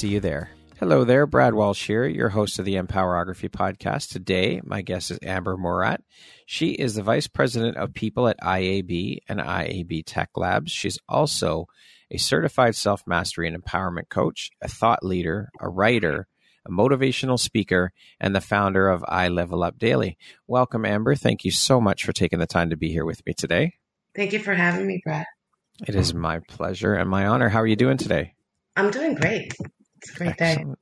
you 0.07 0.19
there. 0.19 0.51
Hello 0.79 1.03
there, 1.03 1.27
Brad 1.27 1.53
Walsh 1.53 1.85
here, 1.85 2.05
your 2.07 2.29
host 2.29 2.57
of 2.57 2.65
the 2.65 2.75
Empowerography 2.75 3.49
podcast. 3.49 4.09
Today, 4.09 4.59
my 4.63 4.81
guest 4.81 5.11
is 5.11 5.19
Amber 5.21 5.57
Murat. 5.57 6.01
She 6.47 6.71
is 6.71 6.95
the 6.95 7.03
Vice 7.03 7.27
President 7.27 7.77
of 7.77 7.93
People 7.93 8.27
at 8.27 8.39
IAB 8.41 9.19
and 9.29 9.39
IAB 9.39 10.03
Tech 10.05 10.29
Labs. 10.35 10.71
She's 10.71 10.97
also 11.07 11.67
a 12.09 12.17
certified 12.17 12.75
self 12.75 13.03
mastery 13.05 13.47
and 13.47 13.63
empowerment 13.63 14.09
coach, 14.09 14.49
a 14.61 14.67
thought 14.67 15.03
leader, 15.03 15.49
a 15.59 15.69
writer, 15.69 16.27
a 16.65 16.71
motivational 16.71 17.39
speaker, 17.39 17.91
and 18.19 18.35
the 18.35 18.41
founder 18.41 18.89
of 18.89 19.05
I 19.07 19.27
Level 19.27 19.63
Up 19.63 19.77
Daily. 19.77 20.17
Welcome, 20.47 20.85
Amber. 20.85 21.15
Thank 21.15 21.45
you 21.45 21.51
so 21.51 21.79
much 21.79 22.03
for 22.03 22.11
taking 22.11 22.39
the 22.39 22.47
time 22.47 22.71
to 22.71 22.77
be 22.77 22.91
here 22.91 23.05
with 23.05 23.25
me 23.25 23.33
today. 23.33 23.73
Thank 24.15 24.33
you 24.33 24.39
for 24.39 24.53
having 24.53 24.87
me, 24.87 25.01
Brad. 25.03 25.25
It 25.87 25.95
is 25.95 26.13
my 26.13 26.39
pleasure 26.47 26.93
and 26.93 27.09
my 27.09 27.27
honor. 27.27 27.49
How 27.49 27.61
are 27.61 27.67
you 27.67 27.75
doing 27.75 27.97
today? 27.97 28.33
I'm 28.75 28.91
doing 28.91 29.15
great. 29.15 29.53
It's 30.01 30.11
a 30.11 30.17
great 30.17 30.29
Excellent. 30.39 30.69
day. 30.69 30.75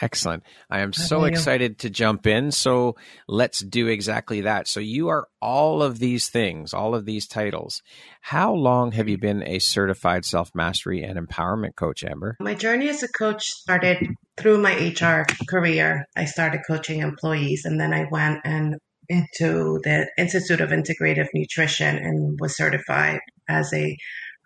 Excellent. 0.00 0.42
I 0.68 0.80
am 0.80 0.92
so 0.92 1.24
excited 1.24 1.78
to 1.80 1.90
jump 1.90 2.26
in. 2.26 2.50
So 2.50 2.96
let's 3.28 3.60
do 3.60 3.86
exactly 3.86 4.40
that. 4.40 4.66
So 4.66 4.80
you 4.80 5.08
are 5.08 5.28
all 5.40 5.82
of 5.82 6.00
these 6.00 6.28
things, 6.28 6.74
all 6.74 6.96
of 6.96 7.04
these 7.04 7.28
titles. 7.28 7.80
How 8.20 8.52
long 8.52 8.92
have 8.92 9.08
you 9.08 9.18
been 9.18 9.46
a 9.46 9.60
certified 9.60 10.24
self 10.24 10.50
mastery 10.52 11.04
and 11.04 11.16
empowerment 11.16 11.76
coach, 11.76 12.02
Amber? 12.02 12.36
My 12.40 12.54
journey 12.54 12.88
as 12.88 13.04
a 13.04 13.08
coach 13.08 13.46
started 13.46 14.08
through 14.36 14.58
my 14.58 14.72
HR 14.72 15.26
career. 15.48 16.06
I 16.16 16.24
started 16.24 16.62
coaching 16.66 16.98
employees 16.98 17.64
and 17.64 17.80
then 17.80 17.94
I 17.94 18.06
went 18.10 18.40
and 18.44 18.74
into 19.08 19.80
the 19.84 20.10
Institute 20.18 20.60
of 20.60 20.70
Integrative 20.70 21.28
Nutrition 21.34 21.96
and 21.96 22.38
was 22.40 22.56
certified 22.56 23.20
as 23.48 23.72
a 23.72 23.96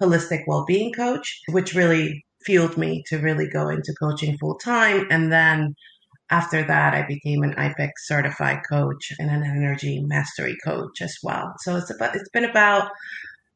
holistic 0.02 0.42
well-being 0.46 0.92
coach, 0.92 1.40
which 1.48 1.74
really 1.74 2.24
fueled 2.48 2.78
me 2.78 3.02
to 3.08 3.18
really 3.18 3.46
go 3.46 3.68
into 3.68 3.92
coaching 4.00 4.38
full 4.38 4.56
time. 4.56 5.06
And 5.10 5.30
then 5.30 5.74
after 6.30 6.62
that, 6.62 6.94
I 6.94 7.06
became 7.06 7.42
an 7.42 7.52
IPEC 7.52 7.90
certified 7.98 8.60
coach 8.66 9.12
and 9.18 9.30
an 9.30 9.42
energy 9.42 10.00
mastery 10.00 10.56
coach 10.64 11.02
as 11.02 11.14
well. 11.23 11.52
So 11.58 11.77
it's 11.77 11.90
about, 11.95 12.17
it's 12.17 12.30
been 12.30 12.46
about, 12.46 12.90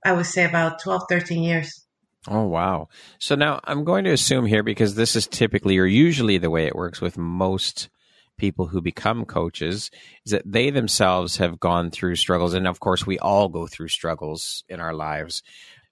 I 0.04 0.12
would 0.12 0.26
say 0.26 0.44
about 0.44 0.78
12, 0.82 1.04
13 1.08 1.42
years. 1.42 1.86
Oh, 2.28 2.44
wow. 2.44 2.88
So 3.18 3.34
now 3.34 3.60
I'm 3.64 3.82
going 3.82 4.04
to 4.04 4.12
assume 4.12 4.44
here, 4.44 4.62
because 4.62 4.94
this 4.94 5.16
is 5.16 5.26
typically 5.26 5.78
or 5.78 5.86
usually 5.86 6.36
the 6.36 6.50
way 6.50 6.66
it 6.66 6.76
works 6.76 7.00
with 7.00 7.16
most 7.16 7.88
people 8.36 8.66
who 8.66 8.82
become 8.82 9.24
coaches, 9.24 9.90
is 10.26 10.32
that 10.32 10.42
they 10.44 10.68
themselves 10.68 11.38
have 11.38 11.58
gone 11.58 11.90
through 11.90 12.16
struggles. 12.16 12.52
And 12.52 12.68
of 12.68 12.78
course, 12.78 13.06
we 13.06 13.18
all 13.18 13.48
go 13.48 13.66
through 13.66 13.88
struggles 13.88 14.64
in 14.68 14.80
our 14.80 14.92
lives 14.92 15.42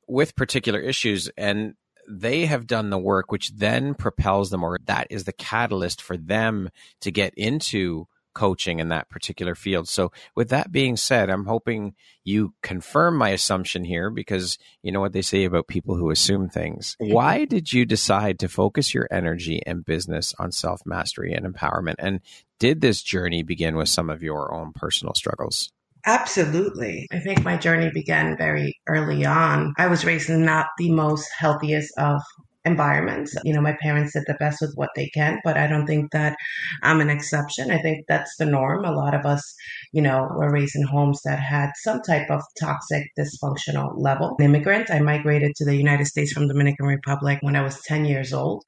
with 0.07 0.37
particular 0.37 0.81
issues. 0.81 1.31
And 1.37 1.75
they 2.11 2.47
have 2.47 2.67
done 2.67 2.91
the 2.91 2.99
work, 2.99 3.31
which 3.31 3.51
then 3.51 3.95
propels 3.95 4.51
them, 4.51 4.65
or 4.65 4.79
that 4.87 5.07
is 5.11 5.25
the 5.25 5.33
catalyst 5.33 6.03
for 6.03 6.17
them 6.17 6.71
to 7.01 7.11
get 7.11 7.35
into 7.35 8.07
coaching 8.35 8.79
in 8.79 8.89
that 8.89 9.09
particular 9.09 9.55
field. 9.55 9.89
So, 9.89 10.13
with 10.35 10.51
that 10.51 10.73
being 10.73 10.97
said, 10.97 11.31
I'm 11.31 11.47
hoping 11.47 11.95
you 12.25 12.55
confirm 12.63 13.17
my 13.17 13.31
assumption 13.31 13.85
here 13.85 14.11
because 14.11 14.59
you 14.83 14.93
know 14.93 15.01
what 15.01 15.13
they 15.13 15.23
say 15.23 15.45
about 15.45 15.69
people 15.69 15.97
who 15.97 16.11
assume 16.11 16.49
things. 16.49 16.97
Mm-hmm. 17.01 17.13
Why 17.13 17.45
did 17.45 17.73
you 17.73 17.85
decide 17.85 18.39
to 18.41 18.49
focus 18.49 18.95
your 18.95 19.09
energy 19.11 19.63
and 19.67 19.85
business 19.85 20.35
on 20.39 20.53
self 20.53 20.83
mastery 20.85 21.33
and 21.33 21.47
empowerment? 21.47 21.97
And 21.99 22.21
did 22.59 22.81
this 22.81 23.03
journey 23.03 23.43
begin 23.43 23.77
with 23.77 23.89
some 23.89 24.11
of 24.11 24.23
your 24.23 24.55
own 24.55 24.73
personal 24.73 25.15
struggles? 25.15 25.73
Absolutely. 26.07 27.07
I 27.13 27.19
think 27.19 27.45
my 27.45 27.57
journey 27.57 27.91
began 27.93 28.37
very 28.37 28.75
early 28.89 29.25
on. 29.25 29.75
I 29.79 29.87
was 29.87 30.05
raised 30.05 30.31
in 30.31 30.45
not 30.45 30.67
the 30.79 30.91
most 30.91 31.29
healthiest 31.39 31.93
of 31.99 32.23
environments. 32.65 33.35
You 33.45 33.55
know, 33.55 33.61
my 33.61 33.77
parents 33.81 34.13
did 34.13 34.25
the 34.27 34.35
best 34.35 34.61
with 34.61 34.73
what 34.75 34.91
they 34.95 35.09
can, 35.09 35.41
but 35.45 35.57
I 35.57 35.67
don't 35.67 35.87
think 35.87 36.13
that 36.13 36.37
I'm 36.83 37.01
an 37.01 37.11
exception. 37.11 37.71
I 37.71 37.79
think 37.79 38.05
that's 38.09 38.37
the 38.39 38.47
norm. 38.47 38.85
A 38.85 38.93
lot 38.93 39.15
of 39.15 39.25
us, 39.27 39.55
you 39.93 40.03
know, 40.03 40.29
were 40.37 40.53
raised 40.53 40.77
in 40.77 40.85
homes 40.85 41.21
that 41.25 41.39
had 41.41 41.71
some 41.77 42.01
type 42.03 42.31
of 42.31 42.43
toxic, 42.59 43.07
dysfunctional 43.19 43.93
level. 43.97 44.37
An 44.39 44.45
immigrant, 44.45 44.91
I 44.91 45.01
migrated 45.01 45.55
to 45.57 45.65
the 45.65 45.77
United 45.77 46.07
States 46.07 46.33
from 46.33 46.49
Dominican 46.49 46.87
Republic 46.87 47.39
when 47.43 47.57
I 47.57 47.63
was 47.63 47.81
10 47.83 48.05
years 48.05 48.33
old. 48.33 48.65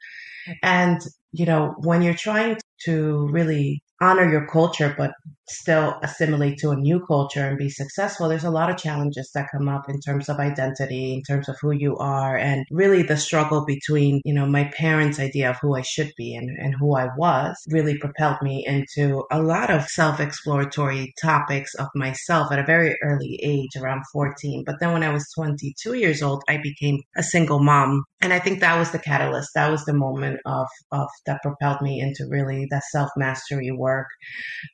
And, 0.63 1.01
you 1.33 1.47
know, 1.47 1.75
when 1.79 2.03
you're 2.03 2.15
trying 2.15 2.57
to 2.85 3.29
really 3.31 3.83
honor 4.03 4.29
your 4.29 4.47
culture, 4.49 4.95
but 4.99 5.13
still 5.49 5.99
assimilate 6.03 6.59
to 6.59 6.71
a 6.71 6.77
new 6.77 7.05
culture 7.07 7.47
and 7.47 7.59
be 7.59 7.69
successful, 7.69 8.29
there's 8.29 8.45
a 8.45 8.51
lot 8.51 8.71
of 8.71 8.77
challenges 8.77 9.31
that 9.35 9.49
come 9.53 9.69
up 9.69 9.89
in 9.89 10.01
terms 10.01 10.29
of 10.29 10.39
identity, 10.39 11.15
in 11.15 11.23
terms 11.23 11.49
of 11.49 11.57
who 11.61 11.73
you 11.73 11.97
are, 11.99 12.37
and 12.37 12.65
really 12.71 13.03
the 13.03 13.17
struggle 13.17 13.65
between, 13.65 14.21
you 14.25 14.35
know, 14.35 14.47
my 14.47 14.71
parents' 14.77 15.21
idea 15.21 15.51
of 15.51 15.57
who 15.61 15.77
I 15.77 15.83
should 15.83 16.13
be 16.17 16.35
and, 16.35 16.51
and 16.59 16.75
who 16.79 16.97
I 16.97 17.09
was 17.17 17.57
really 17.69 17.97
propelled 17.99 18.39
me 18.43 18.65
into 18.67 19.25
a 19.31 19.41
lot 19.41 19.71
of 19.71 19.87
self 19.87 20.21
exploratory 20.21 21.13
topics 21.21 21.75
of 21.75 21.89
myself 21.95 22.51
at 22.51 22.59
a 22.59 22.65
very 22.65 22.97
early 23.03 23.39
age, 23.43 23.81
around 23.81 24.03
14. 24.13 24.65
But 24.67 24.77
then 24.81 24.93
when 24.93 25.03
I 25.03 25.13
was 25.13 25.31
22 25.37 25.95
years 25.95 26.23
old, 26.23 26.43
I 26.49 26.59
became 26.59 27.01
a 27.17 27.23
single 27.23 27.63
mom. 27.63 28.05
And 28.21 28.33
I 28.33 28.39
think 28.39 28.61
that 28.61 28.79
was 28.79 28.93
the 28.93 28.99
catalyst. 28.99 29.51
That 29.55 29.71
was 29.71 29.85
the 29.85 29.93
moment 29.93 30.41
of, 30.47 30.67
of 30.93 31.09
that 31.27 31.43
propelled 31.43 31.83
me 31.83 32.01
into 32.01 32.29
really 32.31 32.67
that 32.73 32.83
self 32.91 33.11
mastery 33.17 33.71
work 33.71 34.09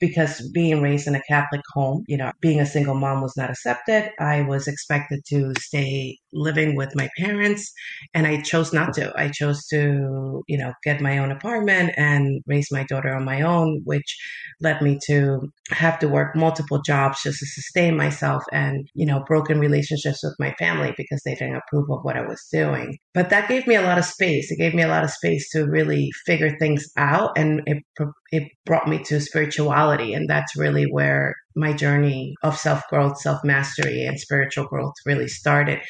because 0.00 0.48
being 0.52 0.80
raised 0.82 1.06
in 1.06 1.14
a 1.14 1.22
Catholic 1.28 1.62
home, 1.74 2.04
you 2.08 2.16
know, 2.16 2.32
being 2.40 2.60
a 2.60 2.66
single 2.66 2.94
mom 2.94 3.20
was 3.20 3.36
not 3.36 3.50
accepted. 3.50 4.10
I 4.18 4.42
was 4.42 4.66
expected 4.68 5.20
to 5.28 5.52
stay 5.60 6.18
living 6.32 6.76
with 6.76 6.94
my 6.94 7.08
parents 7.18 7.72
and 8.14 8.26
I 8.26 8.40
chose 8.42 8.72
not 8.72 8.94
to. 8.94 9.12
I 9.16 9.28
chose 9.28 9.66
to, 9.68 10.42
you 10.46 10.58
know, 10.58 10.72
get 10.84 11.00
my 11.00 11.18
own 11.18 11.30
apartment 11.30 11.92
and 11.96 12.42
raise 12.46 12.70
my 12.70 12.84
daughter 12.84 13.14
on 13.14 13.24
my 13.24 13.42
own, 13.42 13.80
which 13.84 14.16
led 14.60 14.82
me 14.82 14.98
to 15.06 15.52
have 15.70 15.98
to 16.00 16.08
work 16.08 16.34
multiple 16.34 16.80
jobs 16.82 17.22
just 17.22 17.38
to 17.38 17.46
sustain 17.46 17.96
myself 17.96 18.42
and, 18.52 18.88
you 18.94 19.06
know, 19.06 19.22
broken 19.26 19.58
relationships 19.58 20.20
with 20.22 20.34
my 20.38 20.54
family 20.58 20.94
because 20.96 21.20
they 21.24 21.34
didn't 21.34 21.56
approve 21.56 21.90
of 21.90 22.00
what 22.02 22.16
I 22.16 22.26
was 22.26 22.44
doing. 22.52 22.98
But 23.14 23.30
that 23.30 23.48
gave 23.48 23.66
me 23.66 23.74
a 23.74 23.82
lot 23.82 23.98
of 23.98 24.04
space. 24.04 24.50
It 24.50 24.58
gave 24.58 24.74
me 24.74 24.82
a 24.82 24.88
lot 24.88 25.04
of 25.04 25.10
space 25.10 25.50
to 25.50 25.64
really 25.64 26.10
figure 26.26 26.56
things 26.58 26.88
out 26.96 27.30
and 27.36 27.62
it 27.66 27.82
it 28.30 28.44
brought 28.66 28.88
me 28.88 29.02
to 29.04 29.20
spirituality 29.20 30.12
and 30.12 30.28
that's 30.28 30.56
really 30.56 30.84
where 30.84 31.34
my 31.58 31.72
journey 31.72 32.34
of 32.42 32.56
self 32.56 32.82
growth, 32.88 33.20
self 33.20 33.42
mastery, 33.44 34.04
and 34.04 34.18
spiritual 34.18 34.64
growth 34.66 34.94
really 35.04 35.28
started. 35.28 35.80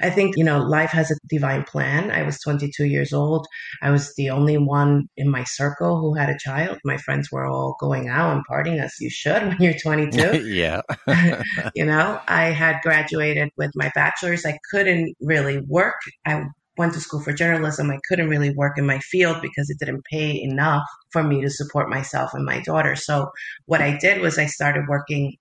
I 0.00 0.10
think, 0.10 0.36
you 0.36 0.44
know, 0.44 0.58
life 0.58 0.90
has 0.90 1.10
a 1.10 1.16
divine 1.28 1.64
plan. 1.64 2.10
I 2.10 2.22
was 2.22 2.38
22 2.40 2.84
years 2.84 3.12
old. 3.12 3.46
I 3.82 3.90
was 3.90 4.14
the 4.16 4.30
only 4.30 4.56
one 4.56 5.08
in 5.16 5.28
my 5.28 5.44
circle 5.44 6.00
who 6.00 6.14
had 6.14 6.30
a 6.30 6.38
child. 6.38 6.78
My 6.84 6.98
friends 6.98 7.30
were 7.32 7.46
all 7.46 7.76
going 7.80 8.08
out 8.08 8.34
and 8.34 8.44
partying 8.48 8.82
as 8.82 8.94
you 9.00 9.10
should 9.10 9.42
when 9.48 9.56
you're 9.60 9.74
22. 9.74 10.46
yeah. 10.46 10.82
you 11.74 11.84
know, 11.84 12.20
I 12.28 12.46
had 12.46 12.80
graduated 12.82 13.50
with 13.56 13.72
my 13.74 13.90
bachelor's. 13.94 14.46
I 14.46 14.58
couldn't 14.70 15.14
really 15.20 15.60
work. 15.68 15.96
I 16.24 16.44
went 16.78 16.94
to 16.94 17.00
school 17.00 17.20
for 17.20 17.32
journalism. 17.32 17.90
I 17.90 17.98
couldn't 18.08 18.28
really 18.28 18.54
work 18.54 18.78
in 18.78 18.86
my 18.86 18.98
field 19.00 19.42
because 19.42 19.68
it 19.68 19.78
didn't 19.78 20.04
pay 20.10 20.40
enough 20.40 20.84
for 21.10 21.22
me 21.22 21.40
to 21.42 21.50
support 21.50 21.90
myself 21.90 22.32
and 22.32 22.44
my 22.44 22.60
daughter. 22.60 22.94
So 22.94 23.30
what 23.66 23.82
I 23.82 23.98
did 23.98 24.20
was 24.22 24.38
I 24.38 24.46
started 24.46 24.84
working 24.88 25.36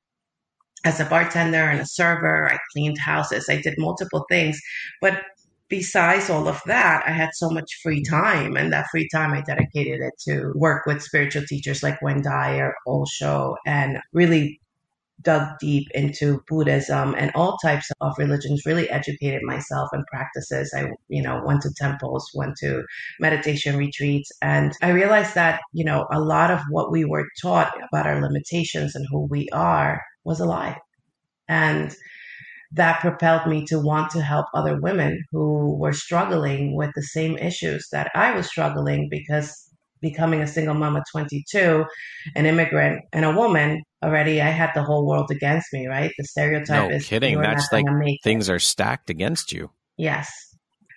as 0.84 1.00
a 1.00 1.06
bartender 1.06 1.64
and 1.64 1.80
a 1.80 1.86
server. 1.86 2.50
I 2.52 2.58
cleaned 2.74 2.98
houses. 2.98 3.48
I 3.50 3.62
did 3.62 3.76
multiple 3.78 4.26
things, 4.30 4.60
but 5.02 5.24
besides 5.70 6.30
all 6.30 6.48
of 6.48 6.62
that, 6.66 7.04
I 7.06 7.12
had 7.12 7.30
so 7.34 7.50
much 7.50 7.80
free 7.84 8.02
time, 8.04 8.56
and 8.56 8.72
that 8.72 8.88
free 8.90 9.08
time 9.14 9.34
I 9.34 9.42
dedicated 9.42 10.00
it 10.02 10.14
to 10.30 10.54
work 10.56 10.86
with 10.86 11.02
spiritual 11.02 11.44
teachers 11.46 11.84
like 11.84 12.02
Wayne 12.02 12.22
Dyer, 12.22 12.74
Osho, 12.88 13.56
and 13.66 14.00
really 14.14 14.62
dug 15.22 15.48
deep 15.60 15.88
into 15.94 16.42
Buddhism 16.48 17.16
and 17.18 17.32
all 17.34 17.58
types 17.64 17.90
of 18.02 18.14
religions, 18.18 18.66
really 18.66 18.90
educated 18.90 19.42
myself 19.44 19.90
in 19.94 20.04
practices. 20.12 20.74
I, 20.76 20.92
you 21.08 21.22
know, 21.22 21.42
went 21.46 21.62
to 21.64 21.74
temples, 21.76 22.30
went 22.34 22.56
to 22.58 22.84
meditation 23.20 23.78
retreats, 23.78 24.32
and 24.42 24.74
I 24.82 24.90
realized 24.90 25.36
that, 25.36 25.62
you 25.74 25.84
know, 25.84 26.08
a 26.12 26.20
lot 26.20 26.52
of 26.52 26.60
what 26.70 26.92
we 26.92 27.06
were 27.06 27.26
taught 27.42 27.74
about 27.92 28.08
our 28.08 28.22
limitations 28.22 28.96
and 28.96 29.06
who 29.10 29.28
we 29.30 29.48
are 29.54 30.02
was 30.24 30.40
a 30.40 30.46
lie. 30.46 30.78
And 31.48 31.96
that 32.74 33.00
propelled 33.00 33.48
me 33.48 33.66
to 33.66 33.80
want 33.80 34.12
to 34.12 34.22
help 34.22 34.46
other 34.54 34.80
women 34.82 35.24
who 35.32 35.78
were 35.78 35.94
struggling 35.94 36.76
with 36.76 36.92
the 36.96 37.04
same 37.04 37.38
issues 37.38 37.88
that 37.92 38.12
I 38.14 38.36
was 38.36 38.48
struggling 38.48 39.08
because 39.10 39.67
becoming 40.02 40.42
a 40.42 40.48
single 40.48 40.76
mom 40.76 40.98
at 40.98 41.04
22, 41.12 41.86
an 42.36 42.46
immigrant 42.46 43.04
and 43.14 43.26
a 43.26 43.32
woman, 43.32 43.84
already 44.04 44.42
I 44.42 44.50
had 44.50 44.72
the 44.76 44.84
whole 44.84 45.06
world 45.06 45.32
against 45.32 45.74
me, 45.74 45.88
right? 45.88 46.12
The 46.18 46.24
stereotype 46.26 46.90
no 46.90 46.96
is 46.96 47.06
kidding. 47.06 47.40
That's 47.40 47.72
like 47.72 47.86
things 48.24 48.50
are 48.50 48.60
stacked 48.60 49.10
against 49.10 49.52
you. 49.52 49.72
Yes. 49.98 50.32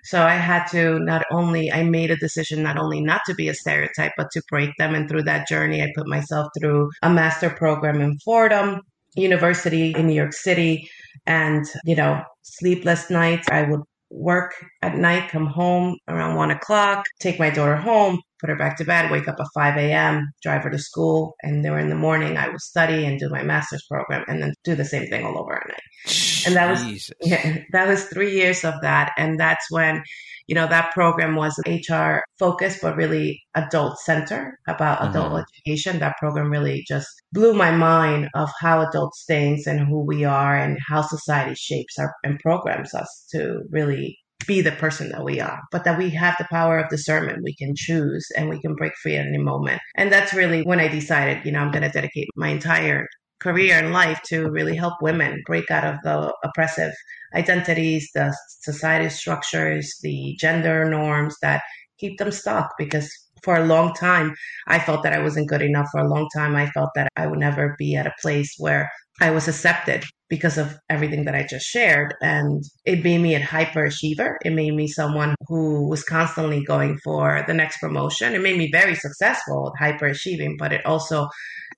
So 0.05 0.23
I 0.23 0.35
had 0.35 0.67
to 0.69 0.99
not 1.01 1.25
only 1.31 1.71
I 1.71 1.83
made 1.85 2.11
a 2.11 2.17
decision 2.17 2.63
not 2.63 2.79
only 2.79 3.01
not 3.01 3.21
to 3.27 3.35
be 3.35 3.49
a 3.49 3.55
stereotype, 3.55 4.13
but 4.17 4.31
to 4.33 4.43
break 4.49 4.71
them. 4.79 4.95
And 4.95 5.09
through 5.09 5.25
that 5.25 5.47
journey, 5.47 5.83
I 5.83 5.93
put 5.95 6.07
myself 6.07 6.49
through 6.59 6.91
a 7.03 7.11
master 7.11 7.51
program 7.51 8.01
in 8.01 8.19
Fordham 8.25 8.81
University 9.15 9.93
in 9.95 10.07
New 10.07 10.15
York 10.15 10.33
City, 10.33 10.89
and 11.27 11.67
you 11.85 11.97
know, 11.97 12.23
sleepless 12.43 13.11
nights. 13.11 13.49
I 13.51 13.63
would 13.65 13.83
work 14.11 14.55
at 14.83 14.97
night, 14.97 15.31
come 15.31 15.47
home 15.47 15.97
around 16.09 16.37
one 16.37 16.51
o'clock, 16.51 17.05
take 17.21 17.39
my 17.39 17.51
daughter 17.51 17.77
home, 17.77 18.21
put 18.41 18.51
her 18.51 18.57
back 18.57 18.77
to 18.79 18.85
bed, 18.85 19.11
wake 19.11 19.29
up 19.29 19.37
at 19.39 19.47
5 19.55 19.77
a.m., 19.77 20.33
drive 20.43 20.65
her 20.65 20.71
to 20.71 20.79
school. 20.79 21.35
And 21.43 21.65
then 21.65 21.79
in 21.79 21.89
the 21.89 21.95
morning, 21.95 22.37
I 22.37 22.49
would 22.49 22.61
study 22.61 23.05
and 23.05 23.19
do 23.19 23.29
my 23.29 23.43
master's 23.43 23.85
program 23.89 24.25
and 24.29 24.43
then 24.43 24.55
do 24.65 24.75
the 24.75 24.85
same 24.85 25.07
thing 25.09 25.25
all 25.25 25.39
over 25.39 25.55
at 25.55 25.69
night. 25.69 25.83
Jesus. 26.07 26.47
And 26.47 26.57
that 26.57 26.71
was, 26.71 27.11
yeah, 27.21 27.59
that 27.73 27.89
was 27.89 28.05
three 28.05 28.35
years 28.35 28.65
of 28.65 28.75
that. 28.83 29.13
And 29.17 29.39
that's 29.39 29.67
when, 29.71 30.03
you 30.47 30.55
know, 30.55 30.67
that 30.67 30.93
program 30.93 31.37
was 31.37 31.61
HR 31.67 32.21
focused, 32.39 32.81
but 32.83 32.97
really 32.97 33.43
adult 33.55 33.99
center 33.99 34.59
about 34.67 35.09
adult 35.09 35.33
mm-hmm. 35.33 35.43
education. 35.67 35.99
That 35.99 36.17
program 36.19 36.51
really 36.51 36.85
just 36.89 37.09
blew 37.33 37.55
my 37.55 37.71
mind 37.71 38.29
of 38.35 38.51
how 38.61 38.81
adults 38.81 39.25
think 39.27 39.67
and 39.67 39.81
who 39.81 40.05
we 40.05 40.25
are 40.25 40.57
and 40.57 40.79
how 40.89 41.03
society 41.03 41.55
shapes 41.55 41.99
our 41.99 42.15
and 42.25 42.39
programs 42.41 42.95
us 42.95 43.27
to 43.33 43.61
really 43.71 44.19
be 44.47 44.61
the 44.61 44.73
person 44.73 45.11
that 45.11 45.25
we 45.25 45.41
are, 45.41 45.61
but 45.71 45.85
that 45.85 45.99
we 45.99 46.11
have 46.11 46.37
the 46.39 46.47
power 46.51 46.79
of 46.79 46.89
discernment. 46.89 47.45
We 47.45 47.55
can 47.55 47.75
choose 47.77 48.27
and 48.37 48.49
we 48.49 48.61
can 48.61 48.75
break 48.75 48.93
free 49.03 49.17
at 49.17 49.27
any 49.27 49.39
moment. 49.39 49.81
And 49.97 50.13
that's 50.13 50.35
really 50.35 50.63
when 50.63 50.81
I 50.81 50.89
decided, 50.89 51.45
you 51.45 51.53
know, 51.53 51.61
I'm 51.61 51.71
going 51.71 51.83
to 51.83 51.89
dedicate 51.89 52.29
my 52.37 52.49
entire 52.49 53.07
career 53.41 53.79
and 53.79 53.93
life 53.93 54.21
to 54.27 54.51
really 54.51 54.77
help 54.77 54.95
women 55.01 55.43
break 55.47 55.71
out 55.71 55.85
of 55.85 55.97
the 56.03 56.33
oppressive 56.45 56.93
identities, 57.35 58.09
the 58.15 58.37
society 58.61 59.09
structures, 59.09 59.95
the 60.03 60.37
gender 60.39 60.89
norms 60.89 61.37
that 61.41 61.63
keep 61.99 62.19
them 62.19 62.31
stuck 62.31 62.71
because 62.79 63.11
for 63.43 63.57
a 63.57 63.67
long 63.67 63.95
time 63.95 64.35
I 64.67 64.79
felt 64.79 65.03
that 65.03 65.13
I 65.13 65.23
wasn't 65.23 65.49
good 65.49 65.63
enough. 65.63 65.89
For 65.93 66.01
a 66.01 66.09
long 66.09 66.29
time 66.35 66.57
I 66.57 66.67
felt 66.71 66.91
that 66.95 67.09
I 67.17 67.27
would 67.27 67.39
never 67.39 67.75
be 67.79 67.97
at 67.97 68.07
a 68.07 68.15
place 68.21 68.55
where 68.59 68.91
I 69.21 69.31
was 69.31 69.49
accepted 69.49 70.05
because 70.31 70.57
of 70.57 70.79
everything 70.89 71.25
that 71.27 71.35
I 71.35 71.47
just 71.47 71.67
shared. 71.67 72.15
And 72.23 72.65
it 72.87 73.05
made 73.05 73.21
me 73.21 73.35
a 73.35 73.41
hyperachiever. 73.41 74.37
It 74.45 74.53
made 74.53 74.75
me 74.75 74.89
someone 74.89 75.35
who 75.47 75.89
was 75.89 76.03
constantly 76.03 76.65
going 76.65 76.99
for 77.05 77.45
the 77.47 77.53
next 77.53 77.79
promotion. 77.79 78.35
It 78.35 78.41
made 78.41 78.57
me 78.57 78.71
very 78.73 78.95
successful, 78.95 79.75
hyper 79.79 80.07
achieving, 80.07 80.57
but 80.59 80.73
it 80.73 80.87
also 80.87 81.29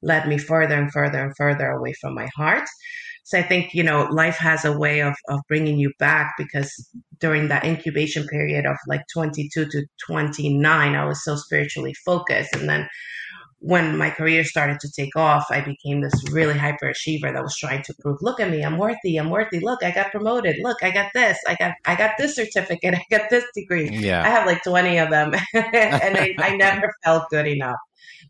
led 0.02 0.28
me 0.28 0.38
further 0.38 0.76
and 0.76 0.92
further 0.92 1.20
and 1.20 1.32
further 1.36 1.70
away 1.70 1.94
from 2.00 2.14
my 2.14 2.28
heart. 2.36 2.68
So 3.24 3.38
I 3.38 3.42
think, 3.42 3.72
you 3.72 3.82
know, 3.82 4.04
life 4.10 4.36
has 4.36 4.64
a 4.64 4.76
way 4.76 5.00
of, 5.00 5.14
of 5.28 5.40
bringing 5.48 5.78
you 5.78 5.92
back 5.98 6.34
because 6.36 6.72
during 7.20 7.48
that 7.48 7.64
incubation 7.64 8.26
period 8.26 8.66
of 8.66 8.76
like 8.88 9.02
22 9.12 9.66
to 9.66 9.86
29, 10.06 10.94
I 10.94 11.04
was 11.04 11.22
so 11.22 11.36
spiritually 11.36 11.94
focused. 12.04 12.54
And 12.54 12.68
then 12.68 12.88
when 13.62 13.96
my 13.96 14.10
career 14.10 14.42
started 14.42 14.80
to 14.80 14.90
take 14.90 15.14
off, 15.14 15.46
I 15.50 15.60
became 15.60 16.00
this 16.00 16.12
really 16.32 16.58
hyper 16.58 16.88
achiever 16.88 17.32
that 17.32 17.42
was 17.42 17.56
trying 17.56 17.82
to 17.84 17.94
prove, 18.00 18.18
look 18.20 18.40
at 18.40 18.50
me, 18.50 18.62
I'm 18.62 18.76
worthy, 18.76 19.16
I'm 19.16 19.30
worthy. 19.30 19.60
Look, 19.60 19.84
I 19.84 19.92
got 19.92 20.10
promoted. 20.10 20.56
Look, 20.60 20.82
I 20.82 20.90
got 20.90 21.12
this. 21.14 21.38
I 21.46 21.54
got 21.54 21.74
I 21.84 21.94
got 21.94 22.12
this 22.18 22.34
certificate. 22.34 22.94
I 22.96 23.04
got 23.08 23.30
this 23.30 23.44
degree. 23.54 23.88
Yeah. 23.90 24.24
I 24.24 24.30
have 24.30 24.46
like 24.46 24.64
20 24.64 24.98
of 24.98 25.10
them. 25.10 25.32
and 25.54 26.16
I, 26.16 26.34
I 26.38 26.56
never 26.56 26.92
felt 27.04 27.30
good 27.30 27.46
enough. 27.46 27.78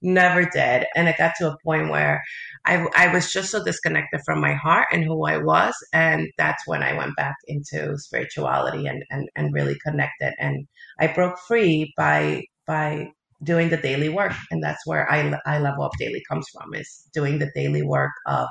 Never 0.03 0.45
did. 0.45 0.87
And 0.97 1.09
it 1.09 1.17
got 1.17 1.35
to 1.39 1.53
a 1.53 1.57
point 1.65 1.91
where 1.91 2.23
I, 2.65 2.87
I 2.97 3.13
was 3.13 3.33
just 3.33 3.51
so 3.51 3.63
disconnected 3.63 4.21
from 4.25 4.41
my 4.41 4.55
heart 4.55 4.89
and 4.93 5.05
who 5.05 5.25
I 5.25 5.39
was. 5.39 5.75
And 5.93 6.29
that's 6.37 6.67
when 6.67 6.83
I 6.83 6.93
went 6.97 7.17
back 7.17 7.37
into 7.47 7.97
spirituality 7.99 8.87
and, 8.87 9.05
and, 9.11 9.29
and 9.37 9.55
really 9.55 9.77
connected. 9.85 10.35
And 10.39 10.67
I 10.99 11.07
broke 11.09 11.39
free 11.39 11.93
by 11.97 12.45
by 12.67 13.09
doing 13.43 13.71
the 13.71 13.77
daily 13.77 14.09
work. 14.09 14.33
And 14.51 14.63
that's 14.63 14.87
where 14.87 15.11
I, 15.11 15.39
I 15.47 15.59
level 15.59 15.85
up 15.85 15.93
daily 15.99 16.23
comes 16.29 16.47
from 16.53 16.75
is 16.75 17.09
doing 17.13 17.39
the 17.39 17.51
daily 17.55 17.83
work 17.83 18.13
of 18.27 18.49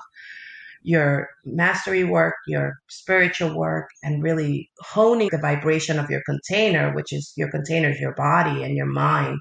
your 0.84 1.30
mastery 1.46 2.04
work, 2.04 2.36
your 2.48 2.74
spiritual 2.90 3.56
work, 3.56 3.90
and 4.04 4.24
really 4.24 4.70
honing 4.80 5.30
the 5.32 5.38
vibration 5.38 6.00
of 6.00 6.10
your 6.10 6.22
container, 6.26 6.94
which 6.94 7.14
is 7.14 7.34
your 7.36 7.52
container 7.52 7.90
is 7.90 8.00
your 8.00 8.16
body 8.16 8.64
and 8.64 8.76
your 8.76 8.88
mind, 8.88 9.38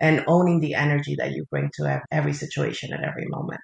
and 0.00 0.24
owning 0.26 0.60
the 0.60 0.74
energy 0.74 1.16
that 1.18 1.32
you 1.32 1.44
bring 1.50 1.70
to 1.74 2.00
every 2.10 2.32
situation 2.32 2.92
at 2.92 3.02
every 3.02 3.26
moment. 3.26 3.60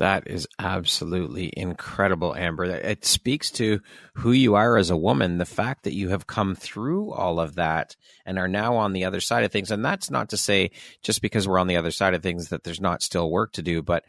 That 0.00 0.28
is 0.28 0.48
absolutely 0.58 1.52
incredible, 1.54 2.34
Amber. 2.34 2.64
It 2.64 3.04
speaks 3.04 3.50
to 3.52 3.80
who 4.14 4.32
you 4.32 4.54
are 4.54 4.78
as 4.78 4.88
a 4.88 4.96
woman, 4.96 5.36
the 5.36 5.44
fact 5.44 5.84
that 5.84 5.92
you 5.92 6.08
have 6.08 6.26
come 6.26 6.54
through 6.54 7.12
all 7.12 7.38
of 7.38 7.56
that 7.56 7.96
and 8.24 8.38
are 8.38 8.48
now 8.48 8.76
on 8.76 8.94
the 8.94 9.04
other 9.04 9.20
side 9.20 9.44
of 9.44 9.52
things. 9.52 9.70
And 9.70 9.84
that's 9.84 10.10
not 10.10 10.30
to 10.30 10.38
say 10.38 10.70
just 11.02 11.20
because 11.20 11.46
we're 11.46 11.58
on 11.58 11.66
the 11.66 11.76
other 11.76 11.90
side 11.90 12.14
of 12.14 12.22
things 12.22 12.48
that 12.48 12.64
there's 12.64 12.80
not 12.80 13.02
still 13.02 13.30
work 13.30 13.52
to 13.52 13.62
do, 13.62 13.82
but 13.82 14.04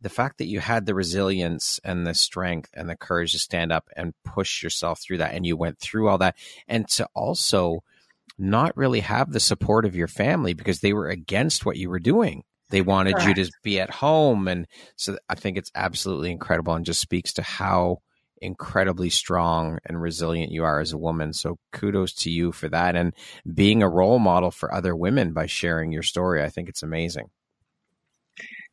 the 0.00 0.08
fact 0.08 0.38
that 0.38 0.48
you 0.48 0.60
had 0.60 0.86
the 0.86 0.94
resilience 0.94 1.78
and 1.84 2.06
the 2.06 2.14
strength 2.14 2.70
and 2.72 2.88
the 2.88 2.96
courage 2.96 3.32
to 3.32 3.38
stand 3.38 3.70
up 3.70 3.90
and 3.98 4.14
push 4.24 4.62
yourself 4.62 5.02
through 5.02 5.18
that 5.18 5.34
and 5.34 5.44
you 5.44 5.58
went 5.58 5.78
through 5.78 6.08
all 6.08 6.18
that 6.18 6.36
and 6.68 6.88
to 6.88 7.06
also 7.14 7.82
not 8.38 8.76
really 8.76 9.00
have 9.00 9.32
the 9.32 9.40
support 9.40 9.84
of 9.84 9.94
your 9.94 10.08
family 10.08 10.54
because 10.54 10.80
they 10.80 10.92
were 10.92 11.08
against 11.08 11.64
what 11.64 11.76
you 11.76 11.88
were 11.88 12.00
doing 12.00 12.42
they 12.70 12.80
wanted 12.82 13.14
Correct. 13.14 13.38
you 13.38 13.44
to 13.44 13.52
be 13.62 13.80
at 13.80 13.90
home. 13.90 14.48
And 14.48 14.66
so 14.96 15.16
I 15.28 15.34
think 15.34 15.56
it's 15.56 15.70
absolutely 15.74 16.32
incredible 16.32 16.74
and 16.74 16.84
just 16.84 17.00
speaks 17.00 17.32
to 17.34 17.42
how 17.42 17.98
incredibly 18.38 19.10
strong 19.10 19.78
and 19.86 20.00
resilient 20.00 20.50
you 20.50 20.64
are 20.64 20.80
as 20.80 20.92
a 20.92 20.98
woman. 20.98 21.32
So 21.32 21.58
kudos 21.72 22.12
to 22.14 22.30
you 22.30 22.52
for 22.52 22.68
that 22.68 22.96
and 22.96 23.14
being 23.52 23.82
a 23.82 23.88
role 23.88 24.18
model 24.18 24.50
for 24.50 24.74
other 24.74 24.96
women 24.96 25.32
by 25.32 25.46
sharing 25.46 25.92
your 25.92 26.02
story. 26.02 26.42
I 26.42 26.48
think 26.48 26.68
it's 26.68 26.82
amazing. 26.82 27.30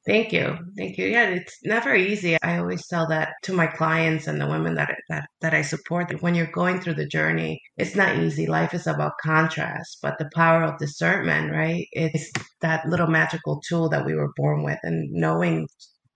Thank 0.06 0.34
you. 0.34 0.58
Thank 0.78 0.98
you. 0.98 1.06
Yeah, 1.08 1.28
it's 1.30 1.58
never 1.64 1.94
easy. 1.96 2.36
I 2.42 2.58
always 2.58 2.88
tell 2.88 3.08
that 3.10 3.34
to 3.44 3.54
my 3.54 3.68
clients 3.68 4.26
and 4.26 4.42
the 4.42 4.48
women 4.48 4.74
that 4.76 4.96
that 5.10 5.28
that 5.42 5.54
I 5.54 5.62
support. 5.62 6.10
that 6.10 6.24
When 6.24 6.34
you're 6.34 6.52
going 6.52 6.80
through 6.82 6.96
the 6.96 7.06
journey, 7.08 7.62
it's 7.78 7.96
not 7.96 8.18
easy. 8.18 8.48
Life 8.48 8.74
is 8.74 8.88
about 8.88 9.14
contrast, 9.24 10.00
but 10.02 10.18
the 10.18 10.30
power 10.34 10.64
of 10.64 10.80
discernment, 10.80 11.52
right? 11.52 11.86
It's 11.92 12.32
that 12.62 12.88
little 12.88 13.08
magical 13.08 13.62
tool 13.68 13.90
that 13.90 14.06
we 14.06 14.16
were 14.16 14.34
born 14.38 14.64
with 14.64 14.80
and 14.84 15.08
knowing 15.12 15.68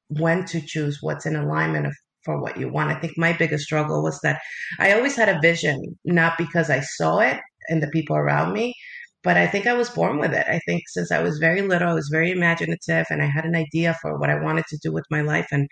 when 0.10 0.46
to 0.46 0.62
choose 0.62 1.00
what's 1.01 1.25
in 1.25 1.36
alignment 1.36 1.88
of 1.88 1.94
for 2.24 2.42
what 2.42 2.58
you 2.58 2.70
want. 2.72 2.89
I 2.92 3.00
think 3.00 3.13
my 3.18 3.34
biggest 3.34 3.65
struggle 3.65 4.01
was 4.01 4.20
that 4.22 4.39
I 4.80 4.94
always 4.94 5.15
had 5.15 5.30
a 5.30 5.39
vision, 5.42 5.80
not 6.06 6.38
because 6.39 6.70
I 6.72 6.80
saw 6.80 7.20
it 7.20 7.39
and 7.70 7.84
the 7.84 7.88
people 7.89 8.15
around 8.15 8.54
me, 8.54 8.74
but 9.25 9.38
I 9.38 9.48
think 9.48 9.67
I 9.67 9.74
was 9.74 9.89
born 9.89 10.20
with 10.20 10.34
it. 10.34 10.46
I 10.48 10.60
think 10.67 10.84
since 10.88 11.12
I 11.12 11.22
was 11.22 11.39
very 11.39 11.63
little, 11.63 11.89
I 11.89 11.94
was 11.96 12.10
very 12.10 12.32
imaginative 12.32 13.08
and 13.10 13.22
I 13.24 13.25
had 13.25 13.46
an 13.46 13.55
idea 13.55 13.98
for 14.01 14.17
what 14.20 14.29
I 14.29 14.41
wanted 14.41 14.65
to 14.70 14.79
do 14.84 14.94
with 14.94 15.05
my 15.12 15.22
life. 15.22 15.48
And 15.51 15.67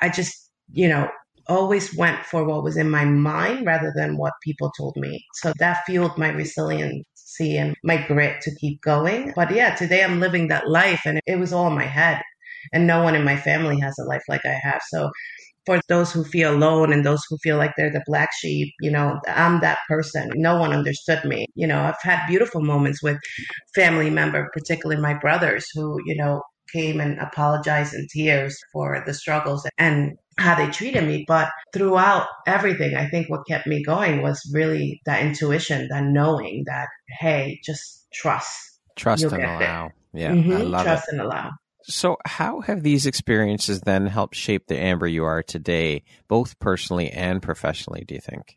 I 0.00 0.10
just, 0.10 0.50
you 0.72 0.88
know, 0.88 1.08
always 1.48 1.96
went 1.96 2.24
for 2.26 2.44
what 2.44 2.64
was 2.64 2.76
in 2.76 2.90
my 2.90 3.04
mind 3.04 3.66
rather 3.66 3.92
than 3.96 4.18
what 4.18 4.32
people 4.42 4.72
told 4.76 4.96
me. 4.96 5.24
So 5.34 5.52
that 5.60 5.84
fueled 5.86 6.18
my 6.18 6.30
resiliency 6.30 7.56
and 7.56 7.76
my 7.84 8.04
grit 8.06 8.40
to 8.42 8.54
keep 8.56 8.82
going. 8.82 9.32
But 9.36 9.52
yeah, 9.54 9.74
today 9.76 10.04
I'm 10.04 10.20
living 10.20 10.48
that 10.48 10.68
life 10.68 11.02
and 11.06 11.20
it 11.26 11.38
was 11.38 11.52
all 11.52 11.68
in 11.68 11.74
my 11.74 11.86
head. 11.86 12.20
And 12.72 12.86
no 12.86 13.02
one 13.02 13.14
in 13.14 13.24
my 13.24 13.36
family 13.36 13.80
has 13.80 13.98
a 13.98 14.04
life 14.04 14.22
like 14.28 14.44
I 14.44 14.58
have. 14.62 14.82
So 14.90 15.10
for 15.66 15.80
those 15.88 16.12
who 16.12 16.24
feel 16.24 16.54
alone 16.54 16.92
and 16.92 17.04
those 17.04 17.22
who 17.28 17.36
feel 17.42 17.56
like 17.56 17.72
they're 17.76 17.92
the 17.92 18.02
black 18.06 18.30
sheep, 18.38 18.72
you 18.80 18.90
know, 18.90 19.20
I'm 19.28 19.60
that 19.60 19.78
person. 19.88 20.30
No 20.34 20.58
one 20.58 20.72
understood 20.72 21.24
me. 21.24 21.46
You 21.54 21.66
know, 21.66 21.80
I've 21.80 22.02
had 22.02 22.26
beautiful 22.26 22.62
moments 22.62 23.02
with 23.02 23.18
family 23.74 24.10
member, 24.10 24.48
particularly 24.52 25.00
my 25.00 25.14
brothers 25.14 25.66
who, 25.74 25.98
you 26.06 26.16
know, 26.16 26.42
came 26.72 27.00
and 27.00 27.18
apologized 27.18 27.94
in 27.94 28.06
tears 28.12 28.56
for 28.72 29.02
the 29.04 29.12
struggles. 29.12 29.66
And 29.76 30.16
how 30.40 30.54
they 30.54 30.70
treated 30.70 31.04
me. 31.04 31.24
But 31.28 31.50
throughout 31.72 32.26
everything, 32.46 32.96
I 32.96 33.08
think 33.08 33.28
what 33.28 33.46
kept 33.46 33.66
me 33.66 33.82
going 33.84 34.22
was 34.22 34.40
really 34.52 35.00
that 35.06 35.22
intuition, 35.22 35.88
that 35.90 36.04
knowing 36.04 36.64
that, 36.66 36.88
hey, 37.20 37.60
just 37.64 38.06
trust. 38.12 38.56
Trust 38.96 39.24
and 39.24 39.34
allow. 39.34 39.86
It. 39.86 39.92
Yeah. 40.14 40.32
Mm-hmm. 40.32 40.52
I 40.52 40.56
love 40.62 40.84
trust 40.84 41.08
it. 41.08 41.12
and 41.12 41.20
allow. 41.20 41.50
So, 41.82 42.18
how 42.26 42.60
have 42.60 42.82
these 42.82 43.06
experiences 43.06 43.80
then 43.80 44.06
helped 44.06 44.34
shape 44.34 44.66
the 44.66 44.78
Amber 44.78 45.06
you 45.06 45.24
are 45.24 45.42
today, 45.42 46.02
both 46.28 46.58
personally 46.58 47.10
and 47.10 47.42
professionally, 47.42 48.04
do 48.06 48.14
you 48.14 48.20
think? 48.20 48.56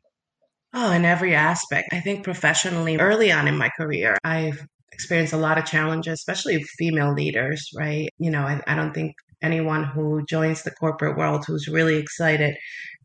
Oh, 0.74 0.92
in 0.92 1.06
every 1.06 1.36
aspect. 1.36 1.90
I 1.94 2.00
think 2.00 2.24
professionally, 2.24 2.98
early 2.98 3.32
on 3.32 3.48
in 3.48 3.58
my 3.58 3.70
career, 3.78 4.18
I've 4.24 4.66
experienced 4.92 5.34
a 5.34 5.38
lot 5.38 5.58
of 5.58 5.66
challenges, 5.66 6.14
especially 6.14 6.64
female 6.64 7.14
leaders, 7.14 7.70
right? 7.78 8.10
You 8.18 8.32
know, 8.32 8.42
I, 8.42 8.62
I 8.68 8.76
don't 8.76 8.94
think 8.94 9.16
anyone 9.44 9.84
who 9.84 10.24
joins 10.26 10.64
the 10.64 10.72
corporate 10.72 11.18
world 11.18 11.44
who's 11.46 11.68
really 11.68 11.98
excited 11.98 12.56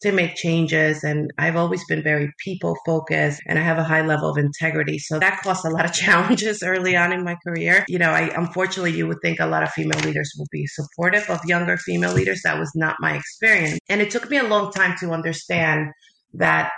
to 0.02 0.12
make 0.12 0.36
changes. 0.36 1.02
And 1.02 1.30
I've 1.38 1.56
always 1.56 1.84
been 1.86 2.02
very 2.02 2.30
people 2.38 2.76
focused 2.86 3.40
and 3.46 3.58
I 3.58 3.62
have 3.62 3.78
a 3.78 3.84
high 3.84 4.06
level 4.06 4.30
of 4.30 4.38
integrity. 4.38 4.98
So 4.98 5.18
that 5.18 5.40
caused 5.42 5.64
a 5.64 5.70
lot 5.70 5.84
of 5.84 5.92
challenges 6.04 6.62
early 6.62 6.96
on 6.96 7.12
in 7.12 7.24
my 7.24 7.36
career. 7.46 7.84
You 7.88 7.98
know, 7.98 8.10
I 8.10 8.30
unfortunately, 8.36 8.92
you 8.92 9.06
would 9.08 9.18
think 9.22 9.40
a 9.40 9.46
lot 9.46 9.62
of 9.62 9.70
female 9.70 10.00
leaders 10.00 10.32
will 10.38 10.46
be 10.52 10.66
supportive 10.66 11.28
of 11.28 11.40
younger 11.44 11.76
female 11.76 12.12
leaders. 12.12 12.42
That 12.44 12.58
was 12.58 12.70
not 12.74 12.96
my 13.00 13.16
experience. 13.16 13.78
And 13.88 14.00
it 14.00 14.10
took 14.10 14.30
me 14.30 14.38
a 14.38 14.44
long 14.44 14.72
time 14.72 14.96
to 15.00 15.10
understand 15.10 15.88
that 16.34 16.70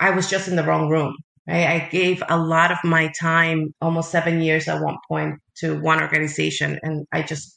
I 0.00 0.10
was 0.10 0.28
just 0.28 0.48
in 0.48 0.56
the 0.56 0.64
wrong 0.64 0.88
room. 0.88 1.14
I 1.48 1.88
gave 1.92 2.24
a 2.28 2.36
lot 2.36 2.72
of 2.72 2.78
my 2.82 3.12
time, 3.20 3.72
almost 3.80 4.10
seven 4.10 4.40
years 4.40 4.66
at 4.66 4.82
one 4.82 4.96
point, 5.06 5.36
to 5.58 5.80
one 5.80 6.00
organization, 6.00 6.78
and 6.82 7.06
I 7.12 7.22
just 7.22 7.55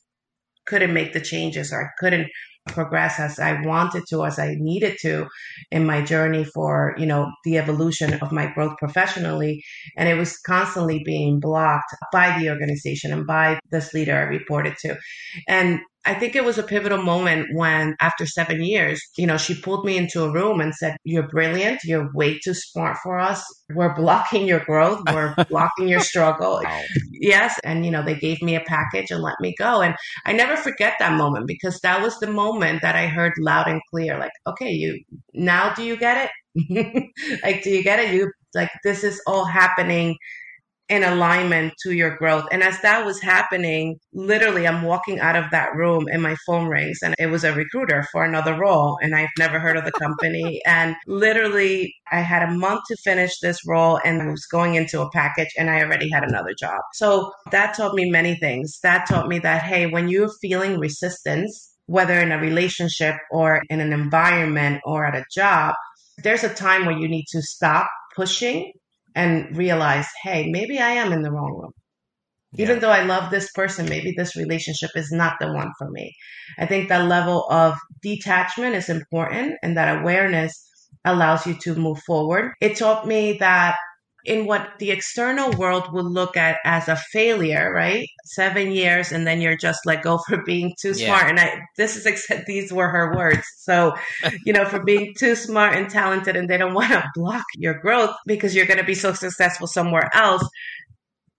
couldn't 0.70 0.94
make 0.94 1.14
the 1.14 1.22
changes 1.22 1.74
or 1.74 1.84
I 1.84 1.90
couldn't 2.00 2.28
progress 2.68 3.20
as 3.20 3.40
I 3.40 3.62
wanted 3.62 4.04
to, 4.10 4.26
as 4.26 4.40
I 4.40 4.56
needed 4.58 4.98
to 5.02 5.28
in 5.72 5.86
my 5.86 6.02
journey 6.02 6.44
for, 6.44 6.96
you 6.98 7.06
know, 7.06 7.32
the 7.44 7.58
evolution 7.58 8.14
of 8.14 8.32
my 8.32 8.52
growth 8.54 8.78
professionally. 8.78 9.64
And 9.98 10.08
it 10.08 10.16
was 10.16 10.38
constantly 10.38 11.02
being 11.04 11.40
blocked 11.40 11.96
by 12.12 12.38
the 12.40 12.50
organization 12.50 13.12
and 13.12 13.26
by 13.26 13.60
this 13.72 13.94
leader 13.94 14.16
I 14.16 14.22
reported 14.22 14.76
to. 14.82 14.98
And 15.48 15.80
I 16.06 16.14
think 16.14 16.36
it 16.36 16.46
was 16.46 16.58
a 16.58 16.64
pivotal 16.64 17.02
moment 17.02 17.48
when, 17.54 17.96
after 18.00 18.26
seven 18.26 18.64
years, 18.64 19.02
you 19.18 19.28
know, 19.28 19.38
she 19.38 19.60
pulled 19.60 19.86
me 19.86 19.98
into 19.98 20.24
a 20.24 20.32
room 20.32 20.62
and 20.62 20.74
said, 20.74 20.96
You're 21.04 21.28
brilliant. 21.28 21.82
You're 21.84 22.10
way 22.14 22.40
too 22.40 22.54
smart 22.54 22.98
for 23.04 23.20
us. 23.20 23.44
We're 23.76 23.94
blocking 23.94 24.48
your 24.48 24.62
growth. 24.62 25.02
We're 25.12 25.36
blocking 25.50 25.90
your 25.90 26.00
struggle. 26.00 26.62
Yes. 27.12 27.60
And, 27.64 27.86
you 27.86 27.92
know, 27.92 28.04
they 28.04 28.16
gave 28.16 28.42
me 28.42 28.56
a 28.56 28.62
package 28.62 29.12
and 29.12 29.22
let 29.22 29.36
me 29.42 29.54
go. 29.60 29.82
And 29.82 29.96
I 30.26 30.34
never 30.34 30.56
forget 30.56 30.96
that 31.00 31.18
moment 31.18 31.48
because 31.48 31.80
that 31.82 32.02
was 32.02 32.18
the 32.20 32.32
moment 32.32 32.82
that 32.82 32.96
I 32.96 33.08
heard 33.08 33.34
loud 33.38 33.68
and 33.68 33.82
clear, 33.92 34.18
like, 34.18 34.32
okay, 34.48 34.72
you 34.72 35.04
now 35.34 35.74
do 35.74 35.84
you 35.84 35.98
get 35.98 36.30
it? 36.56 37.12
like, 37.44 37.62
do 37.62 37.70
you 37.70 37.84
get 37.84 38.00
it? 38.00 38.14
You 38.14 38.32
like, 38.56 38.72
this 38.84 39.04
is 39.04 39.22
all 39.28 39.46
happening 39.46 40.16
in 40.90 41.04
alignment 41.04 41.74
to 41.84 41.92
your 41.92 42.18
growth. 42.18 42.46
And 42.52 42.64
as 42.64 42.82
that 42.82 43.06
was 43.06 43.22
happening, 43.22 44.00
literally, 44.12 44.68
I'm 44.68 44.82
walking 44.82 45.20
out 45.20 45.36
of 45.36 45.46
that 45.52 45.76
room 45.76 46.08
and 46.12 46.22
my 46.22 46.36
phone 46.48 46.68
rings, 46.68 47.00
and 47.04 47.16
it 47.20 47.28
was 47.28 47.44
a 47.44 47.54
recruiter 47.54 48.06
for 48.12 48.24
another 48.24 48.58
role. 48.58 48.98
And 49.02 49.16
I've 49.16 49.30
never 49.38 49.60
heard 49.60 49.78
of 49.78 49.86
the 49.86 49.92
company. 49.92 50.62
and 50.66 50.96
literally, 51.08 51.94
I 52.12 52.22
had 52.22 52.42
a 52.42 52.52
month 52.52 52.82
to 52.88 52.96
finish 53.04 53.40
this 53.40 53.60
role 53.68 54.00
and 54.04 54.22
I 54.22 54.28
was 54.28 54.46
going 54.48 54.76
into 54.76 55.02
a 55.02 55.12
package, 55.12 55.50
and 55.58 55.70
I 55.70 55.82
already 55.82 56.10
had 56.10 56.24
another 56.24 56.56
job. 56.60 56.82
So 56.94 57.32
that 57.52 57.76
taught 57.78 57.94
me 57.94 58.10
many 58.10 58.36
things. 58.36 58.80
That 58.82 59.08
taught 59.08 59.28
me 59.28 59.40
that, 59.40 59.62
hey, 59.62 59.86
when 59.86 60.10
you're 60.10 60.32
feeling 60.42 60.80
resistance, 60.80 61.76
whether 61.86 62.20
in 62.20 62.32
a 62.32 62.40
relationship 62.40 63.16
or 63.32 63.62
in 63.70 63.80
an 63.80 63.94
environment 63.94 64.82
or 64.86 65.06
at 65.06 65.16
a 65.16 65.26
job, 65.32 65.76
there's 66.24 66.44
a 66.44 66.54
time 66.54 66.86
where 66.86 66.98
you 66.98 67.08
need 67.08 67.26
to 67.30 67.42
stop 67.42 67.88
pushing 68.16 68.72
and 69.20 69.58
realize, 69.58 70.08
hey, 70.24 70.50
maybe 70.50 70.80
I 70.80 70.92
am 70.92 71.12
in 71.12 71.22
the 71.24 71.32
wrong 71.32 71.54
room. 71.60 71.72
Yeah. 72.54 72.64
Even 72.64 72.80
though 72.80 72.90
I 72.90 73.04
love 73.04 73.30
this 73.30 73.52
person, 73.52 73.90
maybe 73.90 74.14
this 74.16 74.36
relationship 74.38 74.92
is 74.96 75.12
not 75.12 75.34
the 75.42 75.52
one 75.52 75.72
for 75.78 75.90
me. 75.92 76.16
I 76.58 76.66
think 76.66 76.88
that 76.88 77.10
level 77.10 77.46
of 77.50 77.76
detachment 78.02 78.76
is 78.76 78.88
important 78.90 79.58
and 79.62 79.76
that 79.76 80.00
awareness 80.00 80.54
allows 81.04 81.46
you 81.46 81.56
to 81.64 81.76
move 81.76 82.00
forward. 82.08 82.54
It 82.62 82.78
taught 82.78 83.06
me 83.06 83.38
that 83.40 83.76
in 84.26 84.46
what 84.46 84.68
the 84.80 84.92
external 84.92 85.52
world 85.52 85.92
would 85.94 86.06
look 86.06 86.36
at 86.36 86.58
as 86.66 86.88
a 86.88 86.96
failure, 86.96 87.72
right? 87.74 88.08
Seven 88.26 88.72
years 88.72 89.12
and 89.12 89.26
then 89.26 89.42
you're 89.42 89.58
just 89.58 89.86
let 89.86 90.04
go 90.04 90.18
for 90.28 90.44
being 90.44 90.74
too 90.80 90.94
yeah. 90.96 91.08
smart. 91.08 91.30
And 91.30 91.40
I, 91.40 91.62
this 91.78 91.96
is, 91.96 92.06
except 92.06 92.46
these 92.48 92.72
were 92.72 92.90
her 92.90 93.16
words. 93.16 93.44
So, 93.58 93.94
you 94.46 94.54
know, 94.54 94.66
for 94.66 94.84
being 94.84 95.14
too 95.18 95.36
smart 95.36 95.76
and 95.76 95.90
talented 95.90 96.36
and 96.36 96.50
they 96.50 96.58
don't 96.58 96.74
want 96.76 96.92
to 96.92 97.10
block 97.16 97.46
your 97.56 97.76
growth 97.76 98.16
because 98.26 98.56
you're 98.56 98.66
going 98.66 98.80
to 98.80 98.86
be 98.86 98.96
so 98.96 99.14
successful 99.14 99.68
somewhere 99.68 100.10
else. 100.14 100.48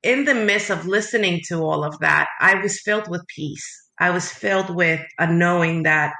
In 0.02 0.25
the 0.25 0.34
midst 0.34 0.70
of 0.70 0.87
listening 0.87 1.42
to 1.49 1.56
all 1.56 1.84
of 1.84 1.99
that, 1.99 2.28
I 2.40 2.54
was 2.54 2.80
filled 2.80 3.08
with 3.08 3.26
peace. 3.26 3.66
I 3.99 4.10
was 4.10 4.32
filled 4.32 4.75
with 4.75 5.02
a 5.18 5.30
knowing 5.30 5.82
that 5.82 6.14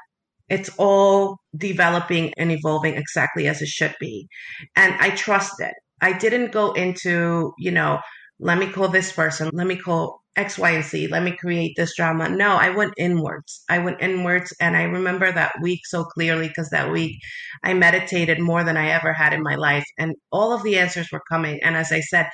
it's 0.51 0.69
all 0.77 1.39
developing 1.57 2.35
and 2.37 2.51
evolving 2.51 2.97
exactly 2.97 3.47
as 3.47 3.63
it 3.63 3.69
should 3.69 3.95
be. 4.01 4.29
And 4.77 4.95
I 5.01 5.11
trust 5.11 5.61
it. 5.61 5.73
I 6.01 6.13
didn't 6.17 6.53
go 6.53 6.73
into, 6.73 7.53
you 7.59 7.71
know, 7.71 8.01
let 8.39 8.59
me 8.59 8.71
call 8.71 8.89
this 8.89 9.13
person, 9.13 9.51
let 9.53 9.67
me 9.67 9.77
call 9.77 10.21
X, 10.37 10.59
Y, 10.59 10.71
and 10.71 10.85
Z, 10.85 11.09
let 11.09 11.23
me 11.23 11.33
create 11.33 11.75
this 11.77 11.95
drama. 11.97 12.29
No, 12.29 12.53
I 12.53 12.71
went 12.71 12.95
inwards. 12.97 13.63
I 13.69 13.79
went 13.79 14.01
inwards. 14.01 14.55
And 14.61 14.77
I 14.77 14.85
remember 14.85 15.31
that 15.31 15.53
week 15.61 15.81
so 15.85 16.05
clearly 16.05 16.49
because 16.49 16.71
that 16.71 16.91
week 16.91 17.19
I 17.65 17.75
meditated 17.75 18.41
more 18.41 18.65
than 18.65 18.77
I 18.77 18.91
ever 18.91 19.13
had 19.13 19.33
in 19.33 19.43
my 19.43 19.57
life. 19.57 19.85
And 19.99 20.15
all 20.31 20.53
of 20.53 20.63
the 20.63 20.79
answers 20.79 21.11
were 21.11 21.23
coming. 21.29 21.61
And 21.63 21.77
as 21.77 21.93
I 21.93 22.01
said, 22.01 22.29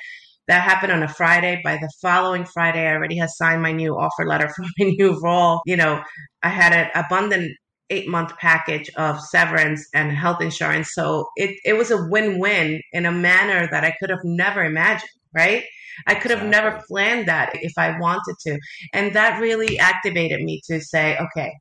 that 0.46 0.62
happened 0.62 0.92
on 0.92 1.02
a 1.02 1.08
Friday. 1.08 1.60
By 1.64 1.76
the 1.76 1.90
following 2.00 2.44
Friday, 2.44 2.86
I 2.86 2.94
already 2.94 3.16
had 3.16 3.30
signed 3.30 3.62
my 3.62 3.72
new 3.72 3.98
offer 3.98 4.26
letter 4.26 4.48
for 4.56 4.62
my 4.62 4.90
new 4.98 5.18
role. 5.22 5.60
You 5.66 5.76
know, 5.76 6.02
I 6.42 6.48
had 6.50 6.72
an 6.72 6.90
abundant 6.94 7.50
eight 7.90 8.08
month 8.08 8.36
package 8.38 8.90
of 8.96 9.20
severance 9.20 9.86
and 9.94 10.12
health 10.12 10.40
insurance. 10.40 10.90
So 10.92 11.28
it, 11.36 11.56
it 11.64 11.74
was 11.74 11.90
a 11.90 12.06
win 12.08 12.38
win 12.38 12.80
in 12.92 13.06
a 13.06 13.12
manner 13.12 13.68
that 13.70 13.84
I 13.84 13.94
could 14.00 14.10
have 14.10 14.24
never 14.24 14.64
imagined, 14.64 15.10
right? 15.34 15.64
I 16.06 16.14
could 16.14 16.30
have 16.30 16.42
exactly. 16.42 16.70
never 16.70 16.82
planned 16.88 17.28
that 17.28 17.50
if 17.54 17.72
I 17.78 17.98
wanted 17.98 18.36
to. 18.46 18.58
And 18.92 19.14
that 19.14 19.40
really 19.40 19.78
activated 19.78 20.42
me 20.42 20.60
to 20.66 20.80
say, 20.80 21.16
okay, 21.18 21.52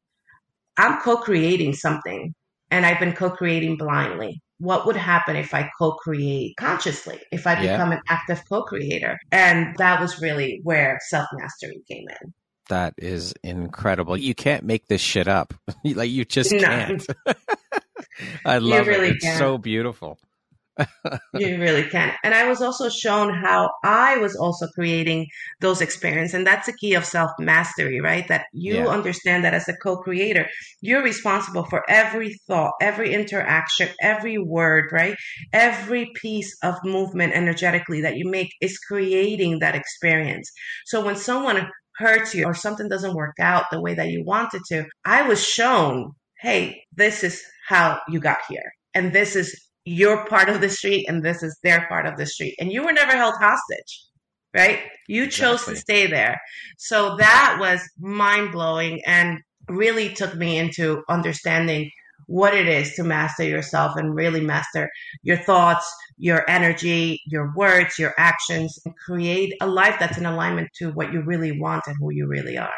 I'm 0.78 1.00
co 1.02 1.18
creating 1.18 1.74
something 1.74 2.34
and 2.72 2.86
I've 2.86 3.00
been 3.00 3.14
co 3.14 3.30
creating 3.30 3.78
blindly. 3.78 4.42
What 4.58 4.86
would 4.86 4.96
happen 4.96 5.36
if 5.36 5.54
I 5.54 5.70
co 5.78 5.94
create 5.94 6.56
consciously, 6.58 7.20
if 7.32 7.46
I 7.46 7.56
become 7.56 7.92
yeah. 7.92 7.98
an 7.98 8.02
active 8.10 8.42
co 8.48 8.64
creator? 8.64 9.18
And 9.32 9.76
that 9.78 10.02
was 10.02 10.22
really 10.22 10.62
where 10.64 11.00
self 11.08 11.28
mastery 11.34 11.82
came 11.90 12.06
in. 12.10 12.34
That 12.70 12.96
is 12.98 13.34
incredible. 13.44 14.18
You 14.18 14.34
can't 14.34 14.64
make 14.64 14.88
this 14.88 15.02
shit 15.02 15.28
up. 15.28 15.54
like 15.84 16.10
you 16.10 16.26
just 16.26 16.52
no. 16.52 16.60
can't. 16.60 17.06
I 18.46 18.58
love 18.60 18.88
really 18.88 19.10
it. 19.10 19.16
It's 19.16 19.26
can. 19.26 19.38
so 19.38 19.58
beautiful. 19.58 20.18
you 21.34 21.58
really 21.60 21.84
can. 21.84 22.12
And 22.24 22.34
I 22.34 22.50
was 22.50 22.62
also 22.62 22.90
shown 22.90 23.34
how 23.34 23.70
I 23.84 24.18
was 24.18 24.36
also 24.36 24.68
creating 24.68 25.28
those 25.62 25.82
experiences. 25.82 26.34
And 26.34 26.46
that's 26.46 26.66
the 26.66 26.74
key 26.74 26.96
of 26.96 27.06
self 27.06 27.32
mastery, 27.40 28.02
right? 28.02 28.28
That 28.28 28.46
you 28.52 28.76
yeah. 28.76 28.88
understand 28.88 29.46
that 29.46 29.54
as 29.54 29.70
a 29.70 29.76
co 29.78 29.98
creator, 29.98 30.48
you're 30.82 31.04
responsible 31.04 31.66
for 31.66 31.84
every 31.90 32.36
thought, 32.48 32.74
every 32.82 33.14
interaction, 33.14 33.90
every 34.02 34.38
word, 34.38 34.90
right? 34.92 35.16
Every 35.54 36.12
piece 36.16 36.56
of 36.62 36.76
movement 36.84 37.34
energetically 37.34 38.02
that 38.02 38.18
you 38.18 38.30
make 38.30 38.50
is 38.60 38.78
creating 38.78 39.60
that 39.60 39.76
experience. 39.76 40.52
So 40.86 41.06
when 41.06 41.16
someone 41.16 41.70
hurts 41.98 42.34
you 42.34 42.46
or 42.46 42.54
something 42.54 42.90
doesn't 42.90 43.16
work 43.16 43.36
out 43.40 43.66
the 43.72 43.82
way 43.82 43.94
that 43.94 44.10
you 44.10 44.24
wanted 44.24 44.62
to, 44.70 44.86
I 45.06 45.28
was 45.28 45.46
shown, 45.46 46.12
hey, 46.42 46.84
this 46.96 47.24
is 47.24 47.42
how 47.68 48.00
you 48.10 48.20
got 48.20 48.40
here. 48.50 48.72
And 48.94 49.14
this 49.14 49.36
is 49.36 49.56
your 49.86 50.26
part 50.26 50.50
of 50.50 50.62
the 50.62 50.70
street 50.70 51.06
and 51.08 51.24
this 51.24 51.44
is 51.44 51.58
their 51.64 51.86
part 51.88 52.06
of 52.06 52.18
the 52.18 52.26
street. 52.26 52.56
And 52.60 52.72
you 52.72 52.84
were 52.84 52.94
never 52.94 53.16
held 53.16 53.36
hostage, 53.40 54.04
right? 54.56 54.80
You 55.08 55.28
chose 55.28 55.66
to 55.66 55.76
stay 55.76 56.08
there. 56.08 56.40
So 56.78 57.16
that 57.18 57.58
was 57.60 57.82
mind 58.00 58.52
blowing 58.52 59.02
and 59.06 59.40
really 59.70 60.10
took 60.10 60.36
me 60.36 60.58
into 60.58 61.04
understanding 61.10 61.92
what 62.28 62.54
it 62.54 62.68
is 62.68 62.94
to 62.96 63.04
master 63.04 63.44
yourself 63.44 63.96
and 63.96 64.16
really 64.16 64.42
master 64.42 64.90
your 65.24 65.38
thoughts, 65.38 65.92
your 66.18 66.50
energy, 66.50 67.22
your 67.28 67.54
words, 67.56 68.00
your 68.00 68.14
actions, 68.18 68.80
and 68.86 68.96
create 68.96 69.54
a 69.62 69.68
life 69.68 69.96
that's 70.00 70.18
in 70.18 70.26
alignment 70.26 70.70
to 70.78 70.92
what 70.92 71.12
you 71.14 71.22
really 71.22 71.60
want 71.60 71.84
and 71.88 71.96
who 72.00 72.12
you 72.12 72.28
really 72.28 72.58
are. 72.58 72.70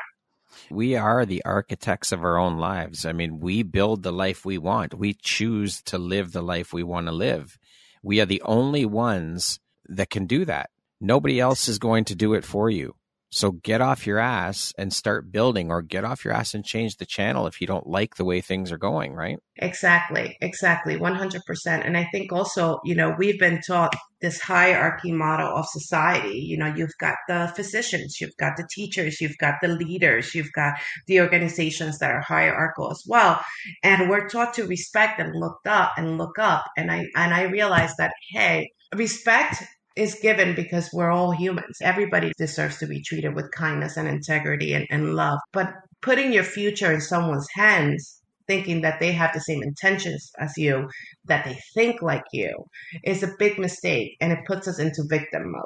We 0.70 0.96
are 0.96 1.26
the 1.26 1.44
architects 1.46 2.12
of 2.12 2.24
our 2.24 2.38
own 2.38 2.58
lives. 2.58 3.06
I 3.06 3.14
mean, 3.14 3.40
we 3.40 3.64
build 3.64 4.04
the 4.04 4.12
life 4.12 4.46
we 4.46 4.58
want. 4.58 4.94
We 4.94 5.14
choose 5.14 5.82
to 5.84 5.98
live 5.98 6.32
the 6.32 6.42
life 6.42 6.74
we 6.74 6.84
want 6.84 7.08
to 7.08 7.14
live. 7.14 7.58
We 8.04 8.20
are 8.20 8.26
the 8.26 8.42
only 8.44 8.86
ones 8.86 9.60
that 9.88 10.10
can 10.10 10.26
do 10.26 10.46
that. 10.46 10.70
Nobody 11.00 11.40
else 11.40 11.68
is 11.68 11.80
going 11.80 12.06
to 12.06 12.16
do 12.16 12.34
it 12.34 12.44
for 12.44 12.70
you. 12.70 12.96
So 13.30 13.52
get 13.52 13.82
off 13.82 14.08
your 14.08 14.20
ass 14.20 14.74
and 14.78 14.94
start 14.94 15.32
building, 15.32 15.70
or 15.70 15.82
get 15.82 16.06
off 16.06 16.24
your 16.24 16.34
ass 16.34 16.54
and 16.54 16.64
change 16.64 16.96
the 16.96 17.06
channel 17.06 17.46
if 17.46 17.60
you 17.60 17.68
don't 17.68 17.88
like 17.88 18.16
the 18.16 18.26
way 18.26 18.40
things 18.40 18.72
are 18.72 18.78
going, 18.78 19.14
right? 19.14 19.38
Exactly, 19.58 20.38
exactly, 20.40 20.98
100%. 20.98 21.42
And 21.68 21.98
I 21.98 22.08
think 22.12 22.32
also, 22.32 22.80
you 22.86 22.96
know, 22.96 23.16
we've 23.18 23.40
been 23.40 23.60
taught 23.68 23.94
this 24.22 24.40
hierarchy 24.40 25.12
model 25.12 25.56
of 25.56 25.66
society. 25.68 26.40
You 26.40 26.58
know, 26.58 26.74
you've 26.74 26.98
got 27.00 27.16
the 27.28 27.52
physicians, 27.56 28.22
you've 28.22 28.36
got 28.40 28.56
the 28.56 28.68
teachers, 28.74 29.20
you've 29.20 29.38
got 29.38 29.56
the 29.62 29.68
leaders, 29.68 30.34
you've 30.34 30.52
got 30.54 30.76
the 31.08 31.20
organizations 31.20 32.00
that 32.00 32.12
are 32.12 32.22
hierarchical 32.22 32.92
as 32.92 33.04
well. 33.08 33.42
And 33.84 34.10
we're 34.10 34.30
taught 34.30 34.54
to 34.56 34.66
respect 34.66 35.20
and 35.20 35.34
look 35.36 35.60
up 35.66 35.92
and 35.98 36.18
look 36.18 36.40
up. 36.40 36.66
And 36.78 36.92
I 36.92 37.08
and 37.16 37.34
I 37.34 37.44
realized 37.44 37.96
that, 37.98 38.14
hey, 38.32 38.72
respect 38.96 39.64
is 39.98 40.20
given 40.22 40.54
because 40.56 40.90
we're 40.94 41.12
all 41.12 41.32
humans. 41.32 41.80
Everybody 41.82 42.32
deserves 42.38 42.78
to 42.78 42.86
be 42.86 43.02
treated 43.02 43.36
with 43.36 43.52
kindness 43.52 43.98
and 43.98 44.08
integrity 44.08 44.74
and, 44.74 44.86
and 44.92 45.16
love. 45.16 45.40
But 45.52 45.74
putting 46.02 46.32
your 46.32 46.44
future 46.44 46.92
in 46.94 47.02
someone's 47.02 47.48
hands, 47.54 48.22
thinking 48.46 48.82
that 48.82 49.00
they 49.00 49.12
have 49.12 49.34
the 49.34 49.42
same 49.42 49.64
intentions 49.64 50.32
as 50.40 50.54
you, 50.56 50.88
that 51.26 51.44
they 51.44 51.60
think 51.74 52.02
like 52.02 52.24
you, 52.32 52.66
is 53.04 53.24
a 53.24 53.34
big 53.40 53.58
mistake. 53.58 54.16
And 54.22 54.32
it 54.32 54.46
puts 54.46 54.68
us 54.68 54.80
into 54.80 55.04
victim 55.10 55.52
mode, 55.52 55.64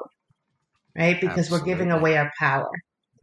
right? 0.98 1.20
Because 1.20 1.40
Absolutely. 1.40 1.60
we're 1.60 1.78
giving 1.78 1.92
away 1.92 2.18
our 2.18 2.32
power. 2.40 2.72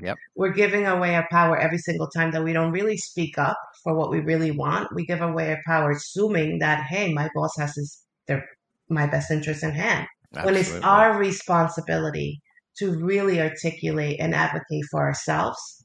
Yep. 0.00 0.16
We're 0.36 0.52
giving 0.52 0.86
away 0.86 1.16
our 1.16 1.26
power 1.30 1.58
every 1.58 1.78
single 1.78 2.06
time 2.08 2.30
that 2.32 2.44
we 2.44 2.52
don't 2.52 2.70
really 2.70 2.98
speak 2.98 3.36
up 3.36 3.58
for 3.82 3.94
what 3.94 4.10
we 4.10 4.20
really 4.20 4.52
want. 4.52 4.94
We 4.94 5.06
give 5.06 5.22
away 5.22 5.50
our 5.50 5.60
power, 5.66 5.90
assuming 5.90 6.60
that, 6.60 6.84
hey, 6.84 7.12
my 7.12 7.28
boss 7.34 7.56
has 7.58 7.74
his, 7.74 8.04
their, 8.26 8.46
my 8.88 9.06
best 9.06 9.32
interest 9.32 9.64
in 9.64 9.72
hand 9.72 10.06
Absolutely. 10.34 10.52
when 10.52 10.60
it's 10.60 10.84
our 10.84 11.18
responsibility 11.18 12.40
to 12.78 12.92
really 12.92 13.40
articulate 13.40 14.18
and 14.20 14.34
advocate 14.34 14.84
for 14.90 15.00
ourselves. 15.00 15.84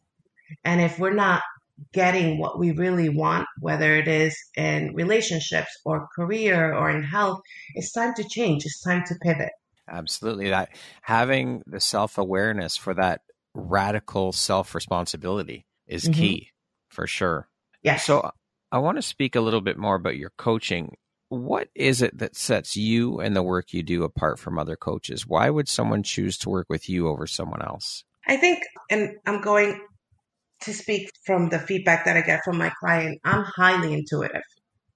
And 0.63 0.81
if 0.81 0.99
we're 0.99 1.13
not 1.13 1.41
getting 1.91 2.39
what 2.39 2.59
we 2.59 2.71
really 2.71 3.09
want, 3.09 3.47
whether 3.59 3.95
it 3.95 4.07
is 4.07 4.37
in 4.55 4.93
relationships 4.93 5.69
or 5.85 6.07
career 6.15 6.73
or 6.73 6.89
in 6.89 7.03
health, 7.03 7.39
it's 7.75 7.91
time 7.91 8.13
to 8.15 8.23
change. 8.23 8.65
It's 8.65 8.81
time 8.81 9.03
to 9.07 9.15
pivot. 9.21 9.51
Absolutely. 9.89 10.49
That 10.49 10.69
having 11.01 11.63
the 11.65 11.79
self 11.79 12.17
awareness 12.17 12.77
for 12.77 12.93
that 12.93 13.21
radical 13.53 14.31
self 14.31 14.75
responsibility 14.75 15.65
is 15.87 16.03
mm-hmm. 16.03 16.13
key 16.13 16.49
for 16.89 17.07
sure. 17.07 17.49
Yeah. 17.81 17.97
So 17.97 18.31
I 18.71 18.77
want 18.77 18.97
to 18.97 19.01
speak 19.01 19.35
a 19.35 19.41
little 19.41 19.61
bit 19.61 19.77
more 19.77 19.95
about 19.95 20.15
your 20.15 20.31
coaching 20.37 20.95
what 21.37 21.69
is 21.75 22.01
it 22.01 22.17
that 22.17 22.35
sets 22.35 22.75
you 22.75 23.19
and 23.19 23.35
the 23.35 23.43
work 23.43 23.73
you 23.73 23.83
do 23.83 24.03
apart 24.03 24.39
from 24.39 24.57
other 24.57 24.75
coaches? 24.75 25.27
Why 25.27 25.49
would 25.49 25.67
someone 25.67 26.03
choose 26.03 26.37
to 26.39 26.49
work 26.49 26.67
with 26.69 26.89
you 26.89 27.07
over 27.07 27.27
someone 27.27 27.61
else? 27.61 28.03
I 28.27 28.37
think, 28.37 28.63
and 28.89 29.15
I'm 29.25 29.41
going 29.41 29.81
to 30.61 30.73
speak 30.73 31.09
from 31.25 31.49
the 31.49 31.59
feedback 31.59 32.05
that 32.05 32.17
I 32.17 32.21
get 32.21 32.41
from 32.45 32.57
my 32.57 32.71
client, 32.79 33.19
I'm 33.23 33.43
highly 33.43 33.93
intuitive. 33.93 34.43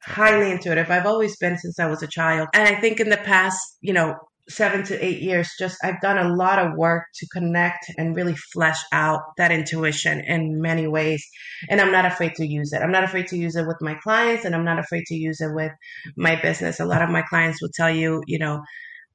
Highly 0.01 0.51
intuitive. 0.51 0.89
I've 0.89 1.05
always 1.05 1.35
been 1.37 1.57
since 1.57 1.79
I 1.79 1.87
was 1.87 2.01
a 2.01 2.07
child. 2.07 2.47
And 2.53 2.63
I 2.67 2.79
think 2.79 2.99
in 2.99 3.09
the 3.09 3.17
past, 3.17 3.59
you 3.81 3.93
know, 3.93 4.15
seven 4.49 4.83
to 4.85 5.05
eight 5.05 5.21
years, 5.21 5.49
just 5.59 5.77
I've 5.83 5.99
done 6.01 6.17
a 6.17 6.35
lot 6.35 6.59
of 6.59 6.77
work 6.77 7.03
to 7.15 7.27
connect 7.33 7.85
and 7.97 8.15
really 8.15 8.35
flesh 8.35 8.79
out 8.91 9.21
that 9.37 9.51
intuition 9.51 10.21
in 10.25 10.61
many 10.61 10.87
ways. 10.87 11.25
And 11.69 11.81
I'm 11.81 11.91
not 11.91 12.05
afraid 12.05 12.35
to 12.35 12.47
use 12.47 12.71
it. 12.73 12.81
I'm 12.81 12.91
not 12.91 13.03
afraid 13.03 13.27
to 13.27 13.37
use 13.37 13.55
it 13.55 13.67
with 13.67 13.77
my 13.81 13.95
clients 13.95 14.45
and 14.45 14.55
I'm 14.55 14.65
not 14.65 14.79
afraid 14.79 15.05
to 15.07 15.15
use 15.15 15.41
it 15.41 15.53
with 15.53 15.71
my 16.15 16.39
business. 16.41 16.79
A 16.79 16.85
lot 16.85 17.01
of 17.01 17.09
my 17.09 17.21
clients 17.23 17.61
will 17.61 17.71
tell 17.73 17.89
you, 17.89 18.23
you 18.27 18.39
know, 18.39 18.61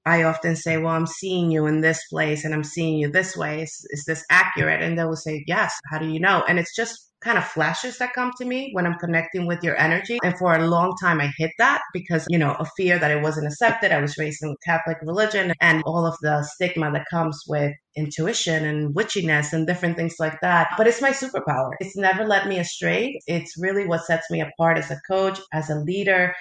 I 0.04 0.24
often 0.24 0.56
say, 0.56 0.78
well, 0.78 0.94
I'm 0.94 1.06
seeing 1.06 1.50
you 1.50 1.66
in 1.66 1.80
this 1.80 2.00
place 2.10 2.44
and 2.44 2.52
I'm 2.52 2.64
seeing 2.64 2.98
you 2.98 3.10
this 3.10 3.36
way. 3.36 3.62
Is, 3.62 3.86
is 3.90 4.04
this 4.04 4.24
accurate? 4.30 4.82
And 4.82 4.98
they 4.98 5.04
will 5.04 5.16
say, 5.16 5.44
yes. 5.46 5.72
How 5.90 5.98
do 5.98 6.08
you 6.08 6.20
know? 6.20 6.44
And 6.48 6.58
it's 6.58 6.74
just 6.74 7.11
kind 7.22 7.38
of 7.38 7.44
flashes 7.44 7.98
that 7.98 8.12
come 8.14 8.32
to 8.38 8.44
me 8.44 8.70
when 8.72 8.86
I'm 8.86 8.98
connecting 8.98 9.46
with 9.46 9.62
your 9.62 9.78
energy. 9.78 10.18
And 10.22 10.36
for 10.36 10.54
a 10.54 10.66
long 10.66 10.94
time, 11.00 11.20
I 11.20 11.32
hid 11.36 11.50
that 11.58 11.82
because, 11.92 12.26
you 12.28 12.38
know, 12.38 12.52
a 12.58 12.66
fear 12.76 12.98
that 12.98 13.10
I 13.10 13.16
wasn't 13.16 13.46
accepted. 13.46 13.92
I 13.92 14.00
was 14.00 14.18
raised 14.18 14.42
in 14.42 14.54
Catholic 14.64 14.98
religion 15.02 15.52
and 15.60 15.82
all 15.84 16.06
of 16.06 16.16
the 16.22 16.42
stigma 16.42 16.92
that 16.92 17.06
comes 17.10 17.42
with 17.46 17.72
intuition 17.94 18.64
and 18.64 18.94
witchiness 18.94 19.52
and 19.52 19.66
different 19.66 19.96
things 19.96 20.14
like 20.18 20.40
that. 20.40 20.68
But 20.78 20.86
it's 20.86 21.02
my 21.02 21.10
superpower. 21.10 21.72
It's 21.80 21.96
never 21.96 22.24
led 22.24 22.48
me 22.48 22.58
astray. 22.58 23.20
It's 23.26 23.58
really 23.58 23.86
what 23.86 24.04
sets 24.04 24.30
me 24.30 24.40
apart 24.40 24.78
as 24.78 24.90
a 24.90 25.00
coach, 25.06 25.38
as 25.52 25.68
a 25.68 25.76
leader. 25.76 26.34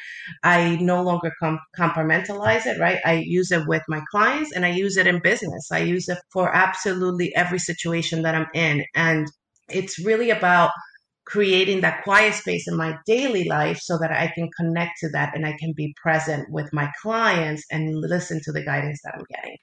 I 0.44 0.78
no 0.78 1.02
longer 1.04 1.32
com- 1.42 1.60
compartmentalize 1.78 2.66
it, 2.66 2.80
right? 2.80 3.00
I 3.06 3.24
use 3.26 3.52
it 3.52 3.68
with 3.68 3.84
my 3.88 4.02
clients 4.12 4.54
and 4.54 4.66
I 4.66 4.70
use 4.70 4.98
it 4.98 5.08
in 5.08 5.20
business. 5.20 5.72
I 5.72 5.80
use 5.80 6.08
it 6.08 6.20
for 6.32 6.54
absolutely 6.54 7.36
every 7.36 7.60
situation 7.60 8.22
that 8.24 8.36
I'm 8.36 8.48
in. 8.54 8.86
And 8.96 9.28
it's 9.74 10.04
really 10.04 10.30
about 10.30 10.72
creating 11.26 11.82
that 11.82 12.04
quiet 12.04 12.34
space 12.34 12.68
in 12.68 12.76
my 12.76 12.98
daily 13.06 13.46
life 13.46 13.80
so 13.80 13.98
that 14.00 14.12
I 14.12 14.32
can 14.34 14.50
connect 14.58 15.00
to 15.00 15.10
that 15.14 15.36
and 15.36 15.46
I 15.46 15.56
can 15.58 15.74
be 15.76 15.96
present 16.02 16.48
with 16.50 16.74
my 16.74 16.92
clients 17.02 17.64
and 17.72 17.96
listen 17.96 18.42
to 18.44 18.52
the 18.52 18.64
guidance 18.64 19.00
that 19.04 19.16
I'm 19.16 19.26
getting. 19.30 19.58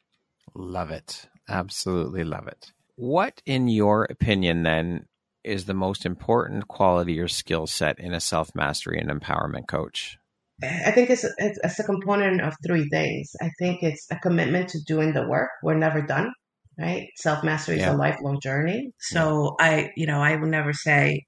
Love 0.54 0.90
it. 0.90 1.28
Absolutely 1.48 2.24
love 2.24 2.46
it. 2.46 2.72
What, 2.96 3.42
in 3.44 3.68
your 3.68 4.04
opinion, 4.04 4.62
then, 4.62 5.06
is 5.44 5.66
the 5.66 5.74
most 5.74 6.04
important 6.04 6.68
quality 6.68 7.18
or 7.20 7.28
skill 7.28 7.66
set 7.66 7.98
in 7.98 8.12
a 8.12 8.20
self 8.20 8.54
mastery 8.54 8.98
and 8.98 9.10
empowerment 9.10 9.68
coach? 9.68 10.16
I 10.62 10.90
think 10.90 11.10
it's, 11.10 11.24
it's, 11.24 11.58
it's 11.62 11.78
a 11.78 11.84
component 11.84 12.40
of 12.40 12.54
three 12.66 12.88
things. 12.88 13.30
I 13.40 13.50
think 13.58 13.82
it's 13.82 14.06
a 14.10 14.16
commitment 14.16 14.70
to 14.70 14.80
doing 14.86 15.12
the 15.12 15.28
work. 15.28 15.50
We're 15.62 15.78
never 15.78 16.02
done 16.02 16.32
right? 16.78 17.08
Self 17.16 17.44
mastery 17.44 17.78
yeah. 17.78 17.88
is 17.88 17.94
a 17.94 17.98
lifelong 17.98 18.40
journey. 18.40 18.92
So 19.00 19.56
yeah. 19.60 19.66
I, 19.66 19.90
you 19.96 20.06
know, 20.06 20.20
I 20.20 20.36
will 20.36 20.48
never 20.48 20.72
say 20.72 21.24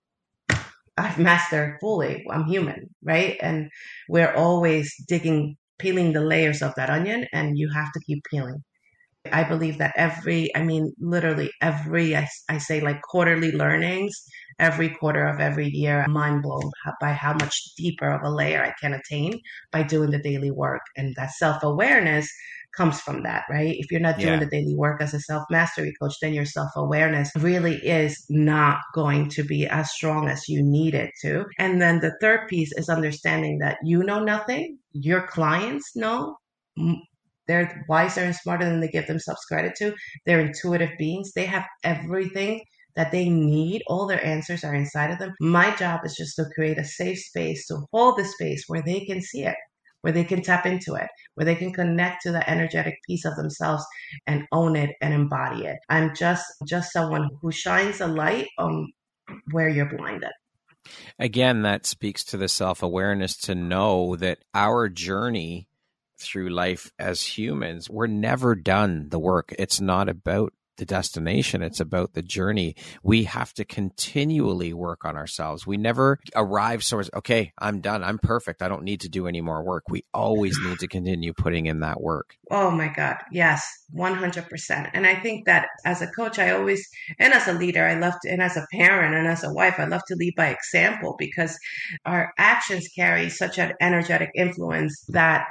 I've 0.97 1.19
mastered 1.19 1.79
fully. 1.81 2.25
I'm 2.31 2.45
human, 2.45 2.91
right? 3.03 3.37
And 3.41 3.71
we're 4.09 4.35
always 4.35 4.95
digging, 5.09 5.57
peeling 5.79 6.13
the 6.13 6.21
layers 6.21 6.63
of 6.63 6.75
that 6.77 6.91
onion, 6.91 7.27
and 7.33 7.59
you 7.59 7.71
have 7.71 7.91
to 7.93 8.01
keep 8.01 8.23
peeling. 8.31 8.63
I 9.33 9.45
believe 9.45 9.79
that 9.79 9.93
every, 9.97 10.55
I 10.57 10.63
mean, 10.63 10.95
literally 10.99 11.51
every, 11.61 12.17
I, 12.17 12.27
I 12.49 12.57
say 12.59 12.81
like 12.81 13.03
quarterly 13.03 13.53
learnings, 13.53 14.15
every 14.59 14.91
quarter 14.91 15.27
of 15.27 15.41
every 15.41 15.69
year, 15.69 16.03
I'm 16.03 16.13
mind 16.13 16.43
blown 16.43 16.71
by 17.01 17.13
how 17.13 17.33
much 17.35 17.75
deeper 17.77 18.11
of 18.11 18.23
a 18.23 18.31
layer 18.31 18.63
I 18.63 18.73
can 18.81 18.95
attain 18.95 19.39
by 19.73 19.83
doing 19.83 20.11
the 20.11 20.23
daily 20.23 20.51
work. 20.51 20.81
And 20.97 21.15
that 21.17 21.33
self 21.33 21.63
awareness 21.63 22.31
comes 22.77 23.01
from 23.01 23.23
that, 23.23 23.45
right? 23.51 23.77
If 23.79 23.91
you're 23.91 24.01
not 24.01 24.19
doing 24.19 24.35
yeah. 24.35 24.41
the 24.41 24.47
daily 24.47 24.75
work 24.77 25.01
as 25.03 25.15
a 25.15 25.21
self 25.21 25.45
mastery 25.51 25.93
coach, 26.01 26.15
then 26.21 26.35
your 26.35 26.45
self 26.45 26.71
awareness 26.77 27.31
really 27.37 27.77
is 27.77 28.25
not 28.29 28.79
going 28.95 29.29
to 29.31 29.43
be 29.43 29.67
as 29.67 29.91
strong 29.91 30.29
as 30.29 30.49
you 30.49 30.63
need 30.63 30.95
it 30.95 31.11
to. 31.23 31.45
And 31.59 31.81
then 31.81 32.01
the 32.01 32.17
third 32.21 32.49
piece 32.49 32.73
is 32.73 32.89
understanding 32.89 33.59
that 33.59 33.79
you 33.85 34.03
know 34.03 34.23
nothing, 34.23 34.79
your 34.93 35.27
clients 35.27 35.95
know. 35.97 36.37
They're 37.47 37.85
wiser 37.89 38.21
and 38.21 38.35
smarter 38.35 38.65
than 38.65 38.81
they 38.81 38.89
give 38.89 39.09
themselves 39.09 39.45
credit 39.47 39.75
to. 39.79 39.95
They're 40.25 40.41
intuitive 40.41 40.91
beings. 40.99 41.33
They 41.35 41.47
have 41.47 41.65
everything 41.83 42.63
that 42.95 43.11
they 43.11 43.29
need. 43.29 43.83
All 43.89 44.07
their 44.07 44.25
answers 44.25 44.63
are 44.63 44.75
inside 44.75 45.11
of 45.11 45.19
them. 45.19 45.35
My 45.41 45.75
job 45.75 46.01
is 46.05 46.15
just 46.15 46.37
to 46.37 46.45
create 46.55 46.79
a 46.79 46.85
safe 46.85 47.19
space 47.19 47.67
to 47.67 47.87
hold 47.93 48.19
the 48.19 48.25
space 48.25 48.65
where 48.69 48.83
they 48.83 49.01
can 49.01 49.21
see 49.21 49.45
it 49.45 49.57
where 50.03 50.13
they 50.13 50.25
can 50.25 50.43
tap 50.43 50.67
into 50.67 50.95
it, 50.95 51.09
where 51.35 51.45
they 51.45 51.55
can 51.55 51.73
connect 51.73 52.23
to 52.23 52.33
the 52.33 52.49
energetic 52.49 52.99
piece 53.07 53.25
of 53.25 53.37
themselves 53.37 53.85
and 54.27 54.47
own 54.53 54.77
it 54.77 54.91
and 55.01 55.15
embody 55.15 55.67
it. 55.67 55.77
I'm 55.89 56.15
just 56.15 56.45
just 56.67 56.93
someone 56.93 57.29
who 57.41 57.53
shines 57.53 58.01
a 58.01 58.07
light 58.07 58.49
on 58.59 58.93
where 59.51 59.69
you're 59.69 59.87
blinded. 59.97 60.31
Again, 61.19 61.63
that 61.63 61.87
speaks 61.87 62.25
to 62.25 62.37
the 62.37 62.49
self 62.49 62.83
awareness 62.83 63.37
to 63.39 63.55
know 63.55 64.17
that 64.17 64.39
our 64.55 64.89
journey 64.89 65.69
through 66.19 66.51
life 66.51 66.91
as 66.99 67.23
humans, 67.23 67.89
we're 67.89 68.07
never 68.07 68.55
done 68.55 69.09
the 69.09 69.19
work. 69.19 69.55
It's 69.59 69.81
not 69.81 70.09
about 70.09 70.53
the 70.77 70.87
destination. 70.87 71.63
It's 71.63 71.81
about 71.81 72.15
the 72.15 72.23
journey. 72.23 72.75
We 73.03 73.25
have 73.25 73.53
to 73.55 73.65
continually 73.65 74.73
work 74.73 75.05
on 75.05 75.17
ourselves. 75.17 75.67
We 75.67 75.77
never 75.77 76.19
arrive 76.35 76.83
somewhere, 76.83 77.07
okay, 77.15 77.53
I'm 77.59 77.81
done. 77.81 78.03
I'm 78.03 78.19
perfect. 78.19 78.63
I 78.63 78.69
don't 78.69 78.85
need 78.85 79.01
to 79.03 79.09
do 79.09 79.27
any 79.27 79.41
more 79.41 79.63
work. 79.63 79.85
We 79.89 80.05
always 80.15 80.59
need 80.63 80.79
to 80.79 80.89
continue 80.89 81.33
putting 81.33 81.67
in 81.67 81.81
that 81.81 82.01
work. 82.01 82.37
Oh 82.51 82.71
my 82.71 82.89
God. 82.89 83.17
Yes, 83.31 83.67
100%. 83.95 84.91
And 84.95 85.07
I 85.07 85.15
think 85.17 85.47
that 85.47 85.69
as 85.85 86.03
a 86.03 86.07
coach, 86.07 86.39
I 86.39 86.51
always, 86.51 86.89
and 87.19 87.33
as 87.33 87.47
a 87.47 87.53
leader, 87.53 87.85
I 87.85 87.95
love 87.95 88.15
to, 88.23 88.31
and 88.31 88.43
as 88.43 88.57
a 88.57 88.67
parent 88.73 89.15
and 89.15 89.27
as 89.27 89.45
a 89.45 89.53
wife, 89.53 89.75
I 89.79 89.85
love 89.85 90.03
to 90.09 90.17
lead 90.17 90.35
by 90.37 90.49
example 90.49 91.15
because 91.19 91.59
our 92.05 92.33
actions 92.39 92.89
carry 92.89 93.29
such 93.29 93.59
an 93.59 93.75
energetic 93.81 94.31
influence 94.35 95.05
that 95.09 95.45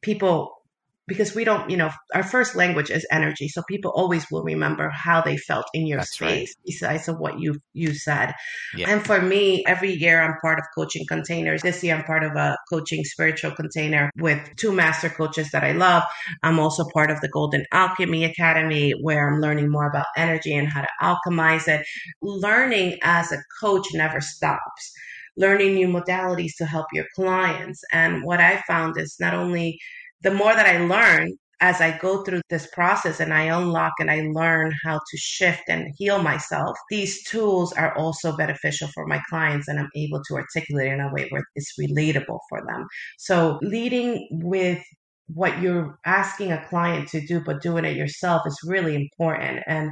people 0.00 0.59
because 1.06 1.34
we 1.34 1.44
don't, 1.44 1.68
you 1.68 1.76
know, 1.76 1.90
our 2.14 2.22
first 2.22 2.54
language 2.54 2.90
is 2.90 3.06
energy. 3.10 3.48
So 3.48 3.62
people 3.68 3.92
always 3.94 4.30
will 4.30 4.44
remember 4.44 4.90
how 4.90 5.20
they 5.20 5.36
felt 5.36 5.66
in 5.74 5.86
your 5.86 5.98
That's 5.98 6.12
space, 6.12 6.54
right. 6.56 6.64
besides 6.64 7.08
of 7.08 7.18
what 7.18 7.40
you 7.40 7.56
you 7.72 7.94
said. 7.94 8.32
Yeah. 8.76 8.90
And 8.90 9.04
for 9.04 9.20
me, 9.20 9.64
every 9.66 9.92
year 9.92 10.20
I'm 10.20 10.36
part 10.40 10.58
of 10.58 10.66
coaching 10.74 11.04
containers. 11.08 11.62
This 11.62 11.82
year 11.82 11.96
I'm 11.96 12.04
part 12.04 12.22
of 12.22 12.36
a 12.36 12.56
coaching 12.70 13.04
spiritual 13.04 13.50
container 13.52 14.10
with 14.18 14.40
two 14.56 14.72
master 14.72 15.08
coaches 15.08 15.50
that 15.50 15.64
I 15.64 15.72
love. 15.72 16.04
I'm 16.42 16.60
also 16.60 16.84
part 16.94 17.10
of 17.10 17.20
the 17.20 17.28
Golden 17.28 17.64
Alchemy 17.72 18.24
Academy 18.24 18.92
where 19.02 19.28
I'm 19.28 19.40
learning 19.40 19.68
more 19.68 19.88
about 19.88 20.06
energy 20.16 20.54
and 20.54 20.68
how 20.68 20.82
to 20.82 20.88
alchemize 21.02 21.66
it. 21.66 21.84
Learning 22.22 22.98
as 23.02 23.32
a 23.32 23.38
coach 23.60 23.86
never 23.94 24.20
stops 24.20 24.92
learning 25.36 25.74
new 25.74 25.88
modalities 25.88 26.52
to 26.58 26.66
help 26.66 26.86
your 26.92 27.06
clients. 27.14 27.82
And 27.92 28.24
what 28.24 28.40
I 28.40 28.62
found 28.66 28.98
is 28.98 29.16
not 29.18 29.32
only 29.32 29.78
the 30.22 30.32
more 30.32 30.54
that 30.54 30.66
I 30.66 30.84
learn 30.84 31.32
as 31.60 31.80
I 31.80 31.96
go 31.98 32.24
through 32.24 32.40
this 32.48 32.66
process 32.72 33.20
and 33.20 33.34
I 33.34 33.42
unlock 33.42 33.92
and 33.98 34.10
I 34.10 34.22
learn 34.32 34.72
how 34.82 34.94
to 34.94 35.16
shift 35.16 35.64
and 35.68 35.92
heal 35.96 36.22
myself, 36.22 36.76
these 36.88 37.22
tools 37.24 37.72
are 37.74 37.94
also 37.96 38.34
beneficial 38.36 38.88
for 38.88 39.06
my 39.06 39.20
clients 39.28 39.68
and 39.68 39.78
I'm 39.78 39.90
able 39.94 40.22
to 40.24 40.36
articulate 40.36 40.90
in 40.90 41.00
a 41.00 41.12
way 41.12 41.26
where 41.28 41.44
it's 41.54 41.74
relatable 41.78 42.38
for 42.48 42.64
them. 42.66 42.86
So 43.18 43.58
leading 43.62 44.26
with 44.30 44.82
what 45.34 45.60
you're 45.60 45.98
asking 46.04 46.52
a 46.52 46.64
client 46.68 47.08
to 47.08 47.24
do, 47.26 47.40
but 47.40 47.62
doing 47.62 47.84
it 47.84 47.96
yourself 47.96 48.42
is 48.46 48.58
really 48.64 48.94
important. 48.94 49.62
And 49.66 49.90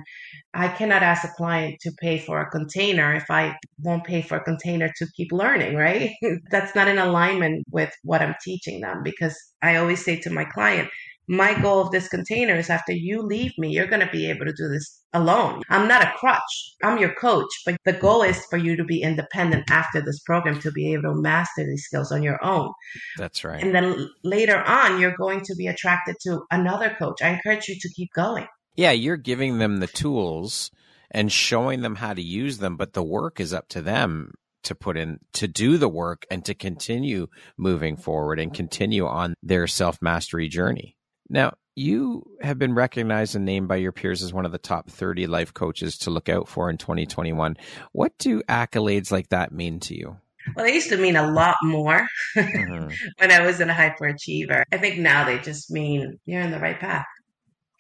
I 0.55 0.69
cannot 0.69 1.03
ask 1.03 1.25
a 1.25 1.33
client 1.37 1.77
to 1.83 1.93
pay 2.01 2.19
for 2.19 2.41
a 2.41 2.51
container 2.51 3.15
if 3.15 3.31
I 3.31 3.57
won't 3.81 4.05
pay 4.05 4.23
for 4.23 4.37
a 4.37 4.45
container 4.45 4.91
to 4.97 5.07
keep 5.17 5.33
learning, 5.33 5.77
right? 5.77 6.11
That's 6.51 6.75
not 6.75 6.89
in 6.89 6.99
alignment 6.99 7.67
with 7.71 7.93
what 8.03 8.23
I'm 8.23 8.35
teaching 8.43 8.81
them 8.81 9.03
because 9.03 9.37
I 9.63 9.77
always 9.77 10.05
say 10.05 10.19
to 10.21 10.31
my 10.31 10.45
client, 10.45 10.89
my 11.29 11.61
goal 11.61 11.81
of 11.81 11.91
this 11.91 12.09
container 12.09 12.57
is 12.57 12.71
after 12.71 12.93
you 12.93 13.23
leave 13.23 13.53
me, 13.59 13.69
you're 13.71 13.87
going 13.87 14.05
to 14.05 14.11
be 14.11 14.31
able 14.31 14.47
to 14.47 14.53
do 14.53 14.69
this 14.69 15.03
alone. 15.13 15.63
I'm 15.69 15.87
not 15.87 16.03
a 16.03 16.13
crutch. 16.19 16.75
I'm 16.83 16.99
your 16.99 17.15
coach, 17.15 17.51
but 17.67 17.77
the 17.85 17.93
goal 17.93 18.23
is 18.23 18.45
for 18.47 18.57
you 18.57 18.77
to 18.77 18.85
be 18.85 19.03
independent 19.03 19.71
after 19.71 20.01
this 20.01 20.21
program 20.21 20.61
to 20.61 20.73
be 20.73 20.93
able 20.93 21.15
to 21.15 21.21
master 21.21 21.65
these 21.65 21.85
skills 21.85 22.11
on 22.13 22.23
your 22.23 22.43
own. 22.45 22.73
That's 23.17 23.45
right. 23.45 23.63
And 23.63 23.75
then 23.75 24.09
later 24.25 24.59
on, 24.59 25.01
you're 25.01 25.17
going 25.17 25.43
to 25.43 25.55
be 25.55 25.67
attracted 25.67 26.17
to 26.23 26.43
another 26.51 26.97
coach. 26.99 27.23
I 27.23 27.29
encourage 27.29 27.69
you 27.69 27.77
to 27.79 27.89
keep 27.95 28.11
going. 28.15 28.47
Yeah, 28.77 28.93
you're 28.93 29.17
giving 29.17 29.59
them 29.59 29.81
the 29.81 29.87
tools 29.87 30.71
and 31.11 31.33
showing 31.33 31.83
them 31.83 31.97
how 31.97 32.15
to 32.15 32.23
use 32.23 32.59
them, 32.59 32.77
but 32.77 32.93
the 32.93 33.03
work 33.03 33.41
is 33.41 33.53
up 33.53 33.69
to 33.71 33.83
them 33.83 34.33
to 34.65 34.75
put 34.75 34.97
in 34.97 35.19
to 35.33 35.49
do 35.49 35.79
the 35.79 35.89
work 35.89 36.27
and 36.31 36.45
to 36.45 36.55
continue 36.55 37.29
moving 37.57 37.97
forward 37.97 38.39
and 38.39 38.53
continue 38.53 39.07
on 39.07 39.35
their 39.43 39.67
self 39.67 40.01
mastery 40.03 40.49
journey. 40.49 40.98
Now, 41.29 41.55
you 41.75 42.25
have 42.41 42.59
been 42.59 42.75
recognized 42.75 43.37
and 43.37 43.45
named 43.45 43.69
by 43.69 43.77
your 43.77 43.93
peers 43.93 44.23
as 44.23 44.33
one 44.33 44.45
of 44.45 44.53
the 44.53 44.59
top 44.59 44.91
30 44.91 45.27
life 45.27 45.55
coaches 45.55 45.99
to 45.99 46.11
look 46.11 46.29
out 46.29 46.49
for 46.49 46.69
in 46.69 46.77
2021. 46.77 47.57
What 47.93 48.17
do 48.19 48.43
accolades 48.43 49.13
like 49.13 49.29
that 49.29 49.53
mean 49.53 49.81
to 49.81 49.95
you? 49.95 50.17
Well, 50.57 50.65
they 50.65 50.75
used 50.75 50.89
to 50.91 50.97
mean 50.97 51.17
a 51.17 51.31
lot 51.31 51.57
more 51.63 52.07
mm-hmm. 52.37 52.89
when 53.19 53.31
I 53.31 53.45
was 53.45 53.61
in 53.61 53.71
a 53.71 53.75
hyperachiever. 53.75 54.65
I 54.73 54.79
think 54.79 54.99
now 54.99 55.25
they 55.25 55.39
just 55.39 55.71
mean 55.71 56.19
you're 56.25 56.41
in 56.41 56.51
the 56.51 56.59
right 56.59 56.79
path. 56.79 57.07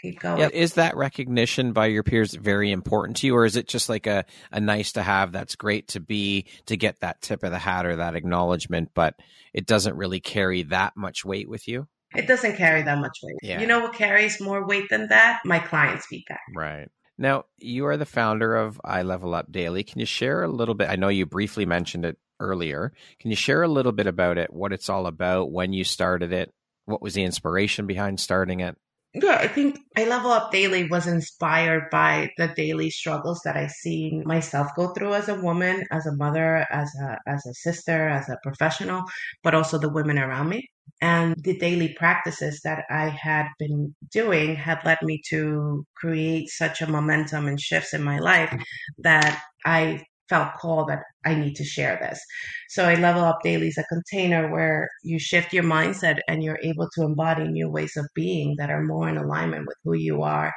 Keep 0.01 0.21
going. 0.21 0.39
Yeah, 0.39 0.51
is 0.53 0.75
that 0.75 0.97
recognition 0.97 1.73
by 1.73 1.87
your 1.87 2.05
peers 2.05 2.33
very 2.33 2.71
important 2.71 3.17
to 3.19 3.27
you, 3.27 3.35
or 3.35 3.45
is 3.45 3.57
it 3.57 3.67
just 3.67 3.89
like 3.89 4.07
a, 4.07 4.27
a 4.53 4.61
nice 4.61 4.93
to 4.93 5.03
have 5.03 5.33
that's 5.33 5.57
great 5.57 5.89
to 5.89 6.01
be 6.01 6.47
to 6.67 6.77
get 6.77 7.01
that 7.01 7.21
tip 7.21 7.43
of 7.43 7.51
the 7.51 7.59
hat 7.59 7.85
or 7.85 7.97
that 7.97 8.15
acknowledgement, 8.15 8.91
but 8.95 9.15
it 9.53 9.67
doesn't 9.67 9.97
really 9.97 10.21
carry 10.21 10.63
that 10.65 10.97
much 10.97 11.25
weight 11.25 11.49
with 11.49 11.67
you? 11.67 11.89
It 12.15 12.27
doesn't 12.27 12.57
carry 12.57 12.83
that 12.83 12.99
much 12.99 13.19
weight. 13.23 13.37
Yeah. 13.43 13.61
You 13.61 13.67
know 13.67 13.81
what 13.81 13.95
carries 13.95 14.41
more 14.41 14.67
weight 14.67 14.87
than 14.91 15.09
that? 15.09 15.41
My 15.45 15.59
clients' 15.59 16.07
feedback. 16.07 16.41
Right. 16.55 16.89
Now, 17.19 17.45
you 17.59 17.87
are 17.87 17.97
the 17.97 18.07
founder 18.07 18.57
of 18.57 18.81
I 18.85 19.03
Level 19.03 19.35
Up 19.35 19.51
Daily. 19.51 19.83
Can 19.83 19.99
you 20.01 20.07
share 20.07 20.43
a 20.43 20.49
little 20.49 20.75
bit? 20.75 20.89
I 20.89 20.97
know 20.97 21.09
you 21.09 21.27
briefly 21.27 21.67
mentioned 21.67 22.05
it 22.05 22.17
earlier. 22.41 22.93
Can 23.19 23.31
you 23.31 23.37
share 23.37 23.63
a 23.63 23.69
little 23.69 23.93
bit 23.93 24.07
about 24.07 24.39
it, 24.39 24.53
what 24.53 24.73
it's 24.73 24.89
all 24.89 25.07
about, 25.07 25.51
when 25.51 25.73
you 25.73 25.85
started 25.85 26.33
it, 26.33 26.55
what 26.85 27.03
was 27.03 27.15
the 27.15 27.25
inspiration 27.25 27.87
behind 27.87 28.21
starting 28.21 28.61
it? 28.61 28.77
Yeah, 29.15 29.39
I 29.41 29.49
think 29.49 29.79
I 29.97 30.05
Level 30.05 30.31
Up 30.31 30.53
Daily 30.53 30.89
was 30.89 31.07
inspired 31.07 31.89
by 31.91 32.31
the 32.37 32.49
daily 32.49 32.91
struggles 32.91 33.41
that 33.45 33.57
I 33.57 33.67
see 33.67 34.23
myself 34.25 34.69
go 34.77 34.89
through 34.89 35.15
as 35.15 35.29
a 35.29 35.35
woman, 35.35 35.85
as 35.91 36.07
a 36.07 36.15
mother, 36.15 36.67
as 36.71 36.95
a 36.95 37.19
as 37.27 37.47
a 37.47 37.55
sister, 37.55 38.09
as 38.09 38.29
a 38.29 38.37
professional, 38.43 39.05
but 39.43 39.55
also 39.55 39.79
the 39.79 39.89
women 39.89 40.19
around 40.19 40.51
me. 40.51 40.69
And 41.01 41.35
the 41.43 41.57
daily 41.59 41.95
practices 41.95 42.61
that 42.65 42.85
I 42.91 43.09
had 43.09 43.47
been 43.59 43.95
doing 44.11 44.57
had 44.57 44.85
led 44.85 44.99
me 45.03 45.21
to 45.31 45.85
create 45.97 46.49
such 46.49 46.83
a 46.83 46.87
momentum 46.91 47.47
and 47.47 47.61
shifts 47.61 47.95
in 47.95 48.03
my 48.03 48.19
life 48.19 48.53
that 48.99 49.43
I 49.65 50.05
felt 50.29 50.55
called 50.61 50.89
that 50.89 51.03
I 51.25 51.35
need 51.35 51.57
to 51.57 51.65
share 51.65 51.99
this. 52.01 52.21
So 52.69 52.85
I 52.85 52.95
level 52.95 53.25
up 53.25 53.41
daily 53.43 53.69
is 53.69 53.79
a 53.79 53.85
container 53.85 54.51
where 54.51 54.89
you 55.03 55.19
shift 55.19 55.53
your 55.53 55.65
mindset 55.65 56.19
and 56.29 56.43
you're 56.43 56.61
able 56.63 56.89
to 56.95 57.03
embody 57.03 57.49
new 57.49 57.71
ways 57.71 57.97
of 57.97 58.07
being 58.15 58.55
that 58.59 58.71
are 58.71 58.83
more 58.83 59.09
in 59.09 59.17
alignment 59.17 59.67
with 59.67 59.77
who 59.85 59.95
you 59.95 60.23
are. 60.23 60.53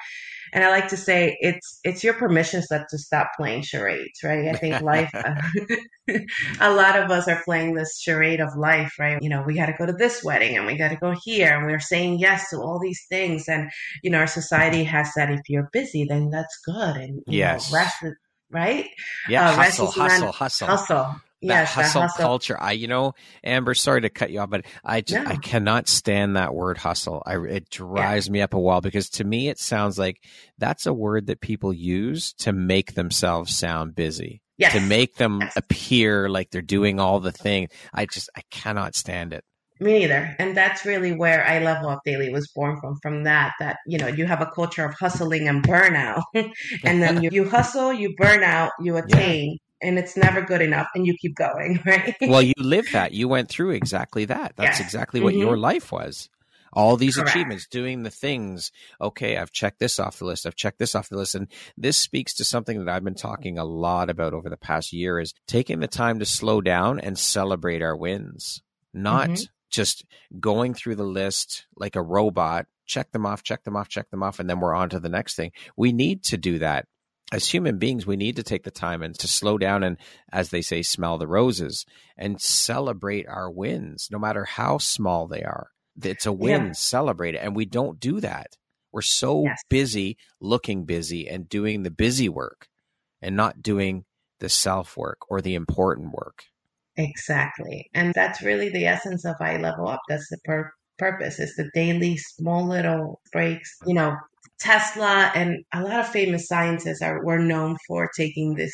And 0.54 0.64
I 0.64 0.70
like 0.70 0.90
to 0.90 0.98
say 0.98 1.38
it's 1.40 1.80
it's 1.84 2.04
your 2.04 2.14
permission 2.14 2.62
slip 2.62 2.84
to 2.90 2.98
stop 2.98 3.32
playing 3.38 3.64
charades, 3.64 4.20
right? 4.24 4.48
I 4.50 4.54
think 4.54 4.82
life 4.82 5.12
a 6.60 6.74
lot 6.74 7.00
of 7.00 7.10
us 7.10 7.28
are 7.28 7.42
playing 7.44 7.74
this 7.74 8.00
charade 8.00 8.42
of 8.42 8.50
life, 8.58 8.94
right? 9.00 9.22
You 9.22 9.30
know, 9.30 9.44
we 9.46 9.56
got 9.56 9.68
to 9.68 9.76
go 9.78 9.86
to 9.86 9.94
this 9.94 10.24
wedding 10.24 10.58
and 10.58 10.66
we 10.66 10.78
got 10.78 10.90
to 10.90 10.98
go 10.98 11.16
here 11.24 11.56
and 11.56 11.66
we're 11.66 11.80
saying 11.80 12.20
yes 12.20 12.50
to 12.50 12.58
all 12.58 12.80
these 12.80 13.06
things 13.10 13.48
and 13.48 13.70
you 14.04 14.12
know, 14.12 14.20
our 14.20 14.28
society 14.28 14.84
has 14.84 15.14
said 15.14 15.32
if 15.32 15.42
you're 15.48 15.70
busy 15.72 16.06
then 16.08 16.30
that's 16.30 16.60
good 16.66 16.98
and 16.98 17.22
yes. 17.28 17.72
Know, 17.72 17.78
rest 17.78 17.96
right? 18.52 18.88
Yeah, 19.28 19.50
uh, 19.50 19.56
hustle, 19.56 19.88
hustle, 19.88 20.32
hustle, 20.32 20.68
hustle. 20.68 21.16
That 21.44 21.48
yes, 21.48 21.74
hustle, 21.74 22.02
that 22.02 22.08
hustle 22.12 22.24
culture. 22.24 22.62
I, 22.62 22.74
you 22.74 22.88
know, 22.88 23.14
Amber, 23.44 23.74
sorry 23.74 24.02
to 24.02 24.12
cut 24.12 24.30
you 24.30 24.40
off, 24.42 24.52
but 24.52 24.66
I 24.86 25.02
just, 25.02 25.26
no. 25.26 25.32
I 25.32 25.38
cannot 25.38 25.88
stand 25.88 26.36
that 26.36 26.54
word 26.54 26.78
hustle. 26.78 27.24
I, 27.26 27.38
it 27.40 27.70
drives 27.72 28.28
yeah. 28.28 28.34
me 28.34 28.42
up 28.42 28.54
a 28.54 28.60
wall 28.60 28.80
because 28.80 29.10
to 29.12 29.24
me, 29.24 29.50
it 29.50 29.58
sounds 29.58 29.98
like 29.98 30.22
that's 30.60 30.86
a 30.86 30.94
word 30.94 31.26
that 31.28 31.42
people 31.42 31.74
use 31.74 32.34
to 32.34 32.54
make 32.54 32.94
themselves 32.94 33.58
sound 33.58 33.96
busy, 33.96 34.44
yes. 34.60 34.74
to 34.74 34.82
make 34.82 35.16
them 35.16 35.40
yes. 35.42 35.54
appear 35.58 36.30
like 36.30 36.52
they're 36.52 36.62
doing 36.62 37.00
all 37.00 37.20
the 37.20 37.32
things. 37.32 37.72
I 37.92 38.06
just, 38.06 38.30
I 38.36 38.42
cannot 38.52 38.94
stand 38.94 39.34
it. 39.34 39.44
Me 39.82 39.98
neither. 39.98 40.36
And 40.38 40.56
that's 40.56 40.86
really 40.86 41.12
where 41.12 41.44
I 41.44 41.58
Level 41.58 41.90
Up 41.90 42.02
Daily 42.06 42.30
was 42.30 42.48
born 42.50 42.80
from. 42.80 42.98
From 43.02 43.24
that, 43.24 43.54
that, 43.60 43.78
you 43.88 43.98
know, 43.98 44.06
you 44.06 44.28
have 44.28 44.40
a 44.40 44.46
culture 44.46 44.86
of 44.86 44.94
hustling 44.94 45.48
and 45.48 45.64
burnout. 45.64 46.22
and 46.36 47.02
then 47.02 47.24
you, 47.24 47.32
you 47.34 47.50
hustle, 47.50 47.92
you 47.92 48.16
burn 48.16 48.44
out, 48.44 48.72
you 48.80 48.96
attain. 48.98 49.58
Yeah. 49.82 49.90
And 49.90 49.98
it's 49.98 50.16
never 50.16 50.44
good 50.44 50.62
enough, 50.62 50.86
and 50.94 51.08
you 51.08 51.16
keep 51.20 51.36
going, 51.36 51.82
right? 51.88 52.16
well, 52.22 52.44
you 52.44 52.54
lived 52.60 52.94
that. 52.94 53.14
You 53.14 53.28
went 53.28 53.50
through 53.50 53.72
exactly 53.72 54.26
that. 54.26 54.54
That's 54.56 54.78
yes. 54.78 54.80
exactly 54.80 55.20
what 55.22 55.34
mm-hmm. 55.34 55.42
your 55.42 55.58
life 55.58 55.92
was. 55.92 56.30
All 56.72 56.98
these 56.98 57.16
Correct. 57.16 57.32
achievements, 57.32 57.68
doing 57.68 58.04
the 58.04 58.12
things. 58.12 58.72
Okay, 59.02 59.38
I've 59.38 59.52
checked 59.52 59.80
this 59.80 60.00
off 60.00 60.20
the 60.20 60.26
list. 60.26 60.46
I've 60.46 60.56
checked 60.56 60.78
this 60.78 60.94
off 60.94 61.10
the 61.10 61.18
list. 61.18 61.34
And 61.34 61.48
this 61.76 61.98
speaks 61.98 62.36
to 62.36 62.44
something 62.44 62.78
that 62.78 62.94
I've 62.94 63.04
been 63.04 63.16
talking 63.16 63.58
a 63.58 63.66
lot 63.66 64.12
about 64.12 64.36
over 64.36 64.52
the 64.52 64.56
past 64.56 64.94
year 64.94 65.20
is 65.20 65.34
taking 65.48 65.80
the 65.80 65.88
time 65.88 66.20
to 66.20 66.26
slow 66.26 66.62
down 66.62 67.00
and 67.00 67.18
celebrate 67.18 67.82
our 67.82 67.98
wins. 67.98 68.62
Not 68.94 69.30
mm-hmm 69.30 69.44
just 69.72 70.06
going 70.40 70.74
through 70.74 70.96
the 70.96 71.04
list 71.04 71.66
like 71.76 71.96
a 71.96 72.02
robot, 72.02 72.68
check 72.86 73.12
them 73.12 73.26
off, 73.26 73.44
check 73.44 73.64
them 73.64 73.76
off, 73.76 73.90
check 73.90 74.10
them 74.10 74.22
off, 74.22 74.40
and 74.40 74.50
then 74.50 74.60
we're 74.60 74.76
on 74.76 74.90
to 74.90 75.00
the 75.00 75.10
next 75.10 75.36
thing. 75.36 75.52
We 75.76 75.92
need 75.92 76.24
to 76.26 76.38
do 76.38 76.60
that. 76.60 76.86
As 77.32 77.48
human 77.48 77.78
beings, 77.78 78.06
we 78.06 78.18
need 78.18 78.36
to 78.36 78.44
take 78.44 78.64
the 78.64 78.72
time 78.72 79.02
and 79.02 79.18
to 79.20 79.28
slow 79.28 79.58
down 79.58 79.84
and, 79.84 79.98
as 80.34 80.50
they 80.50 80.62
say, 80.62 80.82
smell 80.82 81.18
the 81.18 81.28
roses 81.28 81.86
and 82.18 82.42
celebrate 82.42 83.26
our 83.26 83.50
wins, 83.50 84.10
no 84.12 84.20
matter 84.20 84.44
how 84.44 84.78
small 84.78 85.28
they 85.28 85.42
are. 85.42 85.70
It's 86.04 86.26
a 86.26 86.34
win, 86.34 86.68
yeah. 86.68 86.72
celebrate 86.74 87.36
it. 87.36 87.40
And 87.42 87.56
we 87.56 87.66
don't 87.66 88.00
do 88.00 88.20
that. 88.20 88.58
We're 88.92 89.02
so 89.02 89.46
yes. 89.46 89.62
busy 89.70 90.18
looking 90.42 90.84
busy 90.84 91.30
and 91.30 91.48
doing 91.48 91.84
the 91.84 91.92
busy 91.92 92.28
work 92.28 92.68
and 93.22 93.38
not 93.38 93.62
doing 93.62 94.04
the 94.40 94.50
self 94.50 94.98
work 94.98 95.20
or 95.30 95.42
the 95.42 95.56
important 95.56 96.12
work. 96.12 96.44
Exactly. 96.98 97.90
And 97.94 98.14
that's 98.14 98.42
really 98.42 98.70
the 98.70 98.86
essence 98.86 99.26
of 99.26 99.36
I 99.40 99.58
Level 99.58 99.88
Up. 99.88 100.02
That's 100.10 100.28
the 100.30 100.38
pur- 100.44 100.72
purpose. 100.98 101.40
It's 101.40 101.56
the 101.56 101.70
daily 101.74 102.18
small 102.18 102.68
little 102.68 103.22
breaks. 103.32 103.70
You 103.86 103.94
know, 103.96 104.16
Tesla 104.60 105.32
and 105.34 105.64
a 105.74 105.82
lot 105.82 106.00
of 106.00 106.08
famous 106.10 106.48
scientists 106.48 107.02
are 107.02 107.24
were 107.26 107.40
known 107.40 107.78
for 107.88 108.10
taking 108.16 108.56
this 108.56 108.74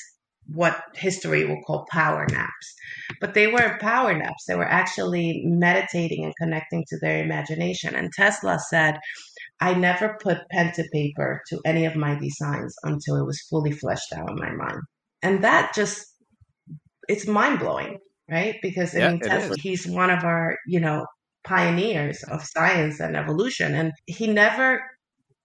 what 0.53 0.81
history 0.95 1.45
will 1.45 1.61
call 1.65 1.85
power 1.91 2.25
naps. 2.31 2.75
But 3.21 3.33
they 3.33 3.47
weren't 3.47 3.81
power 3.81 4.17
naps. 4.17 4.45
They 4.47 4.55
were 4.55 4.67
actually 4.67 5.41
meditating 5.45 6.23
and 6.23 6.33
connecting 6.41 6.85
to 6.89 6.97
their 6.99 7.23
imagination. 7.23 7.95
And 7.95 8.11
Tesla 8.13 8.57
said, 8.59 8.97
I 9.61 9.73
never 9.75 10.17
put 10.21 10.49
pen 10.51 10.73
to 10.75 10.85
paper 10.93 11.41
to 11.49 11.61
any 11.65 11.85
of 11.85 11.95
my 11.95 12.15
designs 12.19 12.75
until 12.83 13.17
it 13.17 13.25
was 13.25 13.41
fully 13.49 13.71
fleshed 13.71 14.13
out 14.13 14.29
in 14.31 14.37
my 14.37 14.51
mind. 14.51 14.81
And 15.23 15.43
that 15.43 15.73
just 15.75 16.05
it's 17.09 17.27
mind 17.27 17.59
blowing 17.59 17.99
right? 18.29 18.55
Because 18.61 18.95
I 18.95 18.99
Yeah, 18.99 19.01
mean, 19.01 19.21
Tesla, 19.21 19.55
he's 19.61 19.87
one 19.87 20.09
of 20.09 20.23
our, 20.23 20.57
you 20.67 20.79
know, 20.79 21.05
pioneers 21.43 22.23
of 22.23 22.43
science 22.43 22.99
and 22.99 23.15
evolution. 23.15 23.73
And 23.75 23.91
he 24.05 24.27
never 24.27 24.81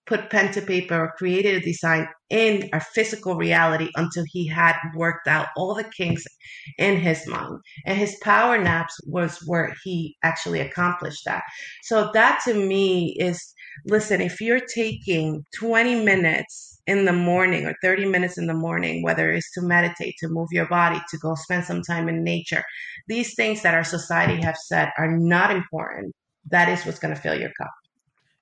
put 0.07 0.31
pen 0.31 0.53
to 0.53 0.61
paper 0.61 0.97
or 1.05 1.13
created 1.17 1.57
a 1.57 1.61
design 1.65 2.09
in 2.29 2.69
our 2.73 2.81
physical 2.81 3.37
reality 3.37 3.89
until 3.97 4.25
he 4.33 4.47
had 4.49 4.75
worked 4.97 5.29
out 5.29 5.49
all 5.57 5.75
the 5.75 5.85
kinks 5.97 6.25
in 6.79 6.97
his 6.97 7.27
mind. 7.27 7.59
And 7.87 7.97
his 7.99 8.17
power 8.23 8.59
naps 8.59 8.95
was 9.07 9.39
where 9.47 9.75
he 9.85 10.17
actually 10.25 10.61
accomplished 10.61 11.23
that. 11.27 11.43
So 11.83 12.11
that 12.15 12.41
to 12.47 12.55
me 12.55 13.17
is 13.21 13.55
listen, 13.87 14.21
if 14.21 14.41
you're 14.41 14.61
taking 14.61 15.45
20 15.59 16.05
minutes 16.05 16.81
in 16.87 17.05
the 17.05 17.13
morning 17.13 17.67
or 17.67 17.75
30 17.83 18.07
minutes 18.07 18.39
in 18.39 18.47
the 18.47 18.55
morning, 18.55 19.03
whether 19.03 19.31
it's 19.31 19.53
to 19.53 19.63
meditate, 19.63 20.15
to 20.19 20.29
move 20.29 20.49
your 20.51 20.67
body, 20.67 21.01
to 21.11 21.19
go 21.19 21.35
spend 21.35 21.65
some 21.65 21.83
time 21.83 22.09
in 22.09 22.25
nature, 22.25 22.63
these 23.09 23.35
things 23.35 23.63
that 23.63 23.75
our 23.75 23.85
society 23.85 24.41
have 24.43 24.57
said 24.57 24.91
are 24.99 25.17
not 25.17 25.51
important, 25.51 26.15
that 26.51 26.69
is 26.69 26.85
what's 26.85 26.99
going 26.99 27.15
to 27.15 27.21
fill 27.21 27.39
your 27.39 27.53
cup. 27.59 27.71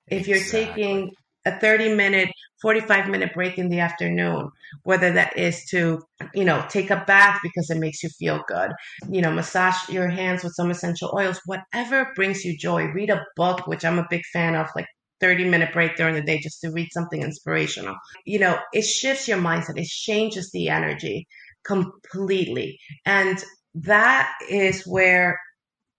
If 0.07 0.27
you're 0.27 0.43
taking 0.43 1.11
a 1.45 1.59
30 1.59 1.95
minute 1.95 2.29
45 2.61 3.09
minute 3.09 3.33
break 3.33 3.57
in 3.57 3.69
the 3.69 3.79
afternoon 3.79 4.49
whether 4.83 5.11
that 5.11 5.35
is 5.37 5.65
to 5.65 6.01
you 6.33 6.45
know 6.45 6.63
take 6.69 6.89
a 6.91 7.03
bath 7.07 7.39
because 7.41 7.69
it 7.69 7.79
makes 7.79 8.03
you 8.03 8.09
feel 8.09 8.43
good 8.47 8.71
you 9.09 9.21
know 9.21 9.31
massage 9.31 9.89
your 9.89 10.07
hands 10.07 10.43
with 10.43 10.53
some 10.53 10.69
essential 10.69 11.11
oils 11.15 11.41
whatever 11.45 12.11
brings 12.15 12.45
you 12.45 12.57
joy 12.57 12.85
read 12.85 13.09
a 13.09 13.25
book 13.35 13.65
which 13.67 13.83
i'm 13.83 13.99
a 13.99 14.07
big 14.09 14.23
fan 14.31 14.55
of 14.55 14.67
like 14.75 14.85
30 15.21 15.49
minute 15.49 15.73
break 15.73 15.95
during 15.95 16.15
the 16.15 16.21
day 16.21 16.39
just 16.39 16.61
to 16.61 16.71
read 16.71 16.89
something 16.91 17.21
inspirational 17.21 17.95
you 18.25 18.39
know 18.39 18.57
it 18.73 18.83
shifts 18.83 19.27
your 19.27 19.37
mindset 19.37 19.77
it 19.79 19.87
changes 19.87 20.51
the 20.51 20.69
energy 20.69 21.27
completely 21.65 22.77
and 23.05 23.43
that 23.75 24.31
is 24.49 24.83
where 24.85 25.37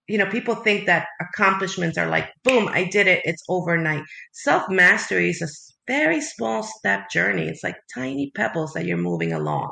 you 0.09 0.19
know, 0.19 0.27
people 0.27 0.55
think 0.57 0.87
that 0.87 1.07
accomplishments 1.21 1.97
are 1.97 2.09
like, 2.09 2.29
boom, 2.45 2.69
I 2.69 2.85
did 2.85 3.07
it. 3.07 3.23
It's 3.25 3.43
overnight. 3.49 4.03
Self 4.33 4.65
mastery 4.69 5.31
is 5.31 5.43
a 5.43 5.49
very 5.93 6.21
small 6.21 6.63
step 6.63 7.11
journey. 7.11 7.49
It's 7.49 7.65
like 7.65 7.77
tiny 7.95 8.31
pebbles 8.35 8.73
that 8.75 8.85
you're 8.87 8.99
moving 8.99 9.33
along. 9.33 9.71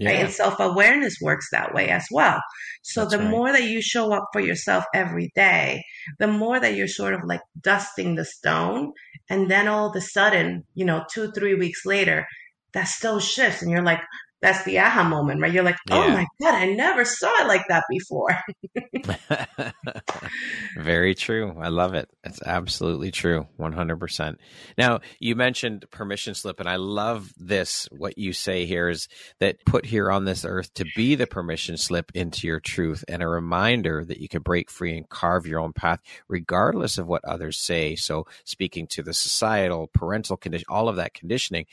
Yeah. 0.00 0.10
Right? 0.10 0.20
And 0.20 0.32
self 0.32 0.58
awareness 0.58 1.16
works 1.20 1.46
that 1.52 1.74
way 1.74 1.88
as 1.88 2.06
well. 2.10 2.40
So 2.82 3.02
That's 3.02 3.12
the 3.12 3.18
right. 3.18 3.30
more 3.30 3.52
that 3.52 3.64
you 3.64 3.82
show 3.82 4.12
up 4.12 4.24
for 4.32 4.40
yourself 4.40 4.84
every 4.94 5.30
day, 5.36 5.84
the 6.18 6.26
more 6.26 6.58
that 6.58 6.74
you're 6.74 6.88
sort 6.88 7.14
of 7.14 7.20
like 7.24 7.42
dusting 7.60 8.14
the 8.14 8.24
stone. 8.24 8.92
And 9.28 9.50
then 9.50 9.68
all 9.68 9.90
of 9.90 9.96
a 9.96 10.00
sudden, 10.00 10.64
you 10.74 10.86
know, 10.86 11.04
two, 11.12 11.30
three 11.32 11.54
weeks 11.54 11.84
later, 11.84 12.26
that 12.72 12.88
still 12.88 13.20
shifts 13.20 13.62
and 13.62 13.70
you're 13.70 13.82
like, 13.82 14.00
that's 14.42 14.64
the 14.64 14.78
aha 14.78 15.02
moment, 15.04 15.40
right? 15.40 15.52
You're 15.52 15.64
like, 15.64 15.76
oh 15.90 16.06
yeah. 16.06 16.14
my 16.14 16.26
God, 16.40 16.54
I 16.54 16.66
never 16.72 17.04
saw 17.04 17.30
it 17.42 17.46
like 17.46 17.66
that 17.68 17.84
before. 17.90 18.36
Very 20.76 21.14
true. 21.14 21.54
I 21.60 21.68
love 21.68 21.94
it. 21.94 22.08
It's 22.24 22.40
absolutely 22.42 23.10
true. 23.10 23.46
100%. 23.58 24.36
Now, 24.78 25.00
you 25.18 25.34
mentioned 25.36 25.84
permission 25.90 26.34
slip, 26.34 26.60
and 26.60 26.68
I 26.68 26.76
love 26.76 27.32
this. 27.36 27.86
What 27.92 28.16
you 28.16 28.32
say 28.32 28.64
here 28.64 28.88
is 28.88 29.08
that 29.40 29.64
put 29.66 29.84
here 29.84 30.10
on 30.10 30.24
this 30.24 30.44
earth 30.44 30.72
to 30.74 30.86
be 30.96 31.14
the 31.14 31.26
permission 31.26 31.76
slip 31.76 32.10
into 32.14 32.46
your 32.46 32.60
truth 32.60 33.04
and 33.08 33.22
a 33.22 33.28
reminder 33.28 34.04
that 34.04 34.20
you 34.20 34.28
can 34.28 34.42
break 34.42 34.70
free 34.70 34.96
and 34.96 35.08
carve 35.08 35.46
your 35.46 35.60
own 35.60 35.72
path, 35.72 36.00
regardless 36.28 36.98
of 36.98 37.06
what 37.06 37.24
others 37.24 37.58
say. 37.58 37.94
So, 37.94 38.26
speaking 38.44 38.86
to 38.88 39.02
the 39.02 39.12
societal, 39.14 39.88
parental 39.92 40.36
condition, 40.36 40.66
all 40.68 40.88
of 40.88 40.96
that 40.96 41.14
conditioning 41.14 41.66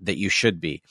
that 0.00 0.18
you 0.18 0.28
should 0.28 0.60
be. 0.60 0.82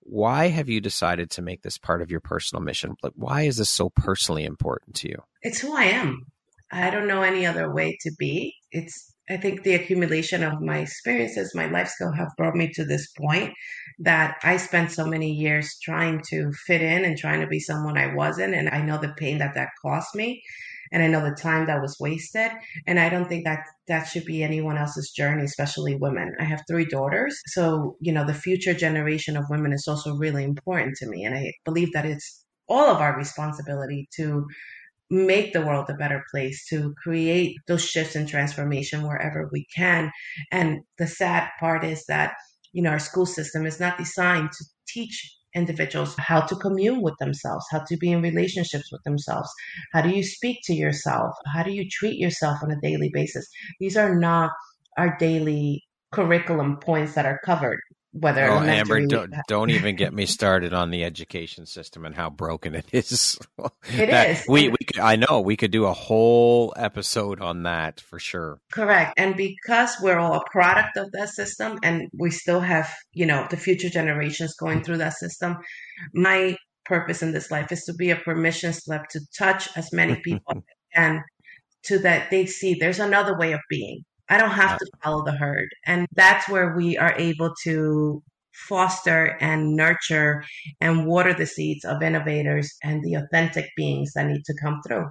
Why 0.00 0.48
have 0.48 0.68
you 0.68 0.80
decided 0.80 1.30
to 1.32 1.42
make 1.42 1.62
this 1.62 1.78
part 1.78 2.02
of 2.02 2.10
your 2.10 2.20
personal 2.20 2.62
mission? 2.62 2.96
Like, 3.02 3.12
why 3.16 3.42
is 3.42 3.56
this 3.56 3.70
so 3.70 3.90
personally 3.90 4.44
important 4.44 4.96
to 4.96 5.08
you? 5.08 5.22
It's 5.42 5.60
who 5.60 5.76
I 5.76 5.84
am. 5.84 6.26
I 6.70 6.90
don't 6.90 7.08
know 7.08 7.22
any 7.22 7.46
other 7.46 7.72
way 7.72 7.96
to 8.02 8.12
be. 8.18 8.54
It's 8.70 9.14
I 9.30 9.36
think 9.36 9.62
the 9.62 9.74
accumulation 9.74 10.42
of 10.42 10.62
my 10.62 10.78
experiences, 10.78 11.54
my 11.54 11.66
life 11.66 11.88
skill 11.88 12.12
have 12.12 12.28
brought 12.38 12.54
me 12.54 12.72
to 12.72 12.84
this 12.84 13.08
point 13.12 13.52
that 13.98 14.36
I 14.42 14.56
spent 14.56 14.90
so 14.90 15.06
many 15.06 15.32
years 15.32 15.76
trying 15.82 16.22
to 16.30 16.50
fit 16.66 16.80
in 16.80 17.04
and 17.04 17.16
trying 17.16 17.40
to 17.42 17.46
be 17.46 17.60
someone 17.60 17.98
I 17.98 18.14
wasn't. 18.14 18.54
And 18.54 18.70
I 18.70 18.80
know 18.80 18.98
the 18.98 19.12
pain 19.18 19.38
that 19.38 19.54
that 19.54 19.68
cost 19.82 20.14
me 20.14 20.42
and 20.92 21.02
I 21.02 21.06
know 21.06 21.22
the 21.22 21.34
time 21.34 21.66
that 21.66 21.80
was 21.80 21.96
wasted. 22.00 22.50
And 22.86 22.98
I 22.98 23.08
don't 23.08 23.28
think 23.28 23.44
that 23.44 23.60
that 23.86 24.04
should 24.04 24.24
be 24.24 24.42
anyone 24.42 24.78
else's 24.78 25.10
journey, 25.10 25.44
especially 25.44 25.96
women. 25.96 26.34
I 26.38 26.44
have 26.44 26.62
three 26.68 26.84
daughters. 26.84 27.40
So, 27.46 27.96
you 28.00 28.12
know, 28.12 28.26
the 28.26 28.34
future 28.34 28.74
generation 28.74 29.36
of 29.36 29.50
women 29.50 29.72
is 29.72 29.86
also 29.88 30.16
really 30.16 30.44
important 30.44 30.96
to 30.96 31.06
me. 31.06 31.24
And 31.24 31.34
I 31.34 31.52
believe 31.64 31.92
that 31.92 32.06
it's 32.06 32.44
all 32.68 32.90
of 32.90 32.98
our 32.98 33.16
responsibility 33.16 34.08
to 34.16 34.46
make 35.10 35.52
the 35.52 35.64
world 35.64 35.88
a 35.88 35.94
better 35.94 36.22
place, 36.30 36.66
to 36.68 36.94
create 37.02 37.56
those 37.66 37.84
shifts 37.84 38.14
and 38.14 38.28
transformation 38.28 39.06
wherever 39.06 39.48
we 39.52 39.66
can. 39.74 40.10
And 40.52 40.80
the 40.98 41.06
sad 41.06 41.48
part 41.58 41.82
is 41.84 42.04
that, 42.06 42.34
you 42.72 42.82
know, 42.82 42.90
our 42.90 42.98
school 42.98 43.24
system 43.24 43.64
is 43.64 43.80
not 43.80 43.96
designed 43.96 44.52
to 44.52 44.64
teach 44.86 45.37
individuals 45.58 46.14
how 46.18 46.40
to 46.40 46.56
commune 46.56 47.02
with 47.02 47.14
themselves, 47.18 47.66
how 47.70 47.80
to 47.80 47.96
be 47.96 48.12
in 48.12 48.22
relationships 48.22 48.90
with 48.90 49.02
themselves. 49.04 49.50
How 49.92 50.00
do 50.02 50.10
you 50.10 50.22
speak 50.22 50.60
to 50.64 50.74
yourself? 50.74 51.34
How 51.52 51.62
do 51.62 51.72
you 51.72 51.88
treat 51.90 52.18
yourself 52.18 52.62
on 52.62 52.70
a 52.70 52.80
daily 52.80 53.10
basis? 53.12 53.46
These 53.80 53.96
are 53.96 54.14
not 54.14 54.52
our 54.96 55.16
daily 55.18 55.84
curriculum 56.12 56.78
points 56.78 57.14
that 57.14 57.26
are 57.26 57.40
covered 57.44 57.80
whether 58.20 58.44
oh 58.44 58.60
amber 58.60 59.04
don't, 59.06 59.34
don't 59.46 59.70
even 59.70 59.96
get 59.96 60.12
me 60.12 60.26
started 60.38 60.72
on 60.72 60.90
the 60.90 61.04
education 61.04 61.66
system 61.66 62.04
and 62.04 62.14
how 62.14 62.30
broken 62.30 62.74
it 62.74 62.86
is. 62.92 63.38
It 63.92 64.10
is. 64.10 64.44
we, 64.48 64.68
we 64.68 64.76
could, 64.86 64.98
i 64.98 65.16
know 65.16 65.40
we 65.40 65.56
could 65.56 65.70
do 65.70 65.86
a 65.86 65.92
whole 65.92 66.72
episode 66.76 67.40
on 67.40 67.64
that 67.64 68.00
for 68.00 68.18
sure. 68.18 68.60
Correct. 68.72 69.14
And 69.16 69.36
because 69.36 69.96
we're 70.00 70.18
all 70.18 70.34
a 70.34 70.50
product 70.50 70.96
of 70.96 71.10
that 71.12 71.30
system 71.30 71.78
and 71.82 72.08
we 72.16 72.30
still 72.30 72.60
have 72.60 72.92
you 73.12 73.26
know 73.26 73.46
the 73.50 73.56
future 73.56 73.88
generations 73.88 74.54
going 74.54 74.82
through 74.82 74.98
that 74.98 75.14
system 75.14 75.56
my 76.14 76.56
purpose 76.84 77.22
in 77.22 77.32
this 77.32 77.50
life 77.50 77.70
is 77.70 77.84
to 77.84 77.94
be 77.94 78.10
a 78.10 78.16
permission 78.16 78.72
slip 78.72 79.02
to 79.10 79.20
touch 79.36 79.68
as 79.76 79.92
many 79.92 80.16
people 80.22 80.52
as 80.56 80.62
can 80.94 81.22
to 81.82 81.98
that 81.98 82.30
they 82.30 82.46
see 82.46 82.74
there's 82.74 82.98
another 82.98 83.38
way 83.38 83.52
of 83.52 83.60
being 83.68 84.02
I 84.28 84.38
don't 84.38 84.50
have 84.50 84.78
to 84.78 84.86
follow 85.02 85.24
the 85.24 85.32
herd. 85.32 85.68
And 85.86 86.06
that's 86.14 86.48
where 86.48 86.76
we 86.76 86.98
are 86.98 87.14
able 87.16 87.54
to 87.64 88.22
foster 88.52 89.36
and 89.40 89.76
nurture 89.76 90.44
and 90.80 91.06
water 91.06 91.32
the 91.32 91.46
seeds 91.46 91.84
of 91.84 92.02
innovators 92.02 92.74
and 92.82 93.02
the 93.02 93.14
authentic 93.14 93.70
beings 93.76 94.12
that 94.14 94.26
need 94.26 94.44
to 94.44 94.54
come 94.60 94.80
through. 94.86 95.06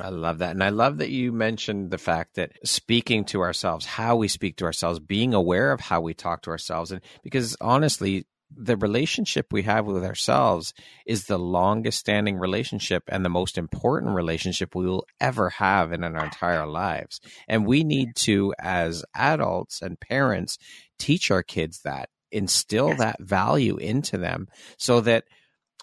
I 0.00 0.08
love 0.08 0.38
that. 0.38 0.50
And 0.50 0.64
I 0.64 0.70
love 0.70 0.98
that 0.98 1.10
you 1.10 1.32
mentioned 1.32 1.90
the 1.90 1.98
fact 1.98 2.34
that 2.34 2.52
speaking 2.64 3.24
to 3.26 3.40
ourselves, 3.40 3.86
how 3.86 4.16
we 4.16 4.28
speak 4.28 4.56
to 4.56 4.64
ourselves, 4.64 4.98
being 4.98 5.32
aware 5.32 5.72
of 5.72 5.80
how 5.80 6.00
we 6.00 6.12
talk 6.12 6.42
to 6.42 6.50
ourselves. 6.50 6.90
And 6.90 7.00
because 7.22 7.56
honestly, 7.60 8.26
the 8.54 8.76
relationship 8.76 9.52
we 9.52 9.62
have 9.62 9.86
with 9.86 10.04
ourselves 10.04 10.72
is 11.04 11.24
the 11.24 11.38
longest 11.38 11.98
standing 11.98 12.36
relationship 12.38 13.02
and 13.08 13.24
the 13.24 13.30
most 13.30 13.58
important 13.58 14.14
relationship 14.14 14.74
we 14.74 14.86
will 14.86 15.06
ever 15.20 15.50
have 15.50 15.92
in 15.92 16.04
our 16.04 16.24
entire 16.24 16.66
lives. 16.66 17.20
And 17.48 17.66
we 17.66 17.84
need 17.84 18.14
to, 18.16 18.54
as 18.58 19.04
adults 19.14 19.82
and 19.82 19.98
parents, 19.98 20.58
teach 20.98 21.30
our 21.30 21.42
kids 21.42 21.80
that, 21.82 22.08
instill 22.30 22.90
yes. 22.90 22.98
that 22.98 23.20
value 23.20 23.76
into 23.76 24.16
them 24.16 24.46
so 24.78 25.00
that 25.00 25.24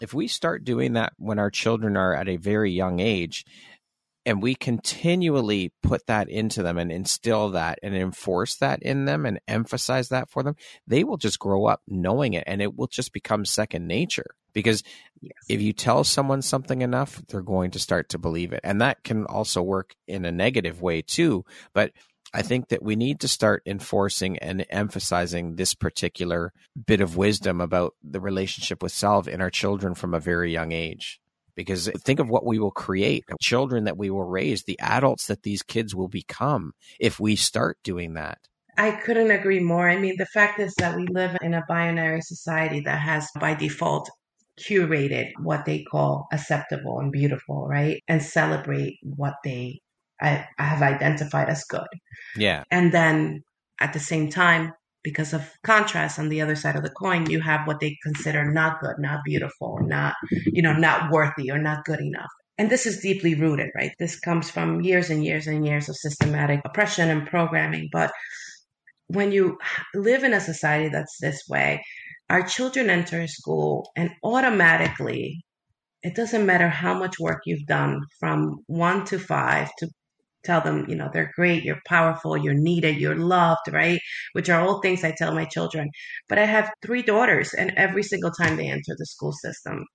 if 0.02 0.13
we 0.13 0.28
start 0.28 0.63
doing 0.63 0.93
that 0.93 1.13
when 1.17 1.39
our 1.39 1.52
children 1.52 1.95
are 1.95 2.13
at 2.13 2.28
a 2.28 2.38
very 2.38 2.71
young 2.71 2.99
age, 2.99 3.45
and 4.26 4.42
we 4.42 4.56
continually 4.56 5.72
put 5.82 6.08
that 6.08 6.30
into 6.30 6.64
them 6.64 6.78
and 6.78 6.92
instill 6.92 7.52
that 7.52 7.80
and 7.84 7.96
enforce 7.96 8.56
that 8.56 8.82
in 8.82 9.06
them 9.06 9.26
and 9.26 9.40
emphasize 9.48 10.10
that 10.10 10.30
for 10.30 10.44
them, 10.44 10.56
they 10.88 11.04
will 11.04 11.18
just 11.18 11.40
grow 11.40 11.66
up 11.66 11.82
knowing 11.88 12.34
it 12.34 12.44
and 12.48 12.62
it 12.62 12.76
will 12.76 12.88
just 12.88 13.12
become 13.12 13.46
second 13.46 13.88
nature. 13.88 14.36
Because 14.54 14.84
yes. 15.20 15.34
if 15.50 15.62
you 15.62 15.74
tell 15.74 16.04
someone 16.04 16.42
something 16.42 16.82
enough, 16.82 17.22
they're 17.28 17.42
going 17.42 17.72
to 17.72 17.80
start 17.80 18.10
to 18.10 18.20
believe 18.20 18.54
it. 18.54 18.62
And 18.64 18.82
that 18.82 19.04
can 19.04 19.26
also 19.26 19.62
work 19.62 19.96
in 20.08 20.26
a 20.26 20.32
negative 20.32 20.82
way 20.82 21.02
too. 21.02 21.44
But 21.74 21.92
I 22.36 22.44
think 22.44 22.70
that 22.70 22.84
we 22.84 22.96
need 22.96 23.20
to 23.22 23.28
start 23.28 23.64
enforcing 23.66 24.38
and 24.40 24.66
emphasizing 24.70 25.56
this 25.56 25.74
particular 25.74 26.54
bit 26.86 27.02
of 27.02 27.18
wisdom 27.18 27.62
about 27.62 27.96
the 28.04 28.20
relationship 28.20 28.82
with 28.82 28.92
self 28.92 29.28
in 29.28 29.42
our 29.42 29.50
children 29.50 29.96
from 29.96 30.14
a 30.14 30.20
very 30.20 30.52
young 30.52 30.72
age 30.72 31.20
because 31.56 31.89
think 32.00 32.20
of 32.20 32.30
what 32.30 32.46
we 32.46 32.60
will 32.60 32.72
create 32.72 33.26
children 33.42 33.84
that 33.86 33.98
we 33.98 34.10
will 34.10 34.24
raise 34.24 34.63
the 34.63 34.80
adults 34.80 35.28
that 35.28 35.44
these 35.44 35.63
kids 35.63 35.96
will 35.96 36.08
become 36.08 36.74
if 37.00 37.20
we 37.20 37.36
start 37.36 37.78
doing 37.84 38.13
that 38.13 38.39
I 38.78 38.92
couldn't 38.92 39.32
agree 39.32 39.60
more. 39.60 39.88
I 39.88 39.98
mean, 39.98 40.16
the 40.18 40.26
fact 40.26 40.60
is 40.60 40.74
that 40.80 40.96
we 40.96 41.06
live 41.08 41.38
in 41.42 41.54
a 41.54 41.63
binary 41.68 42.22
society 42.22 42.80
that 42.82 43.00
has 43.00 43.30
by 43.39 43.54
default 43.54 44.10
curated 44.60 45.32
what 45.39 45.66
they 45.66 45.84
call 45.84 46.28
acceptable 46.32 47.00
and 47.00 47.12
beautiful, 47.12 47.68
right? 47.68 48.02
And 48.08 48.22
celebrate 48.22 48.98
what 49.04 49.36
they 49.44 49.82
uh, 50.22 50.44
have 50.58 50.82
identified 50.82 51.50
as 51.50 51.63
good. 51.66 51.88
Yeah. 52.36 52.63
And 52.72 52.92
then 52.92 53.44
at 53.80 53.94
the 53.94 54.00
same 54.00 54.30
time, 54.30 54.74
because 55.04 55.34
of 55.34 55.50
contrast 55.63 56.20
on 56.20 56.30
the 56.30 56.42
other 56.42 56.56
side 56.56 56.76
of 56.76 56.84
the 56.84 56.89
coin 56.89 57.30
you 57.30 57.39
have 57.39 57.68
what 57.68 57.80
they 57.80 57.98
consider 58.04 58.52
not 58.52 58.80
good 58.82 58.96
not 59.00 59.20
beautiful 59.26 59.80
not 59.82 60.13
you 60.46 60.62
know 60.62 60.74
not 60.74 61.12
worthy 61.12 61.52
or 61.52 61.58
not 61.58 61.86
good 61.86 62.00
enough 62.00 62.32
and 62.58 62.70
this 62.70 62.86
is 62.86 63.00
deeply 63.00 63.34
rooted, 63.36 63.72
right? 63.76 63.92
This 64.00 64.20
comes 64.20 64.50
from 64.50 64.82
years 64.82 65.10
and 65.10 65.26
years 65.26 65.48
and 65.48 65.66
years 65.66 65.89
of 65.89 65.96
systematic 65.96 66.62
oppression 66.66 67.10
and 67.10 67.28
programming. 67.28 67.89
But 67.92 68.12
when 69.08 69.32
you 69.32 69.58
live 69.96 70.24
in 70.24 70.34
a 70.34 70.39
society 70.39 70.89
that's 70.89 71.18
this 71.20 71.44
way, 71.50 71.84
our 72.30 72.44
children 72.44 72.89
enter 72.89 73.28
school 73.28 73.92
and 73.96 74.12
automatically, 74.24 75.44
it 76.04 76.16
doesn't 76.16 76.46
matter 76.46 76.70
how 76.70 76.94
much 76.94 77.20
work 77.20 77.42
you've 77.46 77.66
done 77.66 78.02
from 78.20 78.60
one 78.68 79.06
to 79.06 79.18
five 79.18 79.70
to 79.80 79.89
tell 80.44 80.62
them, 80.62 80.86
you 80.90 80.96
know, 80.96 81.10
they're 81.14 81.32
great, 81.36 81.64
you're 81.64 81.82
powerful, 81.88 82.38
you're 82.38 82.54
needed, 82.54 82.98
you're 82.98 83.16
loved, 83.16 83.72
right? 83.72 84.00
Which 84.34 84.50
are 84.50 84.62
all 84.62 84.82
things 84.82 85.04
I 85.04 85.14
tell 85.18 85.34
my 85.34 85.46
children. 85.46 85.90
But 86.30 86.40
I 86.40 86.46
have 86.46 86.72
three 86.82 87.02
daughters, 87.02 87.54
and 87.54 87.72
every 87.78 88.04
single 88.04 88.32
time 88.32 88.58
they 88.58 88.70
enter 88.70 88.96
the 88.98 89.06
school 89.06 89.34
system, 89.34 89.86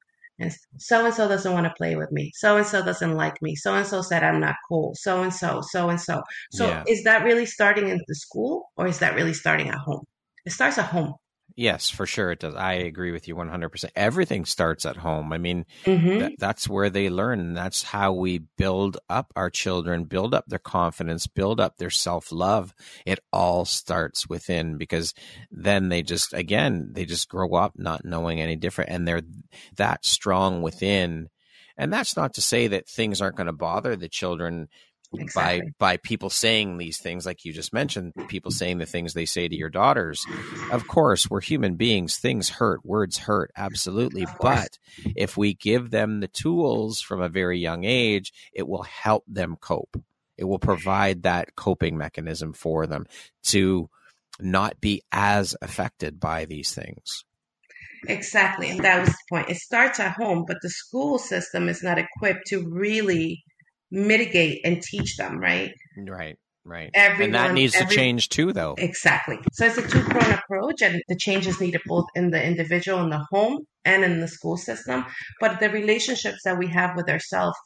and 0.41 0.53
so 0.79 1.05
and 1.05 1.15
so 1.15 1.29
doesn't 1.29 1.53
want 1.53 1.67
to 1.67 1.75
play 1.77 1.97
with 1.97 2.11
me. 2.13 2.31
So 2.35 2.57
and 2.57 2.67
so 2.67 2.85
doesn't 2.85 3.15
like 3.15 3.41
me. 3.43 3.57
So 3.57 3.75
and 3.75 3.87
so 3.87 4.03
said 4.03 4.23
I'm 4.23 4.41
not 4.41 4.55
cool. 4.69 4.93
So 4.95 5.23
and 5.23 5.35
so, 5.35 5.63
so 5.71 5.89
and 5.89 6.01
so. 6.01 6.23
So 6.53 6.83
is 6.87 7.03
that 7.05 7.25
really 7.25 7.47
starting 7.47 7.89
in 7.89 8.01
the 8.07 8.15
school 8.15 8.71
or 8.77 8.87
is 8.87 9.01
that 9.01 9.15
really 9.15 9.35
starting 9.35 9.69
at 9.69 9.79
home? 9.79 10.05
It 10.47 10.53
starts 10.53 10.79
at 10.79 10.87
home. 10.87 11.15
Yes, 11.59 11.91
for 11.91 12.07
sure 12.07 12.31
it 12.31 12.39
does. 12.39 12.55
I 12.55 12.75
agree 12.75 13.11
with 13.11 13.27
you 13.27 13.35
100%. 13.35 13.91
Everything 13.97 14.45
starts 14.45 14.87
at 14.87 14.97
home. 14.97 15.33
I 15.33 15.39
mean, 15.39 15.67
mm-hmm. 15.85 16.19
th- 16.21 16.39
that's 16.39 16.69
where 16.69 16.89
they 16.89 17.11
learn. 17.11 17.41
And 17.41 17.57
that's 17.57 17.83
how 17.83 18.13
we 18.13 18.39
build 18.39 18.99
up 19.11 19.33
our 19.35 19.51
children, 19.51 20.05
build 20.05 20.35
up 20.35 20.45
their 20.47 20.61
confidence, 20.61 21.27
build 21.27 21.59
up 21.59 21.77
their 21.77 21.91
self 21.91 22.31
love. 22.31 22.73
It 23.05 23.19
all 23.33 23.65
starts 23.65 24.29
within 24.29 24.77
because 24.77 25.15
then 25.51 25.89
they 25.89 26.05
just, 26.05 26.33
again, 26.33 26.91
they 26.93 27.05
just 27.05 27.29
grow 27.29 27.53
up 27.55 27.73
not 27.77 28.05
knowing 28.05 28.41
any 28.41 28.55
different 28.55 28.91
and 28.91 29.09
they're 29.09 29.23
that 29.79 30.05
strong 30.05 30.63
within. 30.63 31.29
And 31.77 31.93
that's 31.93 32.17
not 32.17 32.35
to 32.35 32.41
say 32.41 32.69
that 32.69 32.89
things 32.89 33.21
aren't 33.21 33.37
going 33.37 33.49
to 33.49 33.53
bother 33.53 33.97
the 33.97 34.09
children 34.09 34.69
Exactly. 35.15 35.73
by 35.79 35.95
by 35.95 35.97
people 35.97 36.29
saying 36.29 36.77
these 36.77 36.99
things 36.99 37.25
like 37.25 37.45
you 37.45 37.53
just 37.53 37.73
mentioned 37.73 38.13
people 38.29 38.51
saying 38.51 38.77
the 38.77 38.85
things 38.85 39.15
they 39.15 39.25
say 39.25 39.49
to 39.49 39.57
your 39.57 39.71
daughters. 39.71 40.27
Of 40.71 40.87
course 40.87 41.31
we're 41.31 41.41
human 41.41 41.77
beings. 41.77 42.19
Things 42.19 42.51
hurt. 42.51 42.85
Words 42.85 43.17
hurt 43.17 43.51
absolutely. 43.57 44.27
But 44.41 44.79
if 45.17 45.37
we 45.37 45.55
give 45.55 45.91
them 45.91 46.21
the 46.21 46.29
tools 46.29 47.01
from 47.01 47.23
a 47.23 47.31
very 47.31 47.59
young 47.59 47.85
age 47.85 48.35
it 48.53 48.69
will 48.69 48.83
help 48.83 49.25
them 49.27 49.57
cope. 49.59 49.97
It 50.37 50.45
will 50.45 50.59
provide 50.59 51.23
that 51.23 51.57
coping 51.57 51.97
mechanism 51.97 52.53
for 52.53 52.87
them 52.87 53.07
to 53.45 53.89
not 54.39 54.79
be 54.79 55.03
as 55.11 55.57
affected 55.63 56.21
by 56.21 56.45
these 56.45 56.75
things. 56.75 57.25
Exactly 58.07 58.69
and 58.69 58.85
that 58.85 59.01
was 59.01 59.09
the 59.09 59.17
point. 59.31 59.49
It 59.49 59.57
starts 59.57 60.01
at 60.01 60.13
home 60.13 60.45
but 60.47 60.59
the 60.61 60.69
school 60.69 61.19
system 61.19 61.71
is 61.71 61.83
not 61.83 61.97
equipped 61.99 62.49
to 62.49 62.69
really 62.69 63.43
mitigate 63.91 64.61
and 64.65 64.83
teach 64.83 65.17
them, 65.17 65.39
right? 65.39 65.73
Right. 65.97 66.37
Right. 66.69 66.91
Everyone, 66.93 67.25
and 67.25 67.35
that 67.35 67.55
needs 67.55 67.75
every, 67.75 67.89
to 67.89 67.95
change 67.95 68.29
too, 68.29 68.53
though. 68.53 68.75
Exactly. 68.77 69.39
So 69.55 69.65
it's 69.65 69.79
a 69.79 69.89
two 69.89 70.03
pronged 70.03 70.35
approach, 70.35 70.83
and 70.83 71.01
the 71.09 71.17
change 71.17 71.47
is 71.47 71.63
needed 71.63 71.81
both 71.87 72.05
in 72.15 72.31
the 72.31 72.45
individual, 72.45 73.03
in 73.03 73.09
the 73.09 73.25
home, 73.31 73.61
and 73.87 74.05
in 74.05 74.21
the 74.21 74.29
school 74.29 74.59
system. 74.59 75.07
But 75.41 75.61
the 75.61 75.71
relationships 75.71 76.41
that 76.45 76.59
we 76.59 76.67
have 76.67 76.95
with 76.95 77.09
ourselves, 77.09 77.57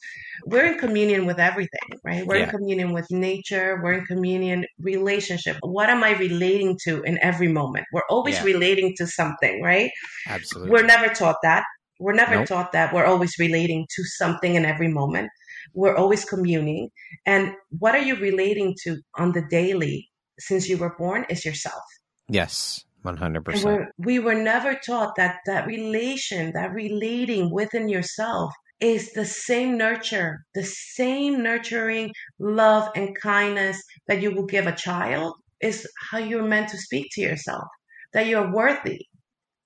we're 0.45 0.65
in 0.71 0.79
communion 0.79 1.25
with 1.25 1.37
everything, 1.37 1.99
right? 2.05 2.25
We're 2.25 2.37
yeah. 2.37 2.43
in 2.45 2.49
communion 2.49 2.93
with 2.93 3.05
nature. 3.11 3.81
We're 3.83 3.93
in 3.93 4.05
communion 4.05 4.63
relationship. 4.79 5.57
What 5.61 5.89
am 5.89 6.01
I 6.01 6.11
relating 6.11 6.77
to 6.85 7.01
in 7.01 7.19
every 7.21 7.49
moment? 7.49 7.85
We're 7.91 8.07
always 8.09 8.35
yeah. 8.35 8.43
relating 8.43 8.93
to 8.99 9.05
something, 9.05 9.61
right? 9.61 9.91
Absolutely. 10.29 10.71
We're 10.71 10.85
never 10.85 11.13
taught 11.13 11.37
that. 11.43 11.65
We're 11.99 12.13
never 12.13 12.35
nope. 12.35 12.47
taught 12.47 12.71
that. 12.71 12.93
We're 12.93 13.05
always 13.05 13.33
relating 13.37 13.85
to 13.95 14.03
something 14.03 14.55
in 14.55 14.65
every 14.65 14.87
moment 14.87 15.29
we're 15.73 15.95
always 15.95 16.25
communing. 16.25 16.89
And 17.25 17.53
what 17.79 17.95
are 17.95 18.01
you 18.01 18.15
relating 18.15 18.75
to 18.83 18.97
on 19.17 19.31
the 19.31 19.43
daily 19.49 20.09
since 20.39 20.67
you 20.67 20.77
were 20.77 20.95
born 20.97 21.25
is 21.29 21.45
yourself. 21.45 21.83
Yes. 22.29 22.83
100%. 23.05 23.63
We're, 23.63 23.91
we 23.97 24.19
were 24.19 24.35
never 24.35 24.75
taught 24.75 25.15
that 25.17 25.39
that 25.45 25.67
relation, 25.67 26.53
that 26.53 26.71
relating 26.71 27.51
within 27.51 27.89
yourself 27.89 28.53
is 28.79 29.11
the 29.11 29.25
same 29.25 29.77
nurture, 29.77 30.45
the 30.55 30.63
same 30.63 31.43
nurturing 31.43 32.11
love 32.39 32.89
and 32.95 33.15
kindness 33.19 33.81
that 34.07 34.21
you 34.21 34.33
will 34.33 34.45
give 34.45 34.67
a 34.67 34.75
child 34.75 35.35
is 35.61 35.87
how 36.11 36.17
you're 36.17 36.47
meant 36.47 36.69
to 36.69 36.77
speak 36.77 37.07
to 37.11 37.21
yourself, 37.21 37.67
that 38.13 38.27
you're 38.27 38.53
worthy, 38.53 39.05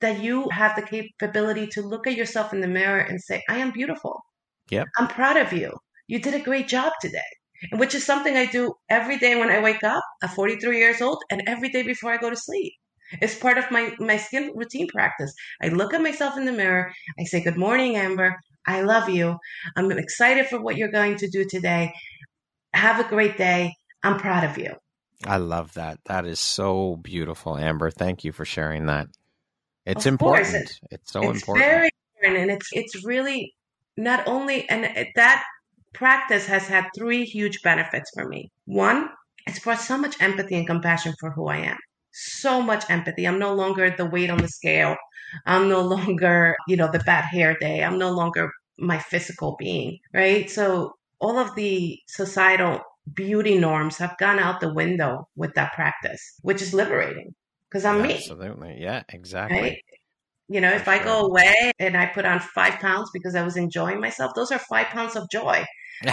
that 0.02 0.20
you 0.20 0.50
have 0.50 0.76
the 0.76 0.82
capability 0.82 1.67
to 1.67 1.82
look 1.82 2.08
at 2.08 2.15
yourself 2.15 2.54
in 2.54 2.62
the 2.62 2.67
mirror 2.67 3.00
and 3.00 3.22
say, 3.22 3.43
I 3.50 3.58
am 3.58 3.72
beautiful. 3.72 4.20
Yep. 4.70 4.88
I'm 4.98 5.08
proud 5.08 5.38
of 5.38 5.54
you 5.54 5.72
you 6.08 6.20
did 6.20 6.34
a 6.34 6.43
great 6.43 6.67
job 6.67 6.93
today. 7.02 7.20
and 7.72 7.80
Which 7.80 7.96
is 7.96 8.06
something 8.06 8.36
I 8.36 8.46
do 8.46 8.74
every 8.89 9.17
day 9.17 9.36
when 9.36 9.50
I 9.50 9.62
wake 9.62 9.84
up 9.84 10.04
at 10.24 10.34
43 10.34 10.78
years 10.78 11.02
old 11.02 11.22
and 11.30 11.43
every 11.48 11.70
day 11.70 11.84
before 11.84 12.12
I 12.12 12.17
go 12.17 12.30
to 12.30 12.36
sleep. 12.36 12.74
It's 13.22 13.36
part 13.36 13.58
of 13.58 13.72
my, 13.72 13.93
my 14.00 14.17
skin 14.17 14.52
routine 14.56 14.88
practice. 14.88 15.34
I 15.62 15.70
look 15.70 15.93
at 15.93 16.02
myself 16.02 16.38
in 16.38 16.46
the 16.46 16.52
mirror. 16.52 16.91
I 17.20 17.24
say, 17.24 17.41
Good 17.41 17.58
morning, 17.58 17.96
Amber. 17.96 18.38
I 18.65 18.82
love 18.82 19.10
you. 19.10 19.38
I'm 19.78 19.89
excited 19.91 20.48
for 20.48 20.62
what 20.62 20.76
you're 20.76 20.91
going 20.91 21.15
to 21.17 21.30
do 21.30 21.46
today. 21.46 21.93
Have 22.74 23.00
a 23.00 23.08
great 23.08 23.38
day. 23.38 23.74
I'm 24.04 24.20
proud 24.20 24.43
of 24.43 24.58
you. 24.58 24.74
I 25.26 25.38
love 25.38 25.74
that. 25.76 26.00
That 26.06 26.26
is 26.26 26.39
so 26.39 26.98
beautiful, 26.98 27.58
Amber. 27.58 27.89
Thank 27.89 28.24
you 28.24 28.32
for 28.32 28.46
sharing 28.46 28.88
that. 28.88 29.08
It's 29.86 30.06
of 30.06 30.13
important. 30.13 30.70
It, 30.70 30.80
it's 30.91 31.12
so 31.12 31.20
important. 31.22 31.36
it's 31.38 31.41
important. 31.43 31.65
Very 31.65 31.89
important. 32.22 32.41
And 32.41 32.52
it's 32.52 32.70
it's 32.74 33.06
really 33.06 33.54
not 33.96 34.28
only 34.28 34.70
and 34.70 35.08
that 35.15 35.43
practice 35.98 36.46
has 36.46 36.68
had 36.68 36.86
three 36.96 37.26
huge 37.26 37.62
benefits 37.64 38.12
for 38.14 38.28
me. 38.28 38.52
One, 38.66 39.10
it's 39.48 39.60
brought 39.60 39.82
so 39.82 39.98
much 39.98 40.22
empathy 40.22 40.56
and 40.56 40.68
compassion 40.68 41.14
for 41.20 41.32
who 41.32 41.48
I 41.48 41.58
am. 41.58 41.78
So 42.12 42.62
much 42.62 42.90
empathy. 42.90 43.28
I'm 43.28 43.40
no 43.40 43.54
longer 43.54 43.90
the 43.90 44.06
weight 44.06 44.30
on 44.30 44.38
the 44.38 44.48
scale. 44.48 44.96
I'm 45.46 45.68
no 45.68 45.82
longer, 45.96 46.56
you 46.68 46.78
know, 46.78 46.90
the 46.92 47.00
bad 47.00 47.26
hair 47.26 47.58
day. 47.60 47.84
I'm 47.84 47.98
no 47.98 48.12
longer 48.12 48.52
my 48.78 49.00
physical 49.00 49.56
being, 49.58 49.98
right? 50.14 50.50
So 50.50 50.94
all 51.20 51.40
of 51.40 51.56
the 51.56 51.98
societal 52.08 52.82
beauty 53.14 53.58
norms 53.58 53.98
have 53.98 54.18
gone 54.20 54.38
out 54.38 54.62
the 54.62 54.74
window 54.74 55.28
with 55.36 55.54
that 55.56 55.74
practice, 55.74 56.22
which 56.42 56.62
is 56.62 56.74
liberating 56.74 57.34
because 57.70 57.86
I'm 57.86 58.02
Absolutely. 58.02 58.38
me. 58.38 58.48
Absolutely. 58.52 58.84
Yeah, 58.84 59.04
exactly. 59.10 59.60
Right? 59.60 59.78
You 60.50 60.62
know, 60.62 60.72
if 60.72 60.88
I 60.88 61.04
go 61.04 61.26
away 61.26 61.72
and 61.80 61.98
I 61.98 62.06
put 62.06 62.26
on 62.26 62.40
five 62.40 62.76
pounds 62.76 63.10
because 63.14 63.36
I 63.36 63.44
was 63.44 63.58
enjoying 63.58 64.00
myself, 64.00 64.32
those 64.36 64.52
are 64.52 64.60
five 64.60 64.88
pounds 64.88 65.16
of 65.16 65.30
joy 65.30 65.66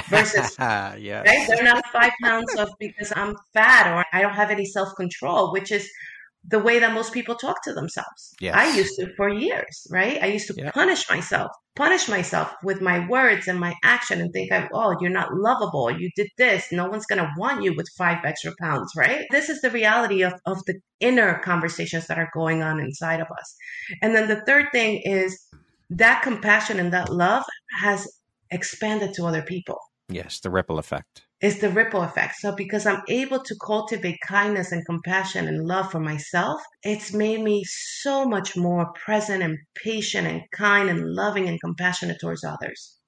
versus 0.08 0.56
yeah. 0.58 1.22
right? 1.22 1.48
They're 1.48 1.64
not 1.64 1.86
five 1.88 2.12
pounds 2.22 2.54
of 2.56 2.70
because 2.78 3.12
I'm 3.14 3.36
fat 3.52 3.86
or 3.92 4.04
I 4.12 4.22
don't 4.22 4.34
have 4.34 4.50
any 4.50 4.64
self 4.64 4.94
control, 4.96 5.52
which 5.52 5.72
is 5.72 5.88
the 6.46 6.58
way 6.58 6.78
that 6.78 6.92
most 6.92 7.12
people 7.12 7.34
talk 7.34 7.62
to 7.64 7.72
themselves. 7.72 8.34
Yes. 8.40 8.54
I 8.54 8.76
used 8.76 8.96
to 8.96 9.14
for 9.16 9.28
years, 9.30 9.86
right? 9.90 10.22
I 10.22 10.26
used 10.26 10.46
to 10.48 10.54
yep. 10.56 10.74
punish 10.74 11.08
myself, 11.08 11.50
punish 11.74 12.06
myself 12.06 12.52
with 12.62 12.82
my 12.82 13.08
words 13.08 13.48
and 13.48 13.58
my 13.58 13.74
action 13.82 14.20
and 14.20 14.30
think, 14.32 14.52
oh, 14.74 14.94
you're 15.00 15.10
not 15.10 15.34
lovable. 15.34 15.90
You 15.90 16.10
did 16.16 16.28
this. 16.36 16.70
No 16.70 16.86
one's 16.88 17.06
going 17.06 17.20
to 17.20 17.32
want 17.38 17.62
you 17.62 17.74
with 17.74 17.88
five 17.96 18.18
extra 18.24 18.52
pounds, 18.60 18.92
right? 18.94 19.24
This 19.30 19.48
is 19.48 19.62
the 19.62 19.70
reality 19.70 20.22
of, 20.22 20.34
of 20.44 20.62
the 20.66 20.74
inner 21.00 21.38
conversations 21.38 22.06
that 22.08 22.18
are 22.18 22.30
going 22.34 22.62
on 22.62 22.78
inside 22.78 23.20
of 23.20 23.28
us. 23.30 23.56
And 24.02 24.14
then 24.14 24.28
the 24.28 24.42
third 24.44 24.66
thing 24.70 25.00
is 25.02 25.38
that 25.90 26.22
compassion 26.22 26.78
and 26.78 26.92
that 26.92 27.10
love 27.10 27.44
has 27.80 28.06
expanded 28.54 29.12
to 29.14 29.26
other 29.26 29.42
people. 29.42 29.78
Yes, 30.08 30.40
the 30.40 30.50
ripple 30.50 30.78
effect. 30.78 31.22
It's 31.40 31.60
the 31.60 31.70
ripple 31.70 32.02
effect. 32.02 32.36
So, 32.36 32.54
because 32.54 32.86
I'm 32.86 33.02
able 33.08 33.42
to 33.42 33.54
cultivate 33.64 34.18
kindness 34.26 34.72
and 34.72 34.84
compassion 34.86 35.48
and 35.48 35.66
love 35.66 35.90
for 35.90 36.00
myself, 36.00 36.60
it's 36.82 37.12
made 37.12 37.40
me 37.40 37.64
so 37.64 38.24
much 38.24 38.56
more 38.56 38.92
present 38.92 39.42
and 39.42 39.58
patient 39.74 40.26
and 40.26 40.42
kind 40.52 40.88
and 40.88 41.14
loving 41.14 41.48
and 41.48 41.60
compassionate 41.60 42.18
towards 42.20 42.44
others. 42.44 42.98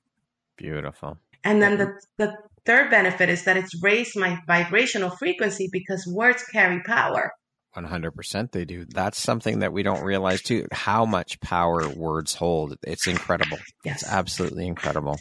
Beautiful. 0.57 1.19
And 1.45 1.63
then 1.63 1.79
the, 1.79 1.93
the 2.17 2.35
third 2.65 2.91
benefit 2.91 3.29
is 3.29 3.45
that 3.45 3.57
it's 3.57 3.83
raised 3.83 4.19
my 4.19 4.39
vibrational 4.47 5.11
frequency 5.11 5.69
because 5.71 6.07
words 6.07 6.43
carry 6.45 6.83
power. 6.83 7.33
100% 7.77 8.53
they 8.53 8.65
do. 8.65 8.87
That's 8.89 9.19
something 9.19 9.59
that 9.59 9.73
we 9.73 9.83
don't 9.83 10.03
realize 10.03 10.43
too, 10.43 10.67
how 10.73 11.05
much 11.05 11.39
power 11.41 11.89
words 11.89 12.35
hold. 12.35 12.77
It's 12.83 13.07
incredible. 13.07 13.59
Yes. 13.85 14.03
It's 14.03 14.11
absolutely 14.11 14.67
incredible. 14.67 15.19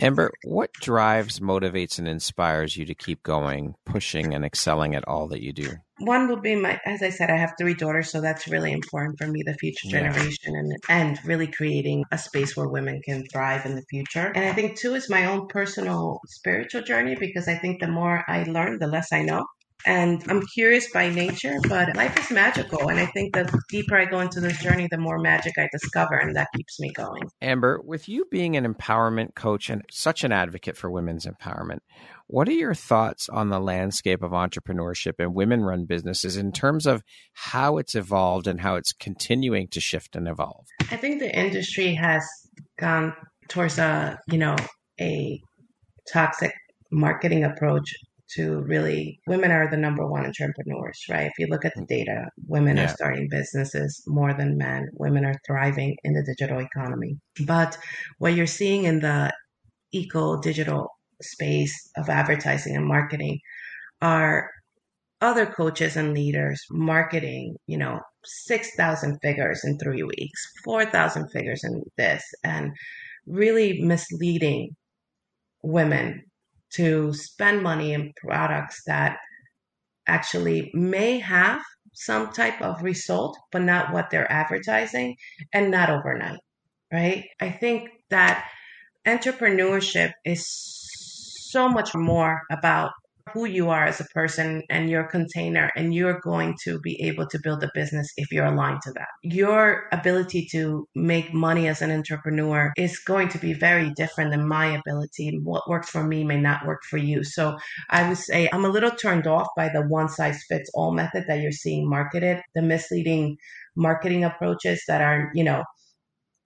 Amber, 0.00 0.32
what 0.44 0.72
drives, 0.74 1.40
motivates, 1.40 1.98
and 1.98 2.08
inspires 2.08 2.76
you 2.76 2.84
to 2.86 2.94
keep 2.94 3.22
going, 3.22 3.74
pushing, 3.84 4.34
and 4.34 4.44
excelling 4.44 4.94
at 4.94 5.06
all 5.06 5.28
that 5.28 5.42
you 5.42 5.52
do? 5.52 5.72
One 5.98 6.28
would 6.28 6.42
be 6.42 6.56
my, 6.56 6.80
as 6.84 7.02
I 7.02 7.10
said, 7.10 7.30
I 7.30 7.36
have 7.36 7.54
three 7.58 7.74
daughters, 7.74 8.10
so 8.10 8.20
that's 8.20 8.48
really 8.48 8.72
important 8.72 9.18
for 9.18 9.28
me, 9.28 9.42
the 9.44 9.54
future 9.54 9.88
generation, 9.88 10.54
yeah. 10.54 10.58
and 10.58 10.72
and 10.88 11.18
really 11.24 11.46
creating 11.46 12.04
a 12.10 12.18
space 12.18 12.56
where 12.56 12.68
women 12.68 13.00
can 13.04 13.24
thrive 13.32 13.66
in 13.66 13.76
the 13.76 13.84
future. 13.88 14.32
And 14.34 14.44
I 14.44 14.52
think 14.52 14.76
two 14.76 14.94
is 14.94 15.08
my 15.08 15.26
own 15.26 15.46
personal 15.48 16.20
spiritual 16.26 16.82
journey 16.82 17.14
because 17.14 17.46
I 17.46 17.56
think 17.56 17.80
the 17.80 17.88
more 17.88 18.24
I 18.26 18.42
learn, 18.44 18.78
the 18.78 18.88
less 18.88 19.12
I 19.12 19.22
know. 19.22 19.44
And 19.86 20.22
I'm 20.28 20.42
curious 20.54 20.90
by 20.92 21.08
nature, 21.08 21.56
but 21.68 21.96
life 21.96 22.18
is 22.18 22.30
magical. 22.30 22.88
And 22.88 23.00
I 23.00 23.06
think 23.06 23.34
the 23.34 23.52
deeper 23.68 23.96
I 23.96 24.04
go 24.04 24.20
into 24.20 24.40
this 24.40 24.58
journey, 24.58 24.88
the 24.90 24.98
more 24.98 25.18
magic 25.18 25.54
I 25.58 25.68
discover, 25.72 26.16
and 26.16 26.36
that 26.36 26.48
keeps 26.56 26.78
me 26.78 26.92
going. 26.92 27.22
Amber, 27.40 27.80
with 27.84 28.08
you 28.08 28.26
being 28.30 28.56
an 28.56 28.72
empowerment 28.72 29.34
coach 29.34 29.70
and 29.70 29.82
such 29.90 30.24
an 30.24 30.32
advocate 30.32 30.76
for 30.76 30.90
women's 30.90 31.26
empowerment, 31.26 31.80
what 32.26 32.48
are 32.48 32.52
your 32.52 32.74
thoughts 32.74 33.28
on 33.28 33.50
the 33.50 33.60
landscape 33.60 34.22
of 34.22 34.30
entrepreneurship 34.30 35.14
and 35.18 35.34
women 35.34 35.62
run 35.62 35.84
businesses 35.84 36.36
in 36.36 36.52
terms 36.52 36.86
of 36.86 37.02
how 37.34 37.78
it's 37.78 37.94
evolved 37.94 38.46
and 38.46 38.60
how 38.60 38.76
it's 38.76 38.92
continuing 38.92 39.68
to 39.68 39.80
shift 39.80 40.16
and 40.16 40.28
evolve? 40.28 40.66
I 40.90 40.96
think 40.96 41.20
the 41.20 41.36
industry 41.36 41.94
has 41.94 42.24
gone 42.78 43.14
towards 43.48 43.78
a, 43.78 44.18
you 44.28 44.38
know, 44.38 44.56
a 45.00 45.40
toxic 46.10 46.54
marketing 46.90 47.44
approach 47.44 47.92
to 48.36 48.62
really 48.62 49.18
women 49.26 49.50
are 49.50 49.70
the 49.70 49.76
number 49.76 50.06
one 50.06 50.24
entrepreneurs, 50.24 51.00
right? 51.10 51.26
If 51.26 51.32
you 51.38 51.46
look 51.48 51.64
at 51.64 51.74
the 51.76 51.84
data, 51.84 52.26
women 52.46 52.76
yeah. 52.76 52.84
are 52.84 52.88
starting 52.88 53.28
businesses 53.30 54.02
more 54.06 54.34
than 54.34 54.58
men. 54.58 54.88
Women 54.94 55.24
are 55.24 55.40
thriving 55.46 55.96
in 56.04 56.14
the 56.14 56.24
digital 56.24 56.60
economy. 56.60 57.16
But 57.46 57.76
what 58.18 58.34
you're 58.34 58.46
seeing 58.46 58.84
in 58.84 59.00
the 59.00 59.32
eco 59.92 60.40
digital 60.40 60.88
space 61.20 61.90
of 61.96 62.08
advertising 62.08 62.76
and 62.76 62.86
marketing 62.86 63.38
are 64.00 64.50
other 65.20 65.46
coaches 65.46 65.96
and 65.96 66.14
leaders 66.14 66.60
marketing, 66.70 67.54
you 67.66 67.78
know, 67.78 68.00
6,000 68.24 69.18
figures 69.22 69.62
in 69.64 69.78
three 69.78 70.02
weeks, 70.02 70.52
4,000 70.64 71.28
figures 71.30 71.62
in 71.62 71.82
this, 71.96 72.24
and 72.42 72.72
really 73.26 73.80
misleading 73.82 74.74
women 75.62 76.24
to 76.74 77.12
spend 77.12 77.62
money 77.62 77.92
in 77.92 78.12
products 78.16 78.82
that 78.86 79.18
actually 80.06 80.70
may 80.74 81.18
have 81.18 81.62
some 81.94 82.32
type 82.32 82.60
of 82.62 82.82
result, 82.82 83.38
but 83.50 83.62
not 83.62 83.92
what 83.92 84.10
they're 84.10 84.30
advertising 84.30 85.16
and 85.52 85.70
not 85.70 85.90
overnight, 85.90 86.40
right? 86.92 87.24
I 87.40 87.50
think 87.50 87.90
that 88.10 88.48
entrepreneurship 89.06 90.12
is 90.24 90.46
so 91.50 91.68
much 91.68 91.94
more 91.94 92.42
about 92.50 92.92
who 93.32 93.44
you 93.44 93.70
are 93.70 93.84
as 93.84 94.00
a 94.00 94.04
person 94.14 94.62
and 94.68 94.90
your 94.90 95.04
container 95.04 95.70
and 95.76 95.94
you're 95.94 96.20
going 96.20 96.54
to 96.64 96.78
be 96.80 97.00
able 97.02 97.26
to 97.28 97.38
build 97.42 97.62
a 97.62 97.70
business 97.74 98.08
if 98.16 98.30
you're 98.30 98.46
aligned 98.46 98.80
to 98.82 98.92
that. 98.92 99.08
Your 99.22 99.84
ability 99.92 100.46
to 100.52 100.86
make 100.94 101.32
money 101.32 101.68
as 101.68 101.82
an 101.82 101.90
entrepreneur 101.90 102.72
is 102.76 102.98
going 102.98 103.28
to 103.28 103.38
be 103.38 103.52
very 103.52 103.90
different 103.90 104.30
than 104.30 104.46
my 104.46 104.66
ability. 104.66 105.38
What 105.42 105.68
works 105.68 105.90
for 105.90 106.04
me 106.04 106.24
may 106.24 106.40
not 106.40 106.66
work 106.66 106.80
for 106.88 106.98
you. 106.98 107.24
So 107.24 107.56
I 107.90 108.08
would 108.08 108.18
say 108.18 108.48
I'm 108.52 108.64
a 108.64 108.70
little 108.70 108.90
turned 108.90 109.26
off 109.26 109.48
by 109.56 109.68
the 109.68 109.82
one 109.82 110.08
size 110.08 110.42
fits 110.48 110.70
all 110.74 110.92
method 110.92 111.24
that 111.28 111.40
you're 111.40 111.52
seeing 111.52 111.88
marketed, 111.88 112.40
the 112.54 112.62
misleading 112.62 113.36
marketing 113.76 114.24
approaches 114.24 114.82
that 114.88 115.00
are, 115.00 115.30
you 115.34 115.44
know, 115.44 115.64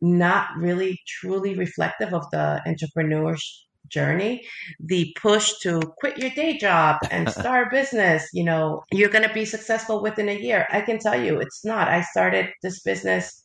not 0.01 0.49
really 0.59 0.99
truly 1.07 1.55
reflective 1.57 2.13
of 2.13 2.25
the 2.31 2.61
entrepreneur's 2.67 3.67
journey, 3.89 4.47
the 4.81 5.15
push 5.21 5.53
to 5.63 5.81
quit 5.99 6.19
your 6.19 6.31
day 6.31 6.59
job 6.59 6.99
and 7.11 7.31
start 7.31 7.69
a 7.69 7.71
business, 7.71 8.29
you 8.33 8.45
know, 8.45 8.83
you're 8.93 9.11
going 9.11 9.27
to 9.27 9.35
be 9.35 9.45
successful 9.45 10.03
within 10.03 10.29
a 10.29 10.39
year. 10.39 10.67
I 10.71 10.81
can 10.81 10.99
tell 10.99 11.21
you 11.21 11.41
it's 11.41 11.65
not. 11.65 11.89
I 11.89 12.03
started 12.03 12.51
this 12.63 12.81
business 12.83 13.45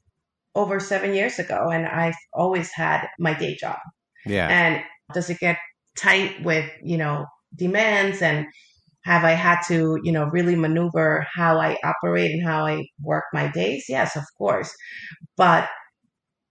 over 0.56 0.80
seven 0.80 1.14
years 1.14 1.40
ago 1.40 1.70
and 1.70 1.86
I've 1.86 2.16
always 2.34 2.72
had 2.72 3.08
my 3.20 3.34
day 3.34 3.56
job. 3.56 3.80
Yeah. 4.26 4.48
And 4.48 4.84
does 5.14 5.30
it 5.30 5.40
get 5.40 5.58
tight 5.98 6.44
with, 6.44 6.70
you 6.84 6.98
know, 6.98 7.26
demands 7.56 8.22
and 8.22 8.46
have 9.04 9.24
I 9.24 9.32
had 9.32 9.62
to, 9.68 10.00
you 10.04 10.12
know, 10.12 10.26
really 10.26 10.56
maneuver 10.56 11.26
how 11.34 11.60
I 11.60 11.78
operate 11.84 12.32
and 12.32 12.46
how 12.46 12.66
I 12.66 12.86
work 13.02 13.26
my 13.34 13.48
days? 13.48 13.86
Yes, 13.90 14.16
of 14.16 14.24
course. 14.38 14.74
But 15.38 15.68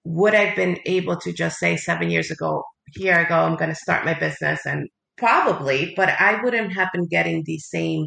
would 0.05 0.35
I've 0.35 0.57
been 0.57 0.79
able 0.87 1.17
to 1.21 1.33
just 1.33 1.59
say 1.59 1.77
seven 1.77 2.11
years 2.11 2.31
ago, 2.31 2.65
here 2.95 3.15
I 3.15 3.25
go, 3.25 3.37
I'm 3.37 3.57
going 3.57 3.71
to 3.71 3.75
start 3.75 4.05
my 4.05 4.15
business 4.15 4.61
and 4.67 4.89
probably, 5.17 5.93
but 5.97 6.09
I 6.09 6.43
wouldn't 6.43 6.73
have 6.75 6.89
been 6.93 7.07
getting 7.07 7.43
the 7.45 7.59
same 7.59 8.07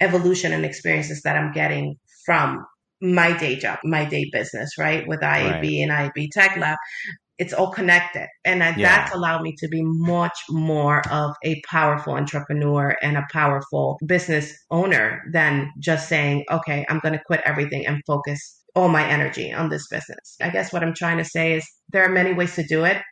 evolution 0.00 0.52
and 0.52 0.64
experiences 0.64 1.22
that 1.22 1.36
I'm 1.36 1.52
getting 1.52 1.96
from 2.24 2.64
my 3.00 3.36
day 3.36 3.56
job, 3.56 3.78
my 3.84 4.04
day 4.04 4.28
business, 4.32 4.70
right? 4.78 5.06
With 5.06 5.20
IAB 5.20 5.62
right. 5.62 5.64
and 5.64 5.90
IAB 5.90 6.28
Tech 6.32 6.56
Lab. 6.56 6.78
It's 7.38 7.52
all 7.52 7.70
connected. 7.70 8.28
And 8.46 8.60
yeah. 8.60 8.74
that's 8.76 9.14
allowed 9.14 9.42
me 9.42 9.54
to 9.58 9.68
be 9.68 9.82
much 9.82 10.38
more 10.48 11.06
of 11.10 11.34
a 11.44 11.60
powerful 11.68 12.14
entrepreneur 12.14 12.96
and 13.02 13.18
a 13.18 13.26
powerful 13.30 13.98
business 14.06 14.54
owner 14.70 15.22
than 15.32 15.70
just 15.78 16.08
saying, 16.08 16.44
okay, 16.50 16.86
I'm 16.88 16.98
going 17.00 17.12
to 17.12 17.22
quit 17.26 17.42
everything 17.44 17.86
and 17.86 18.00
focus 18.06 18.62
all 18.74 18.88
my 18.88 19.06
energy 19.06 19.52
on 19.52 19.68
this 19.68 19.86
business. 19.88 20.36
I 20.40 20.48
guess 20.48 20.72
what 20.72 20.82
I'm 20.82 20.94
trying 20.94 21.18
to 21.18 21.24
say 21.24 21.52
is 21.52 21.66
there 21.92 22.04
are 22.04 22.12
many 22.12 22.32
ways 22.32 22.54
to 22.54 22.62
do 22.62 22.84
it 22.84 23.02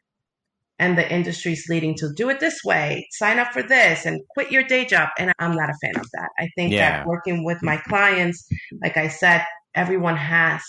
and 0.78 0.98
the 0.98 1.12
industry's 1.12 1.66
leading 1.68 1.94
to 1.96 2.12
do 2.16 2.28
it 2.30 2.40
this 2.40 2.60
way, 2.64 3.06
sign 3.12 3.38
up 3.38 3.52
for 3.52 3.62
this 3.62 4.06
and 4.06 4.20
quit 4.30 4.50
your 4.50 4.64
day 4.64 4.84
job. 4.84 5.08
And 5.18 5.32
I'm 5.38 5.54
not 5.54 5.70
a 5.70 5.74
fan 5.82 5.96
of 5.96 6.08
that. 6.12 6.30
I 6.38 6.48
think 6.56 6.72
yeah. 6.72 6.98
that 6.98 7.06
working 7.06 7.44
with 7.44 7.62
my 7.62 7.76
clients, 7.76 8.46
like 8.82 8.96
I 8.96 9.08
said, 9.08 9.44
everyone 9.74 10.16
has 10.16 10.62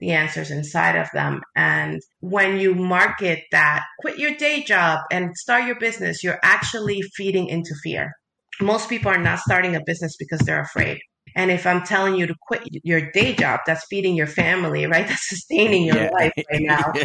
the 0.00 0.10
answers 0.12 0.50
inside 0.50 0.96
of 0.96 1.08
them. 1.12 1.40
And 1.56 2.00
when 2.20 2.58
you 2.58 2.74
market 2.74 3.42
that, 3.50 3.84
quit 4.00 4.18
your 4.18 4.34
day 4.36 4.62
job 4.62 5.00
and 5.10 5.36
start 5.36 5.64
your 5.64 5.78
business, 5.78 6.22
you're 6.22 6.38
actually 6.42 7.02
feeding 7.16 7.48
into 7.48 7.74
fear. 7.82 8.12
Most 8.60 8.88
people 8.88 9.10
are 9.10 9.18
not 9.18 9.40
starting 9.40 9.74
a 9.74 9.80
business 9.84 10.16
because 10.18 10.40
they're 10.40 10.60
afraid. 10.60 10.98
And 11.38 11.52
if 11.52 11.68
I'm 11.68 11.84
telling 11.84 12.16
you 12.16 12.26
to 12.26 12.34
quit 12.48 12.62
your 12.82 13.12
day 13.12 13.32
job, 13.32 13.60
that's 13.64 13.86
feeding 13.88 14.16
your 14.16 14.26
family, 14.26 14.86
right? 14.86 15.06
That's 15.08 15.28
sustaining 15.28 15.84
your 15.84 15.96
yeah. 15.96 16.10
life 16.10 16.32
right 16.36 16.46
now, 16.60 16.92
yeah. 16.96 17.04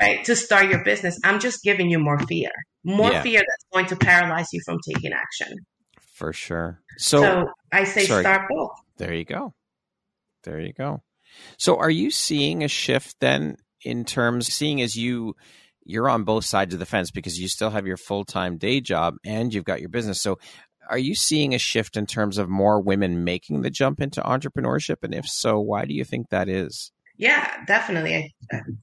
right? 0.00 0.24
To 0.24 0.34
start 0.34 0.68
your 0.68 0.82
business, 0.82 1.16
I'm 1.22 1.38
just 1.38 1.62
giving 1.62 1.88
you 1.88 2.00
more 2.00 2.18
fear, 2.18 2.50
more 2.82 3.12
yeah. 3.12 3.22
fear 3.22 3.38
that's 3.38 3.64
going 3.72 3.86
to 3.86 3.96
paralyze 3.96 4.48
you 4.52 4.60
from 4.66 4.78
taking 4.84 5.12
action. 5.12 5.58
For 6.12 6.32
sure. 6.32 6.80
So, 6.96 7.20
so 7.20 7.46
I 7.72 7.84
say 7.84 8.06
sorry. 8.06 8.24
start 8.24 8.48
both. 8.50 8.72
There 8.96 9.14
you 9.14 9.24
go. 9.24 9.54
There 10.42 10.60
you 10.60 10.72
go. 10.72 11.04
So 11.56 11.76
are 11.76 11.90
you 11.90 12.10
seeing 12.10 12.64
a 12.64 12.68
shift 12.68 13.14
then 13.20 13.58
in 13.84 14.04
terms 14.04 14.52
seeing 14.52 14.82
as 14.82 14.96
you 14.96 15.36
you're 15.84 16.08
on 16.08 16.24
both 16.24 16.44
sides 16.44 16.74
of 16.74 16.80
the 16.80 16.86
fence 16.86 17.10
because 17.10 17.38
you 17.40 17.48
still 17.48 17.70
have 17.70 17.86
your 17.86 17.96
full-time 17.96 18.58
day 18.58 18.78
job 18.78 19.14
and 19.24 19.54
you've 19.54 19.64
got 19.64 19.80
your 19.80 19.88
business. 19.88 20.20
So 20.20 20.38
are 20.88 20.98
you 20.98 21.14
seeing 21.14 21.54
a 21.54 21.58
shift 21.58 21.96
in 21.96 22.06
terms 22.06 22.38
of 22.38 22.48
more 22.48 22.80
women 22.80 23.24
making 23.24 23.62
the 23.62 23.70
jump 23.70 24.00
into 24.00 24.20
entrepreneurship? 24.22 24.96
And 25.02 25.14
if 25.14 25.26
so, 25.28 25.60
why 25.60 25.84
do 25.84 25.94
you 25.94 26.04
think 26.04 26.30
that 26.30 26.48
is? 26.48 26.92
Yeah, 27.16 27.64
definitely. 27.66 28.34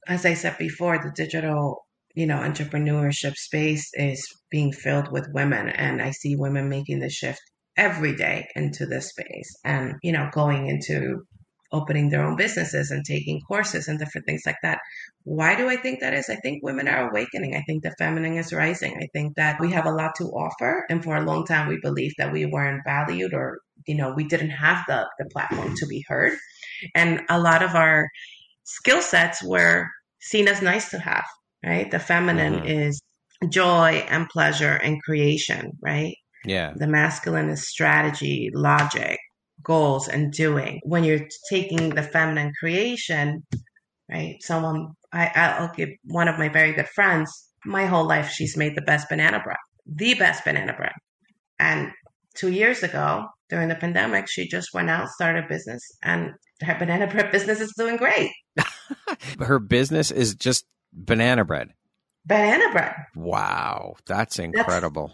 As 0.06 0.26
I 0.26 0.34
said 0.34 0.58
before, 0.58 0.98
the 0.98 1.12
digital, 1.14 1.86
you 2.14 2.26
know, 2.26 2.36
entrepreneurship 2.36 3.34
space 3.36 3.90
is 3.94 4.26
being 4.50 4.72
filled 4.72 5.10
with 5.10 5.28
women, 5.32 5.68
and 5.68 6.02
I 6.02 6.10
see 6.10 6.36
women 6.36 6.68
making 6.68 7.00
the 7.00 7.10
shift 7.10 7.40
every 7.76 8.14
day 8.14 8.48
into 8.56 8.86
this 8.86 9.10
space 9.10 9.54
and 9.64 9.94
you 10.02 10.12
know 10.12 10.30
going 10.32 10.66
into 10.66 11.22
opening 11.72 12.10
their 12.10 12.24
own 12.24 12.36
businesses 12.36 12.90
and 12.90 13.04
taking 13.04 13.40
courses 13.40 13.88
and 13.88 13.98
different 13.98 14.26
things 14.26 14.42
like 14.46 14.56
that. 14.62 14.78
Why 15.24 15.54
do 15.56 15.68
I 15.68 15.76
think 15.76 16.00
that 16.00 16.14
is? 16.14 16.28
I 16.28 16.36
think 16.36 16.62
women 16.62 16.88
are 16.88 17.10
awakening. 17.10 17.54
I 17.56 17.62
think 17.62 17.82
the 17.82 17.94
feminine 17.98 18.36
is 18.36 18.52
rising. 18.52 18.96
I 19.02 19.08
think 19.12 19.36
that 19.36 19.60
we 19.60 19.72
have 19.72 19.86
a 19.86 19.92
lot 19.92 20.14
to 20.16 20.24
offer. 20.24 20.84
And 20.88 21.02
for 21.02 21.16
a 21.16 21.24
long 21.24 21.44
time, 21.44 21.68
we 21.68 21.78
believed 21.82 22.14
that 22.18 22.32
we 22.32 22.46
weren't 22.46 22.82
valued 22.84 23.34
or, 23.34 23.58
you 23.86 23.96
know, 23.96 24.12
we 24.14 24.24
didn't 24.24 24.50
have 24.50 24.84
the, 24.86 25.08
the 25.18 25.26
platform 25.32 25.74
to 25.76 25.86
be 25.86 26.04
heard. 26.08 26.32
And 26.94 27.22
a 27.28 27.40
lot 27.40 27.62
of 27.62 27.74
our 27.74 28.08
skill 28.64 29.02
sets 29.02 29.42
were 29.42 29.88
seen 30.20 30.48
as 30.48 30.62
nice 30.62 30.90
to 30.90 30.98
have, 30.98 31.24
right? 31.64 31.90
The 31.90 31.98
feminine 31.98 32.54
mm-hmm. 32.54 32.66
is 32.66 33.02
joy 33.48 34.04
and 34.08 34.28
pleasure 34.28 34.74
and 34.74 35.02
creation, 35.02 35.72
right? 35.82 36.14
Yeah. 36.44 36.72
The 36.76 36.86
masculine 36.86 37.48
is 37.48 37.68
strategy, 37.68 38.50
logic, 38.54 39.18
goals 39.66 40.08
and 40.08 40.32
doing. 40.32 40.80
When 40.84 41.04
you're 41.04 41.26
taking 41.50 41.90
the 41.90 42.02
feminine 42.02 42.52
creation, 42.58 43.44
right? 44.10 44.36
Someone, 44.40 44.92
I, 45.12 45.30
I'll 45.34 45.72
give 45.74 45.90
one 46.04 46.28
of 46.28 46.38
my 46.38 46.48
very 46.48 46.72
good 46.72 46.88
friends, 46.88 47.30
my 47.64 47.86
whole 47.86 48.06
life, 48.06 48.30
she's 48.30 48.56
made 48.56 48.76
the 48.76 48.82
best 48.82 49.08
banana 49.08 49.40
bread, 49.42 49.56
the 49.86 50.14
best 50.14 50.44
banana 50.44 50.72
bread. 50.72 50.92
And 51.58 51.90
two 52.34 52.50
years 52.50 52.82
ago, 52.82 53.26
during 53.48 53.68
the 53.68 53.74
pandemic, 53.74 54.28
she 54.28 54.48
just 54.48 54.72
went 54.72 54.88
out, 54.88 55.08
started 55.08 55.44
a 55.44 55.48
business, 55.48 55.82
and 56.02 56.32
her 56.62 56.76
banana 56.78 57.08
bread 57.08 57.32
business 57.32 57.60
is 57.60 57.74
doing 57.76 57.96
great. 57.96 58.30
her 59.40 59.58
business 59.58 60.10
is 60.10 60.34
just 60.34 60.64
banana 60.92 61.44
bread. 61.44 61.70
Banana 62.24 62.72
bread. 62.72 62.94
Wow, 63.14 63.96
that's 64.06 64.38
incredible. 64.38 65.12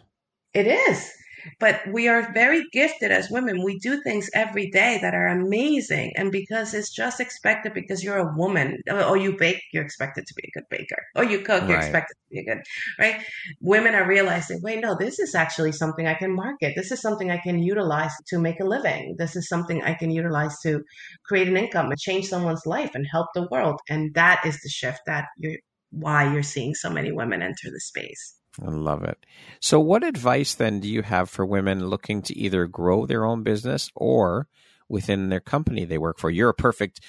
That's, 0.55 0.67
it 0.67 0.71
is. 0.71 1.11
But 1.59 1.81
we 1.93 2.09
are 2.09 2.33
very 2.33 2.65
gifted 2.73 3.11
as 3.11 3.31
women. 3.31 3.63
We 3.63 3.79
do 3.79 4.01
things 4.03 4.31
every 4.35 4.71
day 4.71 4.99
that 5.03 5.15
are 5.15 5.29
amazing. 5.29 6.13
And 6.17 6.31
because 6.31 6.75
it's 6.75 6.91
just 6.91 7.21
expected 7.21 7.75
because 7.75 8.03
you're 8.03 8.19
a 8.19 8.37
woman 8.37 8.79
or 8.91 9.17
you 9.17 9.37
bake, 9.37 9.63
you're 9.73 9.85
expected 9.85 10.27
to 10.27 10.35
be 10.35 10.43
a 10.49 10.59
good 10.59 10.69
baker 10.71 11.03
or 11.17 11.25
you 11.25 11.41
cook, 11.41 11.63
you're 11.69 11.79
right. 11.79 11.85
expected 11.85 12.15
to 12.15 12.31
be 12.31 12.41
a 12.41 12.45
good, 12.45 12.63
right? 12.99 13.25
Women 13.61 13.95
are 13.95 14.07
realizing, 14.07 14.61
wait, 14.63 14.81
no, 14.81 14.97
this 14.99 15.19
is 15.19 15.35
actually 15.35 15.73
something 15.73 16.07
I 16.07 16.15
can 16.15 16.35
market. 16.35 16.75
This 16.77 16.93
is 16.93 17.01
something 17.01 17.31
I 17.31 17.39
can 17.39 17.63
utilize 17.63 18.13
to 18.29 18.39
make 18.39 18.61
a 18.61 18.65
living. 18.65 19.17
This 19.19 19.37
is 19.37 19.49
something 19.49 19.83
I 19.83 19.95
can 19.95 20.11
utilize 20.11 20.59
to 20.61 20.83
create 21.25 21.49
an 21.49 21.57
income 21.57 21.91
and 21.91 21.99
change 21.99 22.27
someone's 22.27 22.67
life 22.67 22.93
and 22.95 23.07
help 23.11 23.29
the 23.35 23.49
world. 23.51 23.81
And 23.89 24.15
that 24.15 24.41
is 24.47 24.61
the 24.63 24.69
shift 24.69 25.01
that 25.07 25.27
you're, 25.39 25.59
why 25.91 26.33
you're 26.33 26.43
seeing 26.43 26.75
so 26.75 26.89
many 26.89 27.13
women 27.13 27.43
enter 27.43 27.71
the 27.71 27.81
space. 27.81 28.35
I 28.61 28.69
love 28.69 29.03
it. 29.05 29.25
So, 29.61 29.81
what 29.81 30.05
advice 30.05 30.55
then 30.55 30.81
do 30.81 30.89
you 30.89 31.03
have 31.03 31.31
for 31.31 31.47
women 31.47 31.87
looking 31.87 32.23
to 32.23 32.37
either 32.37 32.67
grow 32.67 33.07
their 33.07 33.25
own 33.25 33.43
business 33.43 33.91
or 33.95 34.49
within 34.89 35.31
their 35.31 35.41
company 35.41 35.85
they 35.85 35.99
work 35.99 36.19
for? 36.19 36.31
You're 36.31 36.51
a 36.51 36.55
perfect 36.55 37.01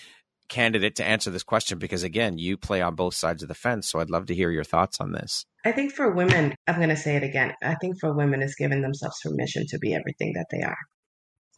candidate 0.47 0.95
to 0.97 1.05
answer 1.05 1.31
this 1.31 1.43
question 1.43 1.79
because, 1.79 2.03
again, 2.03 2.37
you 2.37 2.55
play 2.55 2.81
on 2.81 2.95
both 2.95 3.15
sides 3.15 3.41
of 3.41 3.49
the 3.49 3.55
fence. 3.55 3.89
So, 3.89 3.99
I'd 3.99 4.09
love 4.09 4.27
to 4.27 4.35
hear 4.35 4.51
your 4.51 4.63
thoughts 4.63 5.01
on 5.01 5.11
this. 5.11 5.45
I 5.65 5.73
think 5.73 5.93
for 5.93 6.11
women, 6.11 6.55
I'm 6.67 6.77
going 6.77 6.89
to 6.89 6.95
say 6.95 7.17
it 7.17 7.23
again. 7.23 7.53
I 7.61 7.75
think 7.75 7.99
for 7.99 8.13
women 8.13 8.41
is 8.41 8.55
giving 8.55 8.81
themselves 8.81 9.19
permission 9.21 9.65
to 9.67 9.79
be 9.79 9.93
everything 9.93 10.33
that 10.35 10.47
they 10.49 10.61
are. 10.61 10.77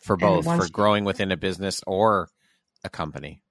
For 0.01 0.17
both, 0.17 0.45
once, 0.45 0.63
for 0.63 0.71
growing 0.71 1.03
within 1.03 1.31
a 1.31 1.38
business 1.38 1.81
or 1.86 2.29
a 2.83 2.89
company. 2.89 3.41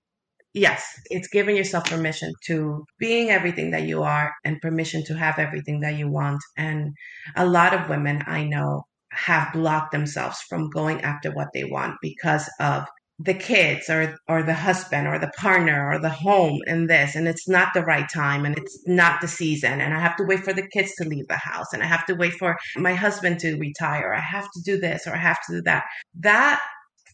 Yes, 0.55 1.01
it's 1.11 1.27
giving 1.27 1.57
yourself 1.57 1.87
permission 1.87 2.33
to 2.47 2.85
being 3.01 3.31
everything 3.31 3.73
that 3.73 3.83
you 3.83 4.05
are 4.05 4.33
and 4.45 4.61
permission 4.61 5.03
to 5.07 5.15
have 5.15 5.41
everything 5.41 5.81
that 5.81 5.97
you 5.97 6.09
want. 6.09 6.41
And 6.57 6.93
a 7.35 7.45
lot 7.45 7.75
of 7.75 7.89
women 7.89 8.23
I 8.27 8.45
know 8.45 8.85
have 9.11 9.53
blocked 9.53 9.91
themselves 9.91 10.39
from 10.49 10.71
going 10.71 11.01
after 11.01 11.33
what 11.33 11.49
they 11.53 11.65
want 11.65 11.97
because 12.01 12.49
of 12.61 12.87
the 13.19 13.35
kids 13.35 13.89
or 13.91 14.17
or 14.29 14.43
the 14.43 14.55
husband 14.55 15.07
or 15.09 15.19
the 15.19 15.31
partner 15.39 15.89
or 15.89 16.01
the 16.01 16.09
home 16.09 16.59
and 16.67 16.91
this 16.91 17.15
and 17.15 17.29
it's 17.29 17.49
not 17.49 17.73
the 17.73 17.83
right 17.83 18.09
time 18.13 18.45
and 18.45 18.59
it's 18.59 18.83
not 18.89 19.21
the 19.21 19.29
season 19.29 19.81
and 19.81 19.95
I 19.95 20.01
have 20.01 20.17
to 20.17 20.25
wait 20.25 20.41
for 20.41 20.53
the 20.53 20.67
kids 20.67 20.93
to 20.97 21.09
leave 21.09 21.29
the 21.29 21.37
house 21.37 21.73
and 21.73 21.81
I 21.81 21.87
have 21.87 22.05
to 22.07 22.15
wait 22.15 22.33
for 22.33 22.57
my 22.77 22.95
husband 22.95 23.39
to 23.41 23.57
retire 23.57 24.13
I 24.13 24.21
have 24.21 24.51
to 24.51 24.63
do 24.65 24.81
this 24.81 25.07
or 25.07 25.15
I 25.15 25.19
have 25.19 25.39
to 25.47 25.53
do 25.53 25.63
that 25.63 25.85
that 26.21 26.61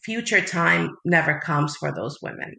future 0.03 0.41
time 0.41 0.89
never 1.05 1.39
comes 1.39 1.77
for 1.77 1.93
those 1.93 2.17
women 2.23 2.55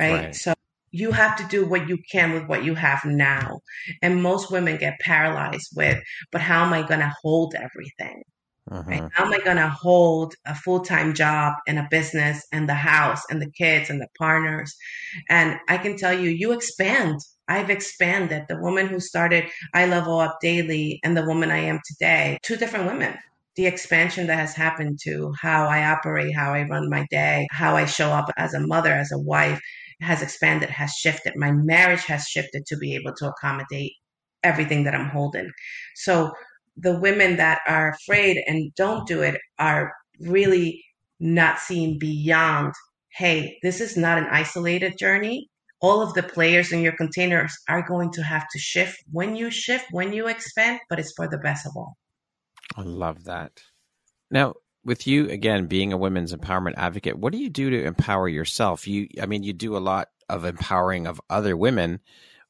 right? 0.00 0.24
right? 0.24 0.34
So 0.34 0.54
you 0.90 1.12
have 1.12 1.36
to 1.36 1.44
do 1.44 1.66
what 1.66 1.88
you 1.88 1.98
can 2.10 2.32
with 2.32 2.46
what 2.48 2.64
you 2.64 2.74
have 2.74 3.04
now. 3.04 3.60
And 4.02 4.22
most 4.22 4.50
women 4.50 4.76
get 4.76 4.98
paralyzed 5.00 5.70
with, 5.76 6.02
but 6.32 6.40
how 6.40 6.64
am 6.64 6.72
I 6.72 6.82
going 6.82 7.00
to 7.00 7.14
hold 7.22 7.54
everything? 7.54 8.22
Uh-huh. 8.70 8.82
Right? 8.86 9.08
How 9.12 9.24
am 9.24 9.32
I 9.32 9.38
going 9.38 9.56
to 9.56 9.68
hold 9.68 10.34
a 10.46 10.54
full 10.54 10.80
time 10.80 11.14
job 11.14 11.54
and 11.66 11.78
a 11.78 11.88
business 11.90 12.46
and 12.52 12.68
the 12.68 12.74
house 12.74 13.22
and 13.30 13.40
the 13.40 13.50
kids 13.50 13.90
and 13.90 14.00
the 14.00 14.08
partners? 14.18 14.74
And 15.28 15.58
I 15.68 15.78
can 15.78 15.96
tell 15.96 16.12
you, 16.12 16.30
you 16.30 16.52
expand. 16.52 17.20
I've 17.48 17.70
expanded. 17.70 18.44
The 18.48 18.60
woman 18.60 18.86
who 18.86 19.00
started 19.00 19.46
I 19.74 19.86
Level 19.86 20.20
Up 20.20 20.38
Daily 20.40 21.00
and 21.02 21.16
the 21.16 21.26
woman 21.26 21.50
I 21.50 21.58
am 21.58 21.80
today, 21.84 22.38
two 22.42 22.56
different 22.56 22.86
women 22.86 23.16
the 23.56 23.66
expansion 23.66 24.28
that 24.28 24.38
has 24.38 24.54
happened 24.54 24.98
to 25.02 25.34
how 25.38 25.66
I 25.66 25.84
operate, 25.84 26.34
how 26.34 26.54
I 26.54 26.62
run 26.62 26.88
my 26.88 27.06
day, 27.10 27.46
how 27.50 27.76
I 27.76 27.84
show 27.84 28.10
up 28.10 28.30
as 28.36 28.54
a 28.54 28.66
mother, 28.66 28.92
as 28.92 29.12
a 29.12 29.18
wife, 29.18 29.60
has 30.00 30.22
expanded, 30.22 30.70
has 30.70 30.92
shifted. 30.92 31.34
My 31.36 31.52
marriage 31.52 32.04
has 32.04 32.24
shifted 32.24 32.66
to 32.66 32.76
be 32.76 32.94
able 32.94 33.14
to 33.16 33.28
accommodate 33.28 33.92
everything 34.42 34.84
that 34.84 34.94
I'm 34.94 35.08
holding. 35.08 35.50
So 35.94 36.32
the 36.76 36.98
women 36.98 37.36
that 37.36 37.60
are 37.66 37.90
afraid 37.90 38.42
and 38.46 38.72
don't 38.74 39.06
do 39.06 39.22
it 39.22 39.38
are 39.58 39.92
really 40.20 40.82
not 41.18 41.58
seeing 41.58 41.98
beyond, 41.98 42.72
hey, 43.12 43.58
this 43.62 43.80
is 43.80 43.96
not 43.96 44.18
an 44.18 44.26
isolated 44.30 44.96
journey. 44.98 45.48
All 45.82 46.02
of 46.02 46.14
the 46.14 46.22
players 46.22 46.72
in 46.72 46.80
your 46.80 46.96
containers 46.96 47.56
are 47.68 47.86
going 47.86 48.10
to 48.12 48.22
have 48.22 48.46
to 48.52 48.58
shift 48.58 48.96
when 49.10 49.36
you 49.36 49.50
shift, 49.50 49.86
when 49.90 50.12
you 50.12 50.28
expand, 50.28 50.80
but 50.88 50.98
it's 50.98 51.12
for 51.16 51.28
the 51.28 51.38
best 51.38 51.66
of 51.66 51.72
all. 51.76 51.96
I 52.76 52.82
love 52.82 53.24
that. 53.24 53.62
Now, 54.30 54.54
with 54.84 55.06
you 55.06 55.28
again 55.28 55.66
being 55.66 55.92
a 55.92 55.96
women's 55.96 56.34
empowerment 56.34 56.74
advocate 56.76 57.18
what 57.18 57.32
do 57.32 57.38
you 57.38 57.50
do 57.50 57.70
to 57.70 57.84
empower 57.84 58.28
yourself? 58.28 58.86
You 58.86 59.08
i 59.20 59.26
mean 59.26 59.42
you 59.42 59.52
do 59.52 59.76
a 59.76 59.78
lot 59.78 60.08
of 60.28 60.44
empowering 60.44 61.06
of 61.06 61.20
other 61.28 61.56
women. 61.56 62.00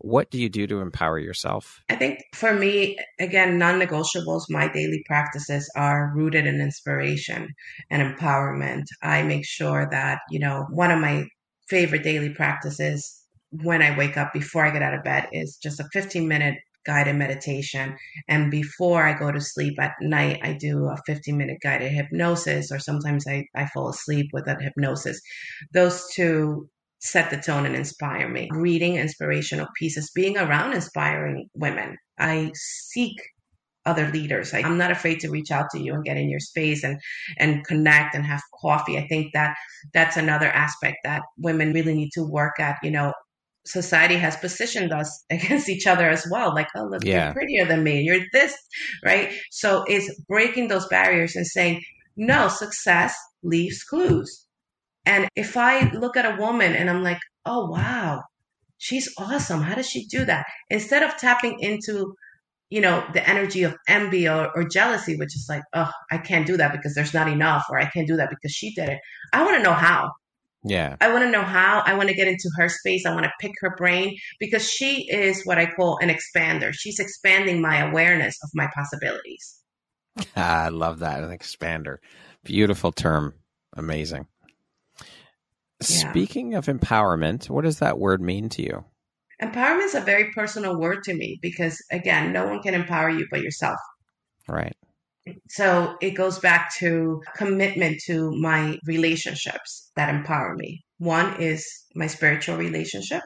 What 0.03 0.31
do 0.31 0.39
you 0.39 0.49
do 0.49 0.67
to 0.67 0.81
empower 0.81 1.19
yourself? 1.19 1.83
I 1.91 1.97
think 1.97 2.21
for 2.35 2.55
me 2.55 2.99
again 3.19 3.59
non-negotiables 3.59 4.45
my 4.49 4.69
daily 4.69 5.03
practices 5.07 5.71
are 5.77 6.13
rooted 6.15 6.47
in 6.47 6.61
inspiration 6.61 7.49
and 7.91 8.17
empowerment. 8.17 8.85
I 9.03 9.23
make 9.23 9.47
sure 9.47 9.89
that 9.91 10.21
you 10.31 10.41
know 10.41 10.67
one 10.71 10.91
of 10.91 11.01
my 11.01 11.27
favorite 11.69 12.03
daily 12.03 12.31
practices 12.31 13.17
when 13.63 13.83
i 13.83 13.97
wake 13.97 14.17
up 14.17 14.33
before 14.33 14.65
i 14.65 14.71
get 14.71 14.83
out 14.83 14.95
of 14.95 15.05
bed 15.05 15.29
is 15.33 15.57
just 15.63 15.81
a 15.81 15.89
15 15.93 16.27
minute 16.27 16.57
guided 16.85 17.17
meditation. 17.17 17.97
And 18.29 18.51
before 18.51 19.07
I 19.07 19.19
go 19.19 19.31
to 19.31 19.41
sleep 19.41 19.81
at 19.81 19.95
night, 20.01 20.41
I 20.43 20.55
do 20.55 20.87
a 20.87 20.97
15 21.07 21.37
minute 21.37 21.59
guided 21.63 21.93
hypnosis, 21.93 22.73
or 22.73 22.79
sometimes 22.79 23.27
I, 23.27 23.47
I 23.55 23.67
fall 23.67 23.89
asleep 23.89 24.31
with 24.33 24.47
that 24.47 24.63
hypnosis. 24.63 25.21
Those 25.73 26.09
two 26.15 26.69
set 27.01 27.31
the 27.31 27.39
tone 27.39 27.67
and 27.67 27.75
inspire 27.75 28.29
me. 28.29 28.49
Reading 28.53 28.97
inspirational 28.97 29.69
pieces, 29.79 30.11
being 30.15 30.37
around 30.37 30.75
inspiring 30.75 31.49
women. 31.55 31.97
I 32.19 32.53
seek 32.55 33.17
other 33.87 34.11
leaders. 34.13 34.53
I, 34.53 34.61
am 34.61 34.77
not 34.77 34.91
afraid 34.91 35.21
to 35.21 35.31
reach 35.31 35.51
out 35.51 35.71
to 35.71 35.81
you 35.81 35.95
and 35.95 36.05
get 36.05 36.19
in 36.19 36.29
your 36.29 36.41
space 36.41 36.85
and 36.85 37.01
and 37.39 37.65
connect 37.67 38.15
and 38.15 38.25
have 38.27 38.43
coffee. 38.61 38.99
I 38.99 39.07
think 39.09 39.33
that 39.33 39.57
that's 39.95 40.17
another 40.17 40.49
aspect 40.49 40.99
that 41.05 41.23
women 41.39 41.73
really 41.73 41.95
need 41.95 42.11
to 42.13 42.23
work 42.23 42.61
at. 42.61 42.77
You 42.83 42.91
know, 42.91 43.13
society 43.67 44.17
has 44.17 44.37
positioned 44.37 44.93
us 44.93 45.25
against 45.31 45.69
each 45.69 45.87
other 45.87 46.09
as 46.09 46.27
well. 46.31 46.55
Like, 46.55 46.69
oh, 46.77 46.85
look, 46.85 47.05
yeah. 47.05 47.27
you're 47.27 47.35
prettier 47.35 47.67
than 47.67 47.85
me. 47.85 48.03
You're 48.03 48.21
this, 48.33 48.55
right? 49.05 49.33
So 49.51 49.85
it's 49.89 50.13
breaking 50.29 50.69
those 50.69 50.87
barriers 50.89 51.37
and 51.37 51.47
saying, 51.47 51.83
no, 52.17 52.49
success 52.49 53.17
leaves 53.43 53.83
clues. 53.85 54.47
And 55.07 55.29
if 55.37 55.57
I 55.57 55.91
look 55.93 56.17
at 56.17 56.27
a 56.27 56.41
woman 56.41 56.75
and 56.75 56.91
I'm 56.91 57.03
like, 57.03 57.21
oh, 57.47 57.67
wow, 57.67 58.23
she's 58.79 59.13
awesome. 59.19 59.63
How 59.63 59.75
does 59.75 59.89
she 59.89 60.07
do 60.07 60.25
that? 60.25 60.47
Instead 60.69 61.03
of 61.03 61.17
tapping 61.17 61.59
into, 61.61 62.15
you 62.69 62.81
know, 62.81 63.05
the 63.15 63.27
energy 63.29 63.63
of 63.63 63.75
envy 63.89 64.29
or, 64.29 64.51
or 64.55 64.69
jealousy, 64.69 65.17
which 65.17 65.35
is 65.35 65.47
like, 65.49 65.63
oh, 65.75 65.91
I 66.11 66.19
can't 66.19 66.47
do 66.47 66.57
that 66.59 66.73
because 66.73 66.95
there's 66.95 67.15
not 67.15 67.29
enough, 67.29 67.65
or 67.71 67.81
I 67.81 67.87
can't 67.87 68.07
do 68.07 68.17
that 68.17 68.31
because 68.31 68.53
she 68.53 68.75
did 68.75 68.89
it. 68.91 68.99
I 69.33 69.43
want 69.45 69.57
to 69.57 69.63
know 69.63 69.73
how. 69.73 70.11
Yeah. 70.63 70.97
I 71.01 71.13
want 71.13 71.25
to 71.25 71.31
know 71.31 71.43
how. 71.43 71.83
I 71.85 71.95
want 71.95 72.09
to 72.11 72.15
get 72.15 72.29
into 72.29 72.51
her 72.57 72.69
space. 72.69 73.07
I 73.07 73.15
want 73.15 73.25
to 73.25 73.33
pick 73.41 73.53
her 73.61 73.75
brain 73.77 74.17
because 74.39 74.69
she 74.69 75.09
is 75.11 75.45
what 75.45 75.59
I 75.59 75.67
call 75.67 75.99
an 76.03 76.11
expander. 76.11 76.73
She's 76.73 76.99
expanding 76.99 77.63
my 77.63 77.79
awareness 77.89 78.37
of 78.43 78.51
my 78.55 78.69
possibilities. 78.75 79.59
I 80.37 80.69
love 80.69 80.99
that. 80.99 81.23
An 81.23 81.31
expander. 81.31 81.97
Beautiful 82.45 82.93
term. 82.93 83.35
Amazing. 83.77 84.27
Yeah. 85.89 86.11
Speaking 86.11 86.55
of 86.55 86.67
empowerment, 86.67 87.49
what 87.49 87.65
does 87.65 87.79
that 87.79 87.99
word 87.99 88.21
mean 88.21 88.51
to 88.51 88.63
you? 88.63 88.85
Empowerment 89.43 89.85
is 89.85 89.95
a 89.95 90.03
very 90.03 90.31
personal 90.33 90.79
word 90.79 91.03
to 91.05 91.15
me 91.15 91.39
because, 91.41 91.83
again, 91.91 92.33
no 92.33 92.47
one 92.47 92.61
can 92.61 92.75
empower 92.75 93.09
you 93.09 93.27
but 93.31 93.41
yourself. 93.41 93.79
Right. 94.47 94.77
So 95.49 95.97
it 96.01 96.13
goes 96.13 96.39
back 96.39 96.73
to 96.79 97.21
commitment 97.37 98.01
to 98.07 98.31
my 98.41 98.79
relationships 98.87 99.91
that 99.97 100.15
empower 100.15 100.55
me. 100.57 100.83
One 100.99 101.41
is 101.41 101.67
my 101.95 102.07
spiritual 102.07 102.57
relationship. 102.57 103.23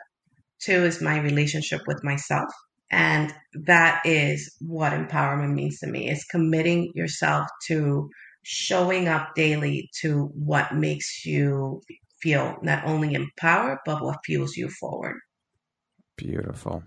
Two 0.61 0.85
is 0.85 1.01
my 1.01 1.21
relationship 1.21 1.83
with 1.87 2.03
myself. 2.03 2.51
And 2.91 3.35
that 3.67 4.03
is 4.05 4.55
what 4.61 4.93
empowerment 4.93 5.55
means 5.55 5.79
to 5.81 5.87
me 5.87 6.11
is 6.11 6.25
committing 6.25 6.93
yourself 6.95 7.49
to 7.67 8.09
showing 8.43 9.09
up 9.09 9.35
daily 9.35 9.89
to 10.01 10.31
what 10.35 10.75
makes 10.75 11.25
you 11.25 11.81
feel 12.21 12.57
not 12.63 12.85
only 12.87 13.15
empowered, 13.15 13.79
but 13.85 14.03
what 14.03 14.19
fuels 14.25 14.57
you 14.57 14.69
forward. 14.69 15.17
Beautiful. 16.17 16.85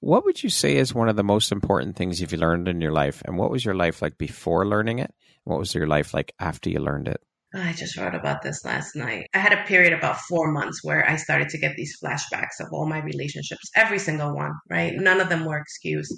What 0.00 0.24
would 0.24 0.42
you 0.42 0.50
say 0.50 0.76
is 0.76 0.94
one 0.94 1.08
of 1.08 1.16
the 1.16 1.24
most 1.24 1.50
important 1.50 1.96
things 1.96 2.20
you've 2.20 2.32
learned 2.32 2.68
in 2.68 2.80
your 2.80 2.92
life? 2.92 3.22
And 3.24 3.38
what 3.38 3.50
was 3.50 3.64
your 3.64 3.74
life 3.74 4.02
like 4.02 4.18
before 4.18 4.66
learning 4.66 4.98
it? 4.98 5.12
What 5.44 5.58
was 5.58 5.74
your 5.74 5.86
life 5.86 6.12
like 6.12 6.34
after 6.38 6.68
you 6.68 6.80
learned 6.80 7.08
it? 7.08 7.20
I 7.54 7.72
just 7.72 7.96
wrote 7.96 8.14
about 8.14 8.42
this 8.42 8.64
last 8.64 8.94
night. 8.96 9.28
I 9.32 9.38
had 9.38 9.52
a 9.52 9.64
period 9.64 9.92
about 9.92 10.20
four 10.20 10.52
months 10.52 10.80
where 10.82 11.08
I 11.08 11.16
started 11.16 11.48
to 11.50 11.58
get 11.58 11.74
these 11.76 11.96
flashbacks 12.02 12.60
of 12.60 12.68
all 12.72 12.86
my 12.86 13.00
relationships, 13.00 13.70
every 13.74 13.98
single 13.98 14.34
one, 14.34 14.52
right? 14.68 14.92
None 14.94 15.20
of 15.20 15.28
them 15.28 15.44
were 15.44 15.58
excused. 15.58 16.14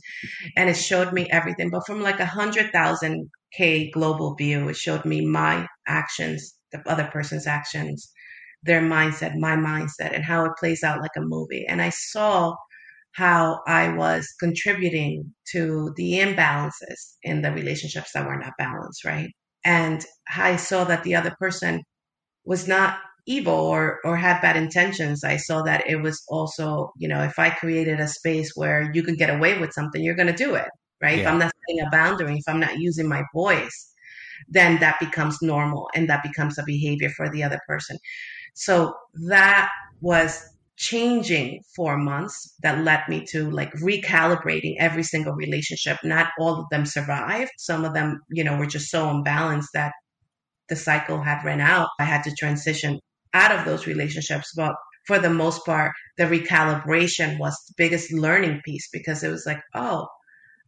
And 0.57 0.69
it 0.69 0.75
showed 0.75 1.13
me 1.13 1.29
everything. 1.31 1.71
But 1.71 1.87
from 1.87 2.01
like 2.01 2.19
a 2.19 2.27
hundred 2.27 2.73
thousand 2.73 3.31
K 3.53 3.91
global 3.91 4.35
view, 4.35 4.69
it 4.69 4.77
showed 4.77 5.05
me 5.05 5.25
my 5.25 5.67
actions, 5.87 6.55
the 6.73 6.83
other 6.87 7.09
person's 7.13 7.47
actions, 7.47 8.11
their 8.65 8.81
mindset, 8.81 9.37
my 9.37 9.55
mindset, 9.55 10.15
and 10.15 10.25
how 10.25 10.45
it 10.47 10.57
plays 10.59 10.83
out 10.83 11.01
like 11.01 11.17
a 11.17 11.21
movie. 11.21 11.67
And 11.69 11.81
I 11.81 11.91
saw 11.91 12.57
how 13.19 13.61
I 13.67 13.89
was 13.97 14.33
contributing 14.39 15.35
to 15.51 15.93
the 15.97 16.21
imbalances 16.21 17.17
in 17.25 17.43
the 17.43 17.51
relationships 17.51 18.13
that 18.15 18.25
were 18.25 18.39
not 18.39 18.53
balanced, 18.59 19.05
right? 19.05 19.29
And 19.65 20.05
I 20.33 20.55
saw 20.55 20.85
that 20.85 21.03
the 21.03 21.17
other 21.17 21.35
person 21.41 21.83
was 22.45 22.69
not 22.69 22.99
evil 23.27 23.55
or 23.55 23.99
or 24.05 24.17
had 24.17 24.41
bad 24.41 24.57
intentions. 24.57 25.25
I 25.25 25.37
saw 25.37 25.63
that 25.63 25.91
it 25.91 26.01
was 26.01 26.23
also, 26.29 26.93
you 26.97 27.09
know, 27.09 27.23
if 27.25 27.41
I 27.41 27.51
created 27.51 27.99
a 27.99 28.07
space 28.07 28.53
where 28.55 28.93
you 28.95 29.03
can 29.03 29.17
get 29.17 29.35
away 29.35 29.59
with 29.59 29.73
something, 29.73 30.01
you're 30.01 30.21
going 30.23 30.35
to 30.35 30.45
do 30.45 30.55
it, 30.55 30.71
right? 31.03 31.19
Yeah. 31.19 31.23
If 31.23 31.29
I'm 31.29 31.41
not 31.41 31.53
setting 31.59 31.85
a 31.85 31.91
boundary, 31.91 32.37
if 32.37 32.45
I'm 32.47 32.61
not 32.61 32.79
using 32.79 33.09
my 33.09 33.25
voice, 33.35 33.79
then 34.49 34.79
that 34.79 35.01
becomes 35.01 35.43
normal 35.43 35.91
and 35.93 36.09
that 36.09 36.23
becomes 36.23 36.57
a 36.57 36.63
behavior 36.63 37.11
for 37.11 37.29
the 37.29 37.43
other 37.43 37.61
person. 37.67 37.99
So 38.55 38.95
that 39.29 39.71
was 40.01 40.41
changing 40.79 41.61
for 41.75 41.99
months 41.99 42.55
that 42.63 42.85
led 42.85 43.01
me 43.09 43.27
to 43.27 43.51
like 43.51 43.73
recalibrating 43.75 44.77
every 44.79 45.03
single 45.03 45.35
relationship. 45.35 45.99
Not 46.05 46.31
all 46.39 46.61
of 46.61 46.69
them 46.71 46.87
survived. 46.87 47.51
Some 47.59 47.85
of 47.85 47.95
them, 47.95 48.21
you 48.31 48.45
know, 48.45 48.57
were 48.57 48.67
just 48.67 48.89
so 48.89 49.11
unbalanced 49.11 49.71
that 49.75 49.93
the 50.69 50.77
cycle 50.77 51.21
had 51.21 51.45
run 51.45 51.61
out. 51.61 51.89
I 51.99 52.05
had 52.05 52.23
to 52.25 52.35
transition 52.35 53.01
out 53.35 53.51
of 53.51 53.65
those 53.65 53.89
relationships. 53.89 54.53
But 54.55 54.77
for 55.05 55.19
the 55.19 55.31
most 55.31 55.67
part, 55.67 55.93
the 56.17 56.25
recalibration 56.25 57.39
was 57.39 57.55
the 57.67 57.75
biggest 57.77 58.13
learning 58.13 58.61
piece 58.65 58.89
because 58.93 59.25
it 59.25 59.31
was 59.31 59.45
like, 59.47 59.61
oh, 59.75 60.07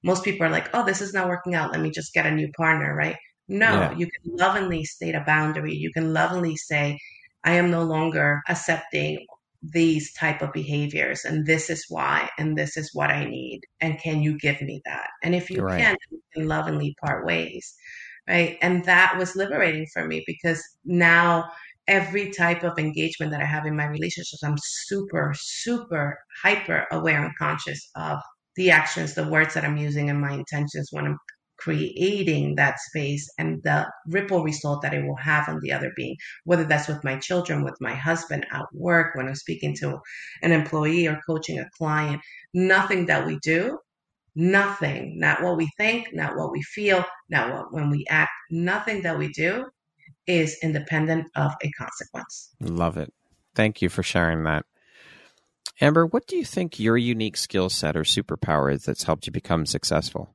most 0.03 0.25
people 0.25 0.45
are 0.45 0.51
like, 0.51 0.71
oh, 0.75 0.85
this 0.85 1.01
is 1.01 1.15
not 1.15 1.29
working 1.29 1.55
out. 1.55 1.71
Let 1.71 1.81
me 1.81 1.91
just 1.91 2.13
get 2.15 2.27
a 2.27 2.33
new 2.33 2.51
partner, 2.57 2.93
right? 2.95 3.17
No, 3.47 3.73
yeah. 3.73 3.97
you 3.97 4.07
can 4.07 4.37
lovingly 4.37 4.85
state 4.85 5.15
a 5.15 5.23
boundary. 5.25 5.75
You 5.75 5.93
can 5.93 6.13
lovingly 6.13 6.57
say, 6.57 6.99
I 7.45 7.53
am 7.53 7.71
no 7.71 7.85
longer 7.85 8.41
accepting 8.49 9.25
these 9.63 10.13
type 10.15 10.41
of 10.41 10.53
behaviors 10.53 11.25
and 11.25 11.45
this 11.45 11.69
is 11.69 11.85
why 11.91 12.31
and 12.39 12.57
this 12.57 12.77
is 12.79 12.91
what 12.95 13.11
i 13.11 13.25
need 13.25 13.61
and 13.81 13.99
can 13.99 14.23
you 14.23 14.39
give 14.39 14.61
me 14.63 14.81
that 14.87 15.09
and 15.23 15.35
if 15.35 15.51
you 15.51 15.63
right. 15.63 15.79
can 15.81 15.97
you 16.11 16.21
can 16.35 16.49
lovingly 16.49 16.95
part 17.05 17.27
ways 17.27 17.75
right 18.27 18.57
and 18.63 18.85
that 18.87 19.17
was 19.19 19.37
liberating 19.37 19.87
for 19.93 20.07
me 20.07 20.25
because 20.27 20.63
now 20.85 21.45
every 21.89 22.31
type 22.31 22.63
of 22.63 22.79
engagement 22.79 23.33
that 23.33 23.43
i 23.43 23.45
have 23.45 23.67
in 23.67 23.77
my 23.77 23.87
relationships 23.87 24.43
i'm 24.43 24.57
super 24.59 25.35
super 25.37 26.19
hyper 26.43 26.87
aware 26.91 27.23
and 27.23 27.37
conscious 27.37 27.91
of 27.97 28.19
the 28.57 28.71
actions 28.71 29.15
the 29.15 29.29
words 29.29 29.53
that 29.53 29.65
i'm 29.65 29.77
using 29.77 30.09
and 30.09 30.21
my 30.21 30.33
intentions 30.33 30.89
when 30.91 31.05
i'm 31.05 31.19
creating 31.61 32.57
that 32.57 32.81
space 32.81 33.31
and 33.39 33.63
the 33.63 33.87
ripple 34.07 34.43
result 34.43 34.83
that 34.83 34.95
it 34.95 35.05
will 35.05 35.17
have 35.17 35.49
on 35.49 35.61
the 35.61 35.73
other 35.73 35.93
being, 35.95 36.17
whether 36.45 36.65
that's 36.65 36.89
with 36.89 37.05
my 37.05 37.17
children, 37.19 37.65
with 37.65 37.77
my 37.81 37.95
husband 37.95 38.47
at 38.53 38.65
work, 38.73 39.15
when 39.15 39.29
I'm 39.29 39.35
speaking 39.35 39.75
to 39.77 39.99
an 40.43 40.53
employee 40.53 41.07
or 41.07 41.21
coaching 41.27 41.59
a 41.59 41.69
client. 41.77 42.21
Nothing 42.55 43.07
that 43.07 43.27
we 43.27 43.39
do, 43.43 43.79
nothing, 44.35 45.19
not 45.19 45.43
what 45.43 45.57
we 45.57 45.69
think, 45.77 46.13
not 46.13 46.37
what 46.37 46.51
we 46.51 46.63
feel, 46.63 47.05
not 47.29 47.53
what 47.53 47.73
when 47.73 47.91
we 47.91 48.07
act, 48.09 48.33
nothing 48.51 49.03
that 49.03 49.19
we 49.19 49.29
do 49.29 49.67
is 50.27 50.57
independent 50.63 51.27
of 51.37 51.53
a 51.63 51.71
consequence. 51.73 52.51
Love 52.61 52.97
it. 52.97 53.13
Thank 53.55 53.83
you 53.83 53.89
for 53.89 54.03
sharing 54.03 54.45
that. 54.45 54.65
Amber, 55.81 56.05
what 56.07 56.27
do 56.27 56.37
you 56.37 56.45
think 56.45 56.79
your 56.79 56.97
unique 56.97 57.37
skill 57.37 57.71
set 57.71 57.97
or 57.97 58.03
superpower 58.03 58.73
is 58.73 58.85
that's 58.85 59.05
helped 59.05 59.27
you 59.27 59.33
become 59.33 59.65
successful? 59.65 60.35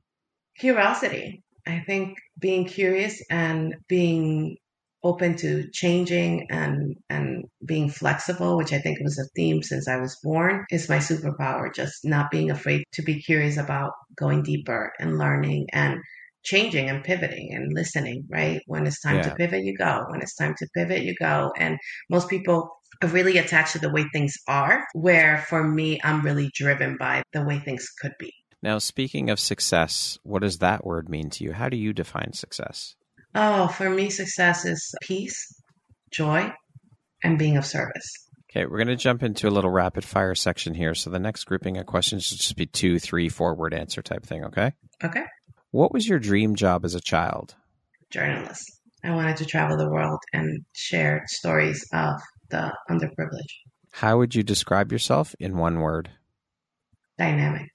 Curiosity. 0.58 1.42
I 1.66 1.80
think 1.80 2.18
being 2.38 2.64
curious 2.64 3.20
and 3.30 3.74
being 3.88 4.56
open 5.02 5.36
to 5.36 5.68
changing 5.72 6.46
and 6.50 6.96
and 7.08 7.44
being 7.64 7.88
flexible, 7.88 8.56
which 8.56 8.72
I 8.72 8.78
think 8.78 8.98
was 9.00 9.18
a 9.18 9.28
theme 9.36 9.62
since 9.62 9.88
I 9.88 9.96
was 9.96 10.18
born, 10.22 10.64
is 10.70 10.88
my 10.88 10.98
superpower. 10.98 11.72
Just 11.74 12.04
not 12.04 12.30
being 12.30 12.50
afraid 12.50 12.84
to 12.92 13.02
be 13.02 13.22
curious 13.22 13.56
about 13.56 13.92
going 14.16 14.42
deeper 14.42 14.92
and 14.98 15.18
learning 15.18 15.66
and 15.72 16.00
changing 16.44 16.88
and 16.88 17.04
pivoting 17.04 17.52
and 17.52 17.72
listening, 17.72 18.24
right? 18.30 18.60
When 18.66 18.86
it's 18.86 19.00
time 19.00 19.16
yeah. 19.16 19.22
to 19.22 19.34
pivot, 19.34 19.64
you 19.64 19.76
go. 19.76 20.06
When 20.08 20.22
it's 20.22 20.36
time 20.36 20.54
to 20.58 20.68
pivot, 20.74 21.02
you 21.02 21.14
go. 21.20 21.52
And 21.58 21.78
most 22.08 22.28
people 22.28 22.70
are 23.02 23.08
really 23.08 23.38
attached 23.38 23.72
to 23.72 23.80
the 23.80 23.92
way 23.92 24.04
things 24.12 24.34
are, 24.48 24.86
where 24.94 25.38
for 25.48 25.66
me, 25.66 26.00
I'm 26.04 26.22
really 26.22 26.50
driven 26.54 26.96
by 26.98 27.22
the 27.32 27.44
way 27.44 27.58
things 27.58 27.88
could 28.00 28.14
be. 28.18 28.32
Now, 28.62 28.78
speaking 28.78 29.30
of 29.30 29.38
success, 29.38 30.18
what 30.22 30.42
does 30.42 30.58
that 30.58 30.84
word 30.84 31.08
mean 31.08 31.30
to 31.30 31.44
you? 31.44 31.52
How 31.52 31.68
do 31.68 31.76
you 31.76 31.92
define 31.92 32.32
success? 32.32 32.96
Oh, 33.34 33.68
for 33.68 33.90
me, 33.90 34.10
success 34.10 34.64
is 34.64 34.94
peace, 35.02 35.60
joy, 36.10 36.52
and 37.22 37.38
being 37.38 37.56
of 37.56 37.66
service. 37.66 38.10
Okay, 38.50 38.64
we're 38.64 38.78
going 38.78 38.88
to 38.88 38.96
jump 38.96 39.22
into 39.22 39.48
a 39.48 39.50
little 39.50 39.70
rapid 39.70 40.04
fire 40.04 40.34
section 40.34 40.74
here. 40.74 40.94
So 40.94 41.10
the 41.10 41.18
next 41.18 41.44
grouping 41.44 41.76
of 41.76 41.84
questions 41.84 42.24
should 42.24 42.38
just 42.38 42.56
be 42.56 42.66
two, 42.66 42.98
three, 42.98 43.28
four 43.28 43.54
word 43.54 43.74
answer 43.74 44.00
type 44.00 44.24
thing, 44.24 44.44
okay? 44.44 44.72
Okay. 45.04 45.24
What 45.72 45.92
was 45.92 46.08
your 46.08 46.18
dream 46.18 46.54
job 46.54 46.84
as 46.84 46.94
a 46.94 47.00
child? 47.00 47.54
Journalist. 48.10 48.64
I 49.04 49.14
wanted 49.14 49.36
to 49.36 49.44
travel 49.44 49.76
the 49.76 49.90
world 49.90 50.20
and 50.32 50.64
share 50.72 51.22
stories 51.26 51.86
of 51.92 52.14
the 52.48 52.72
underprivileged. 52.90 53.58
How 53.92 54.16
would 54.18 54.34
you 54.34 54.42
describe 54.42 54.90
yourself 54.90 55.34
in 55.38 55.58
one 55.58 55.80
word? 55.80 56.10
Dynamic. 57.18 57.68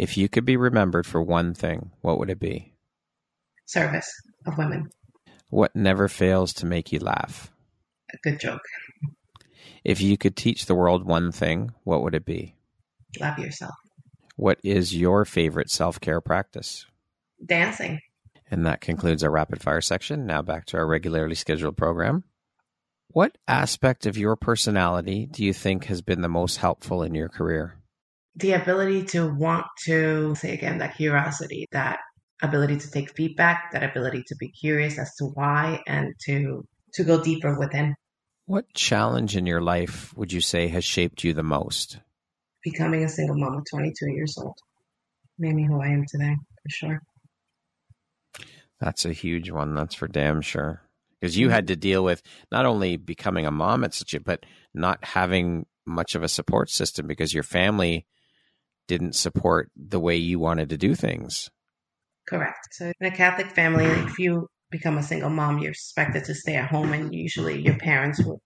If 0.00 0.16
you 0.16 0.30
could 0.30 0.46
be 0.46 0.56
remembered 0.56 1.04
for 1.04 1.20
one 1.20 1.52
thing, 1.52 1.90
what 2.00 2.18
would 2.18 2.30
it 2.30 2.40
be? 2.40 2.72
Service 3.66 4.10
of 4.46 4.56
women. 4.56 4.88
What 5.50 5.76
never 5.76 6.08
fails 6.08 6.54
to 6.54 6.64
make 6.64 6.90
you 6.90 7.00
laugh? 7.00 7.52
A 8.10 8.16
good 8.22 8.40
joke. 8.40 8.62
If 9.84 10.00
you 10.00 10.16
could 10.16 10.36
teach 10.36 10.64
the 10.64 10.74
world 10.74 11.04
one 11.04 11.32
thing, 11.32 11.74
what 11.84 12.02
would 12.02 12.14
it 12.14 12.24
be? 12.24 12.54
Love 13.20 13.38
yourself. 13.38 13.74
What 14.36 14.58
is 14.64 14.96
your 14.96 15.26
favorite 15.26 15.70
self 15.70 16.00
care 16.00 16.22
practice? 16.22 16.86
Dancing. 17.44 18.00
And 18.50 18.64
that 18.64 18.80
concludes 18.80 19.22
our 19.22 19.30
rapid 19.30 19.60
fire 19.60 19.82
section. 19.82 20.24
Now 20.24 20.40
back 20.40 20.64
to 20.68 20.78
our 20.78 20.86
regularly 20.86 21.34
scheduled 21.34 21.76
program. 21.76 22.24
What 23.08 23.36
aspect 23.46 24.06
of 24.06 24.16
your 24.16 24.36
personality 24.36 25.26
do 25.26 25.44
you 25.44 25.52
think 25.52 25.84
has 25.84 26.00
been 26.00 26.22
the 26.22 26.28
most 26.28 26.56
helpful 26.56 27.02
in 27.02 27.14
your 27.14 27.28
career? 27.28 27.79
The 28.36 28.52
ability 28.52 29.04
to 29.04 29.32
want 29.34 29.66
to 29.84 30.34
say 30.34 30.54
again 30.54 30.78
that 30.78 30.96
curiosity 30.96 31.66
that 31.72 31.98
ability 32.42 32.78
to 32.78 32.90
take 32.90 33.14
feedback 33.14 33.72
that 33.72 33.82
ability 33.82 34.22
to 34.26 34.36
be 34.36 34.50
curious 34.50 34.98
as 34.98 35.14
to 35.16 35.24
why 35.24 35.82
and 35.86 36.14
to 36.24 36.66
to 36.94 37.04
go 37.04 37.22
deeper 37.22 37.58
within. 37.58 37.94
What 38.46 38.72
challenge 38.74 39.36
in 39.36 39.46
your 39.46 39.60
life 39.60 40.12
would 40.16 40.32
you 40.32 40.40
say 40.40 40.68
has 40.68 40.84
shaped 40.84 41.22
you 41.22 41.32
the 41.32 41.42
most? 41.42 41.98
Becoming 42.64 43.04
a 43.04 43.08
single 43.08 43.36
mom 43.36 43.58
at 43.58 43.64
22 43.70 44.10
years 44.10 44.36
old. 44.38 44.58
Made 45.38 45.54
me 45.54 45.66
who 45.66 45.80
i 45.80 45.86
am 45.86 46.04
today 46.06 46.34
for 46.62 46.68
sure. 46.68 47.02
That's 48.80 49.04
a 49.04 49.12
huge 49.12 49.50
one 49.50 49.74
that's 49.74 49.94
for 49.94 50.08
damn 50.08 50.40
sure. 50.40 50.82
Because 51.20 51.36
you 51.36 51.46
mm-hmm. 51.46 51.54
had 51.54 51.66
to 51.68 51.76
deal 51.76 52.02
with 52.02 52.22
not 52.50 52.66
only 52.66 52.96
becoming 52.96 53.46
a 53.46 53.50
mom 53.50 53.84
at 53.84 53.94
such 53.94 54.14
a 54.14 54.20
but 54.20 54.44
not 54.74 55.04
having 55.04 55.66
much 55.86 56.14
of 56.14 56.22
a 56.22 56.28
support 56.28 56.70
system 56.70 57.06
because 57.06 57.32
your 57.32 57.42
family 57.42 58.06
didn't 58.90 59.14
support 59.14 59.70
the 59.76 60.00
way 60.00 60.16
you 60.16 60.40
wanted 60.40 60.68
to 60.68 60.76
do 60.76 60.96
things. 60.96 61.48
Correct. 62.28 62.58
So 62.72 62.92
in 63.00 63.06
a 63.06 63.16
Catholic 63.16 63.52
family, 63.52 63.84
if 63.84 64.18
you 64.18 64.48
become 64.72 64.98
a 64.98 65.02
single 65.02 65.30
mom, 65.30 65.60
you're 65.60 65.70
expected 65.70 66.24
to 66.24 66.34
stay 66.34 66.56
at 66.56 66.68
home, 66.68 66.92
and 66.92 67.14
usually 67.14 67.62
your 67.62 67.78
parents 67.78 68.20
will 68.24 68.40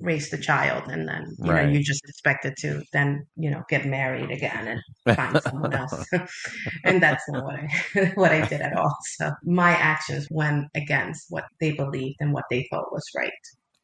raise 0.00 0.30
the 0.30 0.38
child, 0.38 0.90
and 0.90 1.08
then 1.08 1.32
you 1.38 1.52
right. 1.52 1.66
know 1.66 1.70
you 1.70 1.84
just 1.84 2.02
expected 2.08 2.54
to 2.58 2.82
then 2.92 3.24
you 3.36 3.52
know 3.52 3.62
get 3.70 3.86
married 3.86 4.32
again 4.32 4.80
and 5.06 5.16
find 5.16 5.40
someone 5.40 5.72
else. 5.82 6.04
and 6.84 7.00
that's 7.00 7.22
not 7.28 7.44
what 7.44 7.54
I 7.54 8.12
what 8.16 8.32
I 8.32 8.44
did 8.48 8.62
at 8.62 8.76
all. 8.76 8.96
So 9.16 9.30
my 9.44 9.70
actions 9.70 10.26
went 10.28 10.66
against 10.74 11.26
what 11.28 11.44
they 11.60 11.70
believed 11.70 12.16
and 12.18 12.32
what 12.32 12.46
they 12.50 12.66
thought 12.68 12.90
was 12.90 13.08
right. 13.16 13.30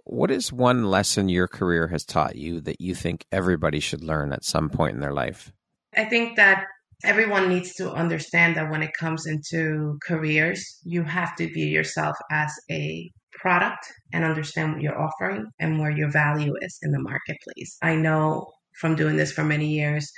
What 0.02 0.32
is 0.32 0.52
one 0.52 0.86
lesson 0.86 1.28
your 1.28 1.46
career 1.46 1.86
has 1.86 2.04
taught 2.04 2.34
you 2.34 2.60
that 2.62 2.80
you 2.80 2.96
think 2.96 3.26
everybody 3.30 3.78
should 3.78 4.02
learn 4.02 4.32
at 4.32 4.44
some 4.44 4.70
point 4.70 4.94
in 4.94 5.00
their 5.00 5.12
life? 5.12 5.52
I 5.96 6.04
think 6.04 6.36
that 6.36 6.66
everyone 7.04 7.48
needs 7.48 7.74
to 7.74 7.92
understand 7.92 8.56
that 8.56 8.70
when 8.70 8.82
it 8.82 8.92
comes 8.98 9.26
into 9.26 9.98
careers, 10.06 10.80
you 10.84 11.02
have 11.02 11.34
to 11.36 11.52
view 11.52 11.66
yourself 11.66 12.16
as 12.30 12.52
a 12.70 13.10
product 13.32 13.86
and 14.12 14.24
understand 14.24 14.72
what 14.72 14.82
you're 14.82 15.00
offering 15.00 15.46
and 15.58 15.78
where 15.78 15.90
your 15.90 16.10
value 16.10 16.54
is 16.60 16.78
in 16.82 16.92
the 16.92 17.00
marketplace. 17.00 17.76
I 17.82 17.96
know 17.96 18.52
from 18.78 18.96
doing 18.96 19.16
this 19.16 19.32
for 19.32 19.44
many 19.44 19.68
years, 19.68 20.10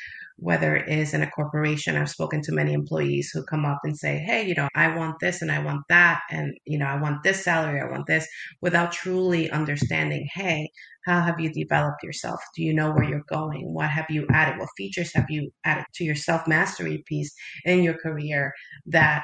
whether 0.43 0.75
it 0.75 0.89
is 0.89 1.15
in 1.15 1.23
a 1.23 1.31
corporation, 1.31 1.97
I've 1.97 2.11
spoken 2.11 2.43
to 2.43 2.53
many 2.53 2.73
employees 2.73 3.31
who 3.33 3.45
come 3.45 3.65
up 3.65 3.79
and 3.85 3.97
say, 3.97 4.19
Hey, 4.19 4.47
you 4.47 4.55
know, 4.57 4.69
I 4.75 4.97
want 4.97 5.17
this 5.21 5.41
and 5.41 5.53
I 5.53 5.61
want 5.61 5.83
that. 5.89 6.21
And, 6.31 6.53
you 6.65 6.79
know, 6.79 6.87
I 6.87 7.01
want 7.01 7.23
this 7.23 7.45
salary, 7.45 7.81
I 7.81 7.91
want 7.91 8.07
this 8.07 8.27
without 8.61 8.93
truly 8.93 9.51
understanding, 9.51 10.27
Hey, 10.35 10.71
how 11.07 11.21
have 11.21 11.39
you 11.39 11.53
developed 11.53 12.03
yourself? 12.03 12.41
Do 12.57 12.63
you 12.63 12.75
know 12.75 12.93
where 12.93 13.05
you're 13.05 13.25
going? 13.29 13.73
What 13.73 13.91
have 13.91 14.07
you 14.11 14.27
added? 14.31 14.59
What 14.59 14.69
features 14.77 15.13
have 15.15 15.27
you 15.29 15.51
added 15.65 15.85
to 15.95 16.05
your 16.05 16.17
self 16.17 16.47
mastery 16.49 17.05
piece 17.07 17.33
in 17.65 17.83
your 17.83 17.95
career 17.95 18.53
that 18.87 19.23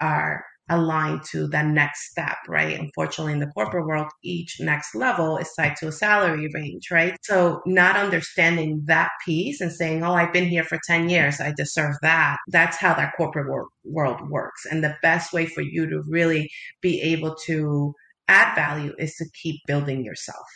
are 0.00 0.44
aligned 0.70 1.22
to 1.30 1.46
the 1.48 1.62
next 1.62 2.10
step, 2.10 2.36
right? 2.48 2.78
Unfortunately, 2.78 3.32
in 3.32 3.40
the 3.40 3.46
corporate 3.48 3.86
world, 3.86 4.08
each 4.22 4.60
next 4.60 4.94
level 4.94 5.36
is 5.38 5.50
tied 5.56 5.76
to 5.76 5.88
a 5.88 5.92
salary 5.92 6.48
range, 6.54 6.90
right? 6.90 7.16
So 7.22 7.60
not 7.66 7.96
understanding 7.96 8.82
that 8.86 9.10
piece 9.24 9.60
and 9.60 9.72
saying, 9.72 10.02
oh, 10.02 10.12
I've 10.12 10.32
been 10.32 10.48
here 10.48 10.64
for 10.64 10.78
10 10.86 11.08
years, 11.08 11.40
I 11.40 11.52
deserve 11.56 11.94
that. 12.02 12.36
That's 12.48 12.76
how 12.76 12.94
that 12.94 13.14
corporate 13.16 13.48
world, 13.48 13.68
world 13.84 14.28
works. 14.30 14.66
And 14.66 14.82
the 14.82 14.96
best 15.02 15.32
way 15.32 15.46
for 15.46 15.62
you 15.62 15.88
to 15.88 16.02
really 16.06 16.50
be 16.80 17.00
able 17.00 17.34
to 17.46 17.94
add 18.28 18.54
value 18.54 18.94
is 18.98 19.14
to 19.16 19.26
keep 19.42 19.60
building 19.66 20.04
yourself 20.04 20.46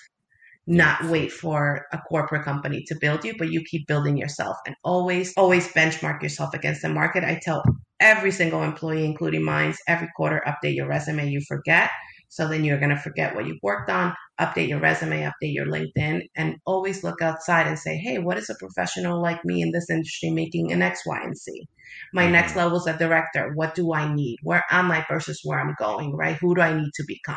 not 0.67 1.05
wait 1.07 1.33
for 1.33 1.87
a 1.93 1.99
corporate 1.99 2.45
company 2.45 2.85
to 2.87 2.95
build 3.01 3.25
you, 3.25 3.35
but 3.37 3.51
you 3.51 3.63
keep 3.65 3.87
building 3.87 4.17
yourself 4.17 4.57
and 4.67 4.77
always, 4.85 5.35
always 5.37 5.67
benchmark 5.73 6.23
yourself 6.23 6.55
against 6.55 6.83
the 6.83 6.89
market. 6.89 7.25
I 7.25 7.41
tell 7.43 7.65
every 8.03 8.33
single 8.33 8.63
employee, 8.63 9.07
including 9.07 9.45
mine, 9.45 9.75
every 9.87 10.09
quarter 10.17 10.43
update 10.47 10.75
your 10.75 10.89
resume. 10.89 11.31
You 11.31 11.41
forget. 11.49 11.91
So 12.29 12.49
then 12.49 12.65
you're 12.65 12.79
going 12.79 12.97
to 12.97 12.97
forget 12.97 13.35
what 13.35 13.47
you've 13.47 13.63
worked 13.63 13.91
on, 13.91 14.15
update 14.41 14.69
your 14.69 14.81
resume, 14.81 15.21
update 15.21 15.53
your 15.53 15.67
LinkedIn, 15.67 16.23
and 16.35 16.57
always 16.65 17.05
look 17.05 17.21
outside 17.21 17.67
and 17.67 17.79
say, 17.79 17.99
hey, 17.99 18.19
what 18.19 18.39
is 18.39 18.49
a 18.49 18.55
professional 18.59 19.21
like 19.21 19.45
me 19.45 19.61
in 19.61 19.71
this 19.71 19.91
industry 19.91 20.31
making 20.31 20.71
in 20.71 20.81
X, 20.81 21.03
Y, 21.05 21.21
and 21.23 21.37
Z? 21.37 21.69
My 22.15 22.23
mm-hmm. 22.23 22.33
next 22.33 22.57
level 22.57 22.79
is 22.79 22.87
a 22.87 22.97
director. 22.97 23.53
What 23.55 23.75
do 23.75 23.93
I 23.93 24.13
need? 24.15 24.39
Where 24.43 24.65
am 24.71 24.91
I 24.91 25.05
versus 25.11 25.43
where 25.45 25.61
I'm 25.61 25.75
going, 25.79 26.17
right? 26.17 26.37
Who 26.37 26.55
do 26.55 26.63
I 26.63 26.73
need 26.75 26.91
to 26.95 27.05
become? 27.07 27.37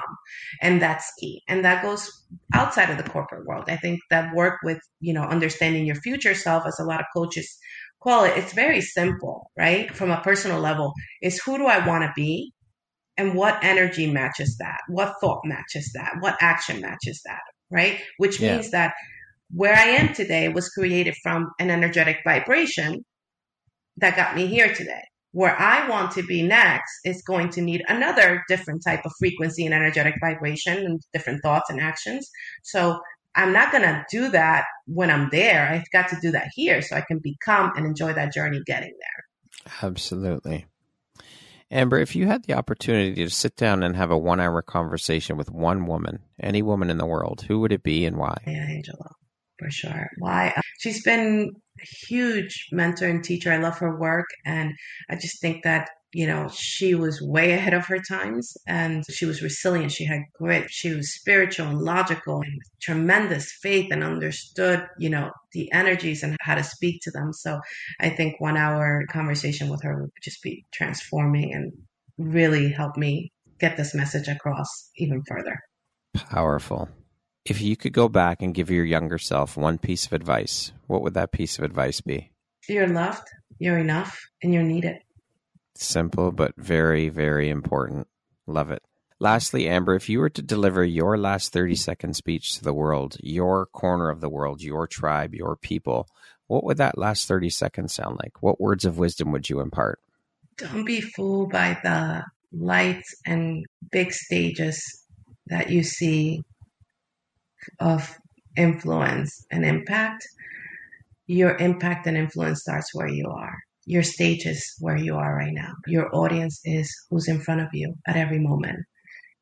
And 0.61 0.81
that's 0.81 1.11
key. 1.19 1.41
And 1.49 1.65
that 1.65 1.83
goes 1.83 2.09
outside 2.53 2.89
of 2.89 2.97
the 2.97 3.09
corporate 3.09 3.45
world. 3.45 3.65
I 3.67 3.75
think 3.75 3.99
that 4.11 4.33
work 4.33 4.59
with, 4.63 4.79
you 5.01 5.13
know, 5.13 5.23
understanding 5.23 5.85
your 5.85 5.95
future 5.97 6.35
self, 6.35 6.65
as 6.65 6.79
a 6.79 6.85
lot 6.85 7.01
of 7.01 7.05
coaches 7.13 7.57
it, 8.05 8.37
it's 8.37 8.53
very 8.53 8.81
simple, 8.81 9.49
right? 9.57 9.93
From 9.93 10.11
a 10.11 10.21
personal 10.21 10.59
level, 10.59 10.93
is 11.21 11.41
who 11.41 11.57
do 11.57 11.65
I 11.65 11.85
want 11.85 12.03
to 12.03 12.13
be? 12.15 12.53
and 13.17 13.33
what 13.33 13.63
energy 13.63 14.11
matches 14.11 14.57
that 14.59 14.79
what 14.87 15.15
thought 15.21 15.41
matches 15.45 15.91
that 15.93 16.15
what 16.19 16.35
action 16.41 16.81
matches 16.81 17.21
that 17.25 17.41
right 17.71 17.99
which 18.17 18.39
yeah. 18.39 18.53
means 18.53 18.71
that 18.71 18.93
where 19.51 19.75
i 19.75 19.83
am 19.83 20.13
today 20.13 20.49
was 20.49 20.69
created 20.69 21.15
from 21.23 21.49
an 21.59 21.69
energetic 21.69 22.17
vibration 22.23 23.03
that 23.97 24.15
got 24.15 24.35
me 24.35 24.47
here 24.47 24.73
today 24.73 25.01
where 25.31 25.57
i 25.59 25.87
want 25.87 26.11
to 26.11 26.23
be 26.23 26.41
next 26.41 26.91
is 27.05 27.21
going 27.23 27.49
to 27.49 27.61
need 27.61 27.83
another 27.87 28.43
different 28.47 28.81
type 28.85 29.05
of 29.05 29.11
frequency 29.19 29.65
and 29.65 29.73
energetic 29.73 30.15
vibration 30.21 30.77
and 30.77 31.01
different 31.13 31.41
thoughts 31.41 31.69
and 31.69 31.79
actions 31.79 32.29
so 32.63 32.99
i'm 33.35 33.53
not 33.53 33.71
going 33.71 33.83
to 33.83 34.05
do 34.09 34.29
that 34.29 34.65
when 34.85 35.09
i'm 35.09 35.29
there 35.31 35.69
i've 35.69 35.89
got 35.91 36.09
to 36.09 36.17
do 36.21 36.31
that 36.31 36.47
here 36.53 36.81
so 36.81 36.95
i 36.95 37.01
can 37.01 37.19
become 37.19 37.71
and 37.75 37.85
enjoy 37.85 38.13
that 38.13 38.33
journey 38.33 38.61
getting 38.65 38.93
there 38.99 39.73
absolutely 39.83 40.65
Amber, 41.71 41.97
if 41.97 42.15
you 42.15 42.27
had 42.27 42.43
the 42.43 42.53
opportunity 42.53 43.15
to 43.15 43.29
sit 43.29 43.55
down 43.55 43.81
and 43.81 43.95
have 43.95 44.11
a 44.11 44.17
one 44.17 44.39
hour 44.39 44.61
conversation 44.61 45.35
with 45.35 45.49
one 45.49 45.87
woman, 45.87 46.19
any 46.39 46.61
woman 46.61 46.89
in 46.89 46.97
the 46.97 47.05
world, 47.05 47.43
who 47.47 47.59
would 47.59 47.71
it 47.71 47.81
be 47.81 48.05
and 48.05 48.17
why? 48.17 48.37
Yeah, 48.45 48.67
Angela, 48.69 49.09
for 49.57 49.71
sure. 49.71 50.09
Why? 50.19 50.53
Uh, 50.55 50.61
she's 50.79 51.03
been 51.03 51.51
a 51.79 51.85
huge 52.07 52.67
mentor 52.71 53.07
and 53.07 53.23
teacher. 53.23 53.51
I 53.51 53.57
love 53.57 53.79
her 53.79 53.99
work. 53.99 54.27
And 54.45 54.73
I 55.09 55.15
just 55.15 55.41
think 55.41 55.63
that 55.63 55.89
you 56.15 56.25
know, 56.25 56.47
she 56.47 56.95
was 56.95 57.21
way 57.21 57.51
ahead 57.51 57.73
of 57.73 57.85
her 57.87 57.99
times 57.99 58.55
and 58.65 59.03
she 59.11 59.25
was 59.25 59.41
resilient. 59.41 59.91
She 59.91 60.05
had 60.05 60.21
grit. 60.33 60.71
She 60.71 60.95
was 60.95 61.13
spiritual 61.13 61.67
and 61.67 61.81
logical 61.81 62.39
and 62.39 62.61
tremendous 62.81 63.51
faith 63.51 63.91
and 63.91 64.01
understood, 64.01 64.87
you 64.97 65.09
know, 65.09 65.31
the 65.51 65.69
energies 65.73 66.23
and 66.23 66.37
how 66.39 66.55
to 66.55 66.63
speak 66.63 67.01
to 67.01 67.11
them. 67.11 67.33
So 67.33 67.59
I 67.99 68.07
think 68.07 68.39
one 68.39 68.55
hour 68.55 69.03
conversation 69.09 69.67
with 69.67 69.83
her 69.83 70.03
would 70.03 70.11
just 70.23 70.41
be 70.41 70.63
transforming 70.73 71.53
and 71.53 71.73
really 72.17 72.71
help 72.71 72.95
me 72.95 73.33
get 73.59 73.75
this 73.75 73.93
message 73.93 74.29
across 74.29 74.89
even 74.95 75.21
further. 75.27 75.59
Powerful. 76.13 76.87
If 77.43 77.59
you 77.59 77.75
could 77.75 77.91
go 77.91 78.07
back 78.07 78.41
and 78.41 78.55
give 78.55 78.71
your 78.71 78.85
younger 78.85 79.17
self 79.17 79.57
one 79.57 79.77
piece 79.77 80.05
of 80.05 80.13
advice, 80.13 80.71
what 80.87 81.01
would 81.01 81.15
that 81.15 81.33
piece 81.33 81.57
of 81.57 81.65
advice 81.65 81.99
be? 81.99 82.31
You're 82.69 82.87
loved, 82.87 83.27
you're 83.59 83.79
enough, 83.79 84.17
and 84.41 84.53
you're 84.53 84.63
needed. 84.63 84.99
Simple, 85.75 86.31
but 86.31 86.53
very, 86.55 87.09
very 87.09 87.49
important. 87.49 88.07
Love 88.47 88.71
it. 88.71 88.81
Lastly, 89.19 89.67
Amber, 89.67 89.95
if 89.95 90.09
you 90.09 90.19
were 90.19 90.29
to 90.29 90.41
deliver 90.41 90.83
your 90.83 91.17
last 91.17 91.51
30 91.51 91.75
second 91.75 92.15
speech 92.15 92.55
to 92.55 92.63
the 92.63 92.73
world, 92.73 93.17
your 93.21 93.65
corner 93.67 94.09
of 94.09 94.21
the 94.21 94.29
world, 94.29 94.61
your 94.61 94.87
tribe, 94.87 95.33
your 95.33 95.55
people, 95.55 96.07
what 96.47 96.63
would 96.63 96.77
that 96.77 96.97
last 96.97 97.27
30 97.27 97.49
seconds 97.49 97.93
sound 97.93 98.19
like? 98.21 98.41
What 98.41 98.59
words 98.59 98.85
of 98.85 98.97
wisdom 98.97 99.31
would 99.31 99.49
you 99.49 99.59
impart? 99.59 99.99
Don't 100.57 100.85
be 100.85 101.01
fooled 101.01 101.51
by 101.51 101.77
the 101.83 102.23
lights 102.53 103.15
and 103.25 103.65
big 103.91 104.13
stages 104.13 105.03
that 105.47 105.69
you 105.69 105.83
see 105.83 106.41
of 107.79 108.17
influence 108.55 109.45
and 109.51 109.65
impact. 109.65 110.25
Your 111.27 111.57
impact 111.57 112.07
and 112.07 112.15
influence 112.15 112.61
starts 112.61 112.93
where 112.93 113.09
you 113.09 113.29
are 113.29 113.57
your 113.85 114.03
stage 114.03 114.45
is 114.45 114.75
where 114.79 114.97
you 114.97 115.15
are 115.15 115.35
right 115.35 115.53
now. 115.53 115.73
Your 115.87 116.13
audience 116.15 116.59
is 116.63 116.91
who's 117.09 117.27
in 117.27 117.39
front 117.39 117.61
of 117.61 117.67
you 117.73 117.93
at 118.07 118.17
every 118.17 118.39
moment. 118.39 118.79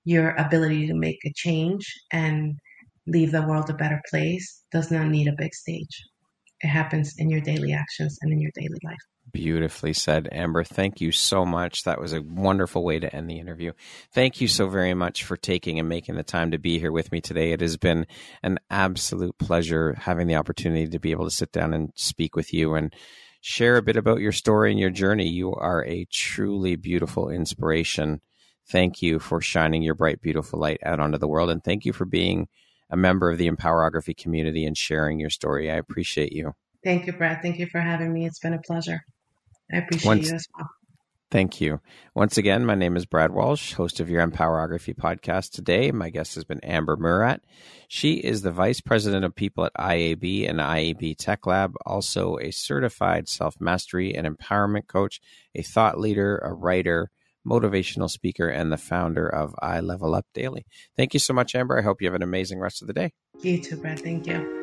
Your 0.05 0.35
ability 0.35 0.87
to 0.87 0.93
make 0.93 1.19
a 1.25 1.31
change 1.33 1.85
and 2.11 2.55
leave 3.07 3.31
the 3.31 3.41
world 3.41 3.69
a 3.69 3.73
better 3.73 4.01
place 4.09 4.63
does 4.71 4.91
not 4.91 5.07
need 5.07 5.27
a 5.27 5.35
big 5.37 5.53
stage. 5.53 6.03
It 6.61 6.67
happens 6.67 7.13
in 7.17 7.29
your 7.29 7.41
daily 7.41 7.73
actions 7.73 8.17
and 8.21 8.31
in 8.31 8.39
your 8.39 8.51
daily 8.53 8.79
life. 8.83 8.97
Beautifully 9.31 9.93
said, 9.93 10.27
Amber. 10.31 10.63
Thank 10.63 10.99
you 10.99 11.11
so 11.11 11.45
much. 11.45 11.83
That 11.83 11.99
was 11.99 12.13
a 12.13 12.21
wonderful 12.21 12.83
way 12.83 12.99
to 12.99 13.13
end 13.13 13.29
the 13.29 13.39
interview. 13.39 13.71
Thank 14.13 14.41
you 14.41 14.47
so 14.47 14.67
very 14.67 14.93
much 14.93 15.23
for 15.23 15.37
taking 15.37 15.79
and 15.79 15.87
making 15.87 16.15
the 16.15 16.23
time 16.23 16.51
to 16.51 16.57
be 16.57 16.79
here 16.79 16.91
with 16.91 17.11
me 17.11 17.21
today. 17.21 17.51
It 17.51 17.61
has 17.61 17.77
been 17.77 18.05
an 18.43 18.59
absolute 18.69 19.37
pleasure 19.37 19.95
having 19.97 20.27
the 20.27 20.35
opportunity 20.35 20.87
to 20.87 20.99
be 20.99 21.11
able 21.11 21.25
to 21.25 21.31
sit 21.31 21.51
down 21.53 21.73
and 21.73 21.91
speak 21.95 22.35
with 22.35 22.53
you 22.53 22.75
and 22.75 22.93
share 23.45 23.75
a 23.75 23.81
bit 23.81 23.97
about 23.97 24.21
your 24.21 24.31
story 24.31 24.71
and 24.71 24.79
your 24.79 24.89
journey. 24.89 25.27
You 25.27 25.53
are 25.53 25.83
a 25.83 26.05
truly 26.05 26.77
beautiful 26.77 27.29
inspiration. 27.29 28.21
Thank 28.69 29.01
you 29.01 29.19
for 29.19 29.41
shining 29.41 29.83
your 29.83 29.95
bright, 29.95 30.21
beautiful 30.21 30.59
light 30.59 30.79
out 30.81 31.01
onto 31.01 31.17
the 31.17 31.27
world. 31.27 31.49
And 31.49 31.61
thank 31.61 31.83
you 31.83 31.91
for 31.91 32.05
being 32.05 32.47
a 32.89 32.95
member 32.95 33.29
of 33.29 33.37
the 33.37 33.49
Empowerography 33.49 34.15
community 34.15 34.65
and 34.65 34.77
sharing 34.77 35.19
your 35.19 35.29
story. 35.29 35.69
I 35.69 35.75
appreciate 35.75 36.31
you. 36.31 36.53
Thank 36.85 37.05
you, 37.05 37.11
Brad. 37.11 37.41
Thank 37.41 37.59
you 37.59 37.67
for 37.67 37.81
having 37.81 38.13
me. 38.13 38.25
It's 38.25 38.39
been 38.39 38.53
a 38.53 38.61
pleasure. 38.61 39.03
I 39.73 39.77
appreciate 39.77 40.07
Once, 40.07 40.29
you 40.29 40.35
as 40.35 40.47
well. 40.57 40.69
Thank 41.33 41.59
you. 41.59 41.81
Once 42.13 42.37
again, 42.37 42.63
my 42.63 42.75
name 42.75 42.95
is 42.95 43.07
Brad 43.07 43.31
Walsh, 43.31 43.73
host 43.73 43.99
of 43.99 44.07
your 44.07 44.23
Empowerography 44.23 44.95
podcast. 44.95 45.49
Today, 45.49 45.91
my 45.91 46.11
guest 46.11 46.35
has 46.35 46.43
been 46.43 46.59
Amber 46.59 46.95
Murat. 46.95 47.41
She 47.87 48.17
is 48.17 48.43
the 48.43 48.51
Vice 48.51 48.81
President 48.81 49.25
of 49.25 49.33
People 49.33 49.65
at 49.65 49.73
IAB 49.73 50.47
and 50.47 50.59
IAB 50.59 51.17
Tech 51.17 51.47
Lab, 51.47 51.73
also 51.87 52.37
a 52.37 52.51
certified 52.51 53.27
self 53.27 53.59
mastery 53.59 54.13
and 54.13 54.27
empowerment 54.27 54.85
coach, 54.85 55.21
a 55.55 55.63
thought 55.63 55.99
leader, 55.99 56.37
a 56.37 56.53
writer, 56.53 57.09
motivational 57.43 58.11
speaker, 58.11 58.47
and 58.47 58.71
the 58.71 58.77
founder 58.77 59.27
of 59.27 59.55
I 59.59 59.79
Level 59.79 60.13
Up 60.13 60.27
Daily. 60.35 60.67
Thank 60.95 61.15
you 61.15 61.19
so 61.19 61.33
much, 61.33 61.55
Amber. 61.55 61.79
I 61.79 61.81
hope 61.81 61.99
you 61.99 62.07
have 62.07 62.13
an 62.13 62.21
amazing 62.21 62.59
rest 62.59 62.83
of 62.83 62.87
the 62.87 62.93
day. 62.93 63.11
You 63.41 63.59
too, 63.59 63.77
Brad. 63.77 63.99
Thank 63.99 64.27
you. 64.27 64.62